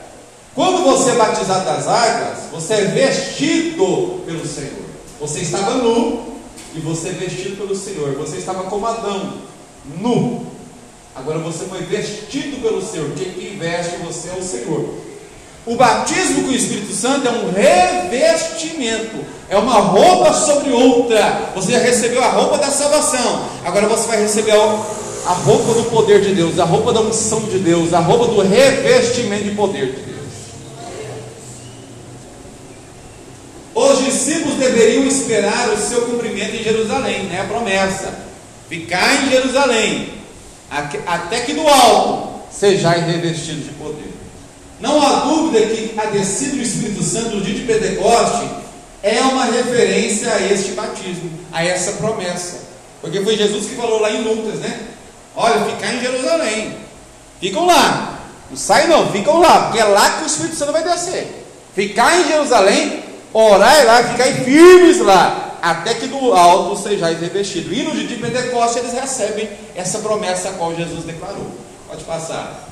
Quando 0.53 0.83
você 0.83 1.11
é 1.11 1.15
batizado 1.15 1.65
das 1.65 1.87
águas, 1.87 2.39
você 2.51 2.73
é 2.73 2.85
vestido 2.85 4.21
pelo 4.25 4.45
Senhor. 4.45 4.90
Você 5.21 5.41
estava 5.41 5.75
nu 5.75 6.33
e 6.75 6.79
você 6.79 7.11
vestido 7.11 7.55
pelo 7.55 7.75
Senhor. 7.75 8.15
Você 8.15 8.37
estava 8.37 8.63
como 8.63 8.87
Adão, 8.87 9.35
nu. 9.99 10.47
Agora 11.15 11.37
você 11.37 11.65
foi 11.65 11.83
vestido 11.83 12.59
pelo 12.59 12.81
Senhor. 12.81 13.11
Quem 13.11 13.55
veste 13.55 13.97
você 13.97 14.29
é 14.29 14.39
o 14.39 14.43
Senhor. 14.43 14.89
O 15.63 15.75
batismo 15.75 16.45
com 16.45 16.49
o 16.49 16.55
Espírito 16.55 16.91
Santo 16.91 17.27
é 17.27 17.31
um 17.31 17.51
revestimento, 17.51 19.23
é 19.47 19.55
uma 19.59 19.75
roupa 19.75 20.33
sobre 20.33 20.71
outra. 20.71 21.51
Você 21.53 21.73
já 21.73 21.77
recebeu 21.77 22.23
a 22.23 22.29
roupa 22.29 22.57
da 22.57 22.71
salvação, 22.71 23.45
agora 23.63 23.87
você 23.87 24.07
vai 24.07 24.23
receber 24.23 24.53
a 24.53 25.33
roupa 25.33 25.73
do 25.75 25.83
poder 25.91 26.21
de 26.21 26.33
Deus, 26.33 26.57
a 26.57 26.65
roupa 26.65 26.91
da 26.91 27.01
unção 27.01 27.41
de 27.41 27.59
Deus, 27.59 27.93
a 27.93 27.99
roupa 27.99 28.25
do 28.25 28.41
revestimento 28.41 29.43
de 29.43 29.51
poder 29.51 29.85
de 29.85 30.01
Deus. 30.01 30.11
Os 33.75 33.99
discípulos 34.21 34.57
deveriam 34.57 35.05
esperar 35.05 35.69
o 35.69 35.77
seu 35.77 36.03
cumprimento 36.03 36.55
em 36.55 36.63
Jerusalém, 36.63 37.23
né? 37.23 37.41
A 37.41 37.45
promessa: 37.45 38.13
ficar 38.69 39.23
em 39.23 39.29
Jerusalém, 39.31 40.13
até 40.69 41.41
que 41.41 41.53
do 41.53 41.67
alto 41.67 42.41
sejais 42.51 43.05
revestidos 43.05 43.65
de 43.65 43.71
poder. 43.71 44.11
Não 44.79 45.01
há 45.01 45.25
dúvida 45.25 45.65
que 45.67 45.93
a 45.97 46.05
descida 46.05 46.55
do 46.55 46.61
Espírito 46.61 47.03
Santo 47.03 47.35
no 47.35 47.41
dia 47.41 47.55
de 47.55 47.61
Pentecoste 47.61 48.49
é 49.03 49.19
uma 49.21 49.45
referência 49.45 50.31
a 50.31 50.41
este 50.41 50.71
batismo, 50.71 51.31
a 51.51 51.63
essa 51.63 51.93
promessa. 51.93 52.61
Porque 52.99 53.21
foi 53.21 53.35
Jesus 53.35 53.65
que 53.65 53.75
falou 53.75 53.99
lá 53.99 54.11
em 54.11 54.23
Lucas, 54.23 54.59
né? 54.59 54.79
Olha, 55.35 55.65
ficar 55.65 55.93
em 55.93 56.01
Jerusalém. 56.01 56.75
Ficam 57.39 57.65
lá. 57.65 58.19
Não 58.49 58.57
sai 58.57 58.87
não, 58.87 59.11
ficam 59.11 59.39
lá, 59.39 59.63
porque 59.63 59.79
é 59.79 59.85
lá 59.85 60.17
que 60.17 60.23
o 60.23 60.27
Espírito 60.27 60.55
Santo 60.55 60.73
vai 60.73 60.83
descer. 60.83 61.45
Ficar 61.73 62.19
em 62.19 62.27
Jerusalém 62.27 63.10
orar 63.33 63.85
lá, 63.85 64.03
ficar 64.03 64.25
firmes 64.43 64.99
lá, 64.99 65.57
até 65.61 65.93
que 65.93 66.07
do 66.07 66.33
alto 66.33 66.81
sejais 66.81 67.19
revestidos. 67.19 67.71
E 67.77 67.83
no 67.83 67.91
dia 67.91 68.07
de 68.07 68.15
Pentecostes 68.15 68.77
eles 68.77 68.93
recebem 68.93 69.49
essa 69.75 69.99
promessa 69.99 70.49
a 70.49 70.53
qual 70.53 70.75
Jesus 70.75 71.03
declarou. 71.05 71.51
Pode 71.87 72.03
passar. 72.03 72.69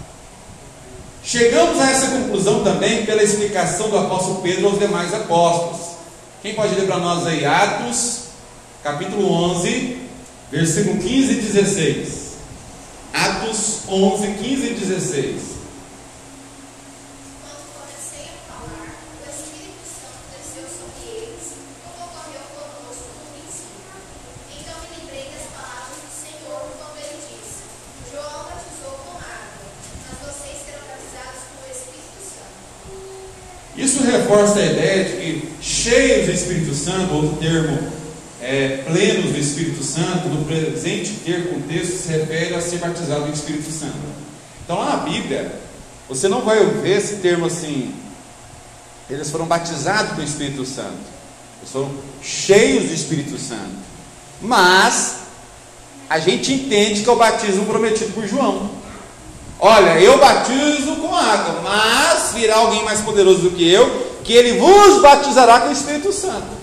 Chegamos 1.23 1.79
a 1.79 1.91
essa 1.91 2.07
conclusão 2.07 2.63
também 2.63 3.05
pela 3.05 3.21
explicação 3.21 3.89
do 3.89 3.97
apóstolo 3.97 4.41
Pedro 4.41 4.67
aos 4.67 4.79
demais 4.79 5.13
apóstolos. 5.13 5.89
Quem 6.41 6.55
pode 6.55 6.73
ler 6.75 6.87
para 6.87 6.97
nós 6.97 7.27
aí? 7.27 7.45
Atos, 7.45 8.21
capítulo 8.81 9.31
11, 9.31 9.97
versículo 10.51 10.97
15 10.97 11.31
e 11.31 11.35
16. 11.35 12.29
Atos 13.13 13.79
11, 13.89 14.27
15 14.27 14.65
e 14.65 14.73
16. 14.73 15.58
Cheios 35.79 36.25
do 36.25 36.31
Espírito 36.33 36.75
Santo, 36.75 37.13
outro 37.13 37.37
termo, 37.37 37.91
é, 38.41 38.83
plenos 38.85 39.31
do 39.31 39.39
Espírito 39.39 39.83
Santo, 39.83 40.27
no 40.27 40.45
presente 40.45 41.11
ter 41.25 41.49
contexto, 41.49 41.97
se 41.97 42.09
refere 42.09 42.53
a 42.55 42.61
ser 42.61 42.77
batizado 42.77 43.25
no 43.25 43.33
Espírito 43.33 43.71
Santo. 43.71 43.97
Então 44.63 44.77
lá 44.77 44.97
na 44.97 44.97
Bíblia, 44.97 45.53
você 46.07 46.27
não 46.27 46.41
vai 46.41 46.65
ver 46.65 46.97
esse 46.97 47.17
termo 47.17 47.45
assim, 47.45 47.93
eles 49.09 49.29
foram 49.29 49.45
batizados 49.45 50.15
com 50.15 50.21
o 50.21 50.23
Espírito 50.23 50.65
Santo, 50.65 50.97
eles 51.59 51.71
foram 51.71 51.91
cheios 52.21 52.89
do 52.89 52.93
Espírito 52.93 53.37
Santo. 53.37 53.89
Mas 54.41 55.15
a 56.09 56.19
gente 56.19 56.53
entende 56.53 57.03
que 57.03 57.09
é 57.09 57.11
o 57.11 57.15
batismo 57.15 57.65
prometido 57.65 58.13
por 58.13 58.27
João. 58.27 58.69
Olha, 59.59 59.99
eu 59.99 60.17
batizo 60.17 60.95
com 60.95 61.13
água, 61.13 61.61
mas 61.61 62.33
virá 62.33 62.57
alguém 62.57 62.83
mais 62.83 63.01
poderoso 63.01 63.41
do 63.41 63.51
que 63.51 63.69
eu, 63.69 64.08
que 64.23 64.33
ele 64.33 64.59
vos 64.59 65.01
batizará 65.01 65.61
com 65.61 65.69
o 65.69 65.73
Espírito 65.73 66.11
Santo. 66.11 66.59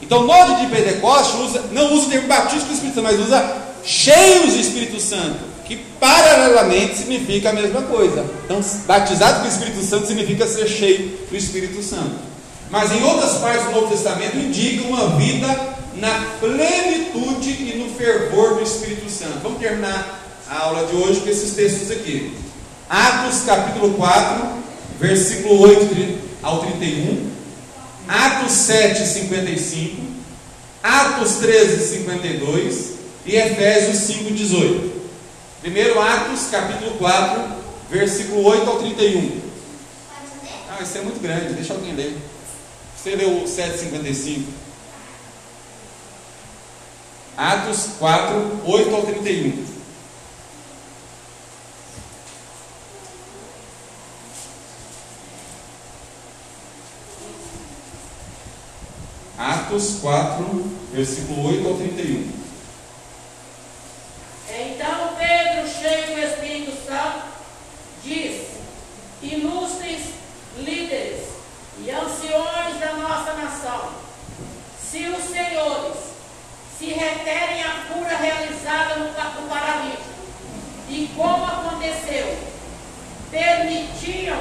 Então, 0.00 0.26
dia 0.26 0.56
de 0.56 0.66
Pentecostes, 0.66 1.40
usa, 1.40 1.64
não 1.72 1.92
usa 1.92 2.06
o 2.06 2.10
termo 2.10 2.28
batismo 2.28 2.66
com 2.66 2.70
o 2.70 2.74
Espírito 2.74 2.94
Santo, 2.94 3.04
mas 3.04 3.20
usa 3.20 3.56
cheios 3.84 4.54
de 4.54 4.60
Espírito 4.60 5.00
Santo, 5.00 5.38
que 5.66 5.76
paralelamente 5.76 6.96
significa 6.96 7.50
a 7.50 7.52
mesma 7.52 7.82
coisa. 7.82 8.24
Então, 8.44 8.60
batizado 8.86 9.40
com 9.40 9.46
o 9.46 9.48
Espírito 9.48 9.82
Santo 9.82 10.06
significa 10.06 10.46
ser 10.46 10.68
cheio 10.68 11.18
do 11.30 11.36
Espírito 11.36 11.82
Santo. 11.82 12.28
Mas 12.70 12.92
em 12.92 13.02
outras 13.02 13.38
partes 13.38 13.64
do 13.64 13.72
Novo 13.72 13.88
Testamento 13.88 14.36
indica 14.36 14.86
uma 14.86 15.16
vida 15.16 15.46
na 15.96 16.36
plenitude 16.38 17.50
e 17.50 17.76
no 17.78 17.94
fervor 17.94 18.54
do 18.54 18.62
Espírito 18.62 19.10
Santo. 19.10 19.40
Vamos 19.42 19.58
terminar 19.58 20.20
a 20.48 20.64
aula 20.64 20.86
de 20.86 20.96
hoje 20.96 21.20
com 21.20 21.28
esses 21.28 21.52
textos 21.54 21.90
aqui. 21.90 22.32
Atos 22.88 23.42
capítulo 23.44 23.94
4, 23.94 24.46
versículo 25.00 25.60
8 25.60 26.27
ao 26.48 26.60
31. 26.60 27.30
Atos 28.08 28.52
7, 28.52 29.06
55. 29.06 30.02
Atos 30.82 31.36
13, 31.36 31.98
52. 31.98 32.92
E 33.26 33.36
Efésios 33.36 33.98
5, 33.98 34.32
18. 34.32 34.98
Primeiro 35.60 36.00
Atos 36.00 36.46
capítulo 36.50 36.92
4, 36.92 37.42
versículo 37.90 38.42
8 38.44 38.70
ao 38.70 38.78
31. 38.78 39.40
Ah, 40.70 40.82
isso 40.82 40.98
é 40.98 41.02
muito 41.02 41.20
grande, 41.20 41.52
deixa 41.52 41.74
alguém 41.74 41.94
ler. 41.94 42.16
Você 42.96 43.14
leu 43.14 43.42
o 43.42 43.44
7,55. 43.44 44.44
Atos 47.36 47.90
4, 47.98 48.60
8 48.64 48.94
ao 48.94 49.02
31. 49.02 49.77
Atos 59.68 59.98
4, 60.00 60.44
versículo 60.94 61.46
8 61.48 61.68
ao 61.68 61.74
31. 61.74 62.32
Então 64.48 65.14
Pedro, 65.18 65.68
cheio 65.68 66.06
do 66.06 66.18
Espírito 66.20 66.86
Santo, 66.86 67.24
diz: 68.02 68.46
Ilustres 69.20 70.14
líderes 70.56 71.20
e 71.84 71.90
anciões 71.90 72.80
da 72.80 72.94
nossa 72.94 73.34
nação, 73.34 73.90
se 74.82 75.04
os 75.04 75.24
senhores 75.24 75.98
se 76.78 76.86
referem 76.86 77.62
à 77.62 77.92
cura 77.92 78.16
realizada 78.16 78.96
no, 78.96 79.04
no 79.08 79.48
paralítico 79.50 80.02
e 80.88 81.10
como 81.14 81.44
aconteceu, 81.44 82.38
permitiam 83.30 84.40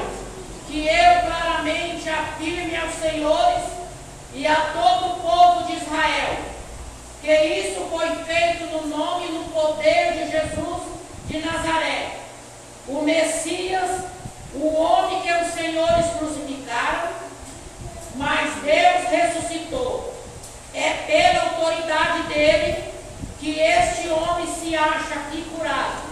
que 0.70 0.88
eu 0.88 1.22
claramente 1.26 2.08
afirme 2.08 2.78
aos 2.78 2.94
senhores 2.94 3.87
e 4.38 4.46
a 4.46 4.56
todo 4.56 5.14
o 5.14 5.20
povo 5.20 5.64
de 5.64 5.78
Israel, 5.78 6.38
que 7.24 7.34
isso 7.34 7.88
foi 7.90 8.08
feito 8.24 8.66
no 8.68 8.88
nome 8.88 9.26
e 9.26 9.32
no 9.32 9.46
poder 9.46 10.14
de 10.14 10.30
Jesus 10.30 10.84
de 11.26 11.40
Nazaré, 11.40 12.18
o 12.88 13.02
Messias, 13.02 14.04
o 14.54 14.76
homem 14.76 15.22
que 15.22 15.34
os 15.34 15.54
senhores 15.56 16.06
crucificaram, 16.20 17.10
mas 18.16 18.54
Deus 18.62 19.10
ressuscitou. 19.10 20.14
É 20.72 20.94
pela 21.08 21.50
autoridade 21.50 22.28
dele 22.28 22.84
que 23.40 23.60
este 23.60 24.08
homem 24.10 24.46
se 24.54 24.76
acha 24.76 25.16
aqui 25.16 25.50
curado. 25.50 26.04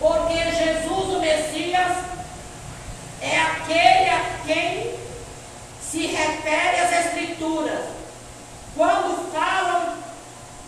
Porque 0.00 0.34
Jesus, 0.34 1.14
o 1.14 1.20
Messias, 1.20 1.92
é 3.22 3.40
aquele 3.40 4.10
a 4.10 4.40
quem 4.44 5.05
se 5.90 6.06
refere 6.06 6.80
às 6.80 7.06
Escrituras. 7.06 7.84
Quando 8.74 9.32
falam 9.32 9.96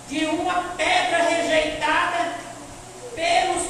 de 0.09 0.25
uma 0.27 0.75
pedra 0.77 1.19
rejeitada 1.25 2.35
pelos 3.15 3.65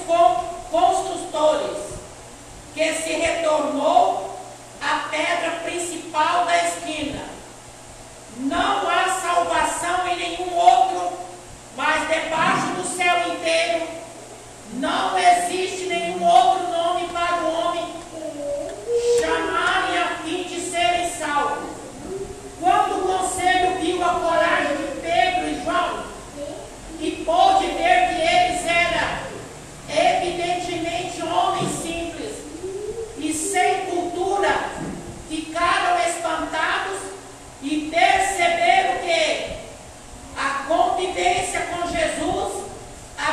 construtores, 0.71 1.89
que 2.75 2.95
se 2.95 3.13
retornou 3.13 4.39
a 4.81 5.09
pedra 5.11 5.51
principal 5.65 6.45
da 6.45 6.57
esquina. 6.65 7.25
Não 8.37 8.89
há 8.89 9.21
salvação 9.21 10.07
em 10.07 10.17
nenhum 10.17 10.55
outro, 10.55 11.19
mas 11.77 12.09
debaixo 12.09 12.67
do 12.77 12.97
céu 12.97 13.33
inteiro 13.33 13.89
não 14.75 15.19
é 15.19 15.28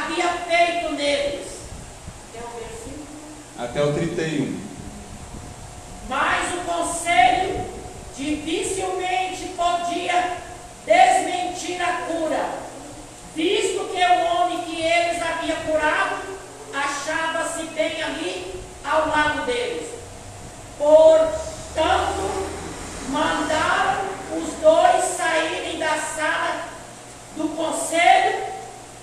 havia 0.05 0.29
feito 0.47 0.91
neles. 0.93 1.47
Até 3.57 3.83
o, 3.83 3.93
31. 3.93 4.59
Mas 6.07 6.53
o 6.53 6.57
conselho 6.65 7.65
dificilmente 8.15 9.53
podia 9.55 10.37
desmentir 10.85 11.81
a 11.81 11.93
cura, 12.05 12.49
visto 13.35 13.89
que 13.91 14.05
o 14.05 14.25
homem 14.25 14.61
que 14.63 14.81
eles 14.81 15.21
havia 15.21 15.55
curado 15.55 16.21
achava-se 16.73 17.63
bem 17.67 18.03
ali 18.03 18.61
ao 18.83 19.07
lado 19.07 19.45
deles. 19.45 19.89
Portanto, 20.77 22.49
mandaram 23.09 24.05
os 24.37 24.53
dois 24.61 25.03
saírem 25.05 25.79
da 25.79 25.97
sala 25.97 26.65
do 27.35 27.49
conselho 27.55 28.54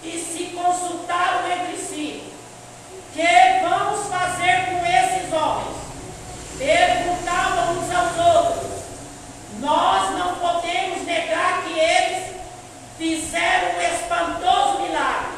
e 0.02 0.18
se 0.18 0.44
consultaram 0.54 1.50
entre 1.50 1.76
si: 1.76 2.32
Que 3.12 3.66
vamos 3.68 4.08
fazer 4.08 4.66
com 4.66 4.84
esses 4.84 5.32
homens? 5.32 5.76
Perguntavam 6.58 7.78
uns 7.78 7.94
aos 7.94 8.36
outros. 8.36 8.82
Nós 9.60 10.18
não 10.18 10.36
podemos 10.36 11.04
negar 11.04 11.62
que 11.62 11.78
eles 11.78 12.32
fizeram 12.98 13.78
um 13.78 13.82
espantoso 13.82 14.82
milagre. 14.82 15.32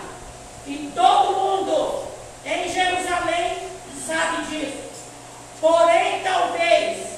E 0.66 0.92
todo 0.94 1.36
mundo 1.36 2.04
em 2.44 2.72
Jerusalém 2.72 3.58
sabe 4.06 4.44
disso. 4.46 4.84
Porém, 5.60 6.22
talvez 6.22 7.14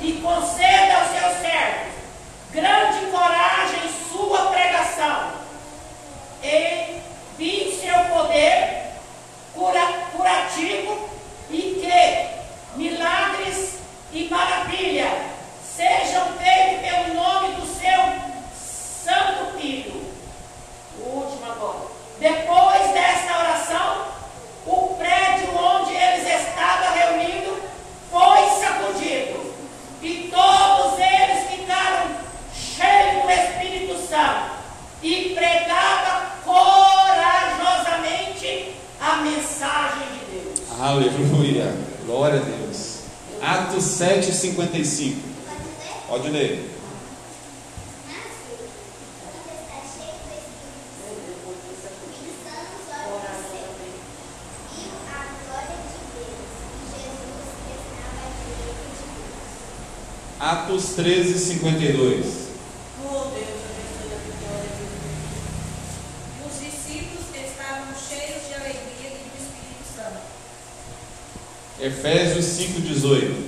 e 0.00 0.20
conceda 0.22 0.94
aos 0.98 1.10
seus 1.10 1.40
servos 1.40 1.92
grande 2.52 3.06
coragem 3.06 3.80
em 3.86 4.10
sua 4.10 4.46
pregação. 4.50 5.32
E 6.42 7.00
vi 7.38 7.80
seu 7.80 7.98
poder 8.14 8.92
cura, 9.54 9.86
curativo 10.12 11.08
e 11.50 11.80
que 11.80 12.78
milagres 12.78 13.78
e 14.12 14.28
maravilhas 14.28 15.21
Aleluia. 40.82 41.72
Glória 42.04 42.40
a 42.40 42.42
Deus. 42.42 43.02
Atos 43.40 43.84
7,55. 43.84 45.14
Pode 46.08 46.28
ler. 46.28 46.70
Atos 60.40 60.84
13, 60.96 61.38
52. 61.38 62.41
Efésios 71.82 72.44
5,18. 72.44 73.41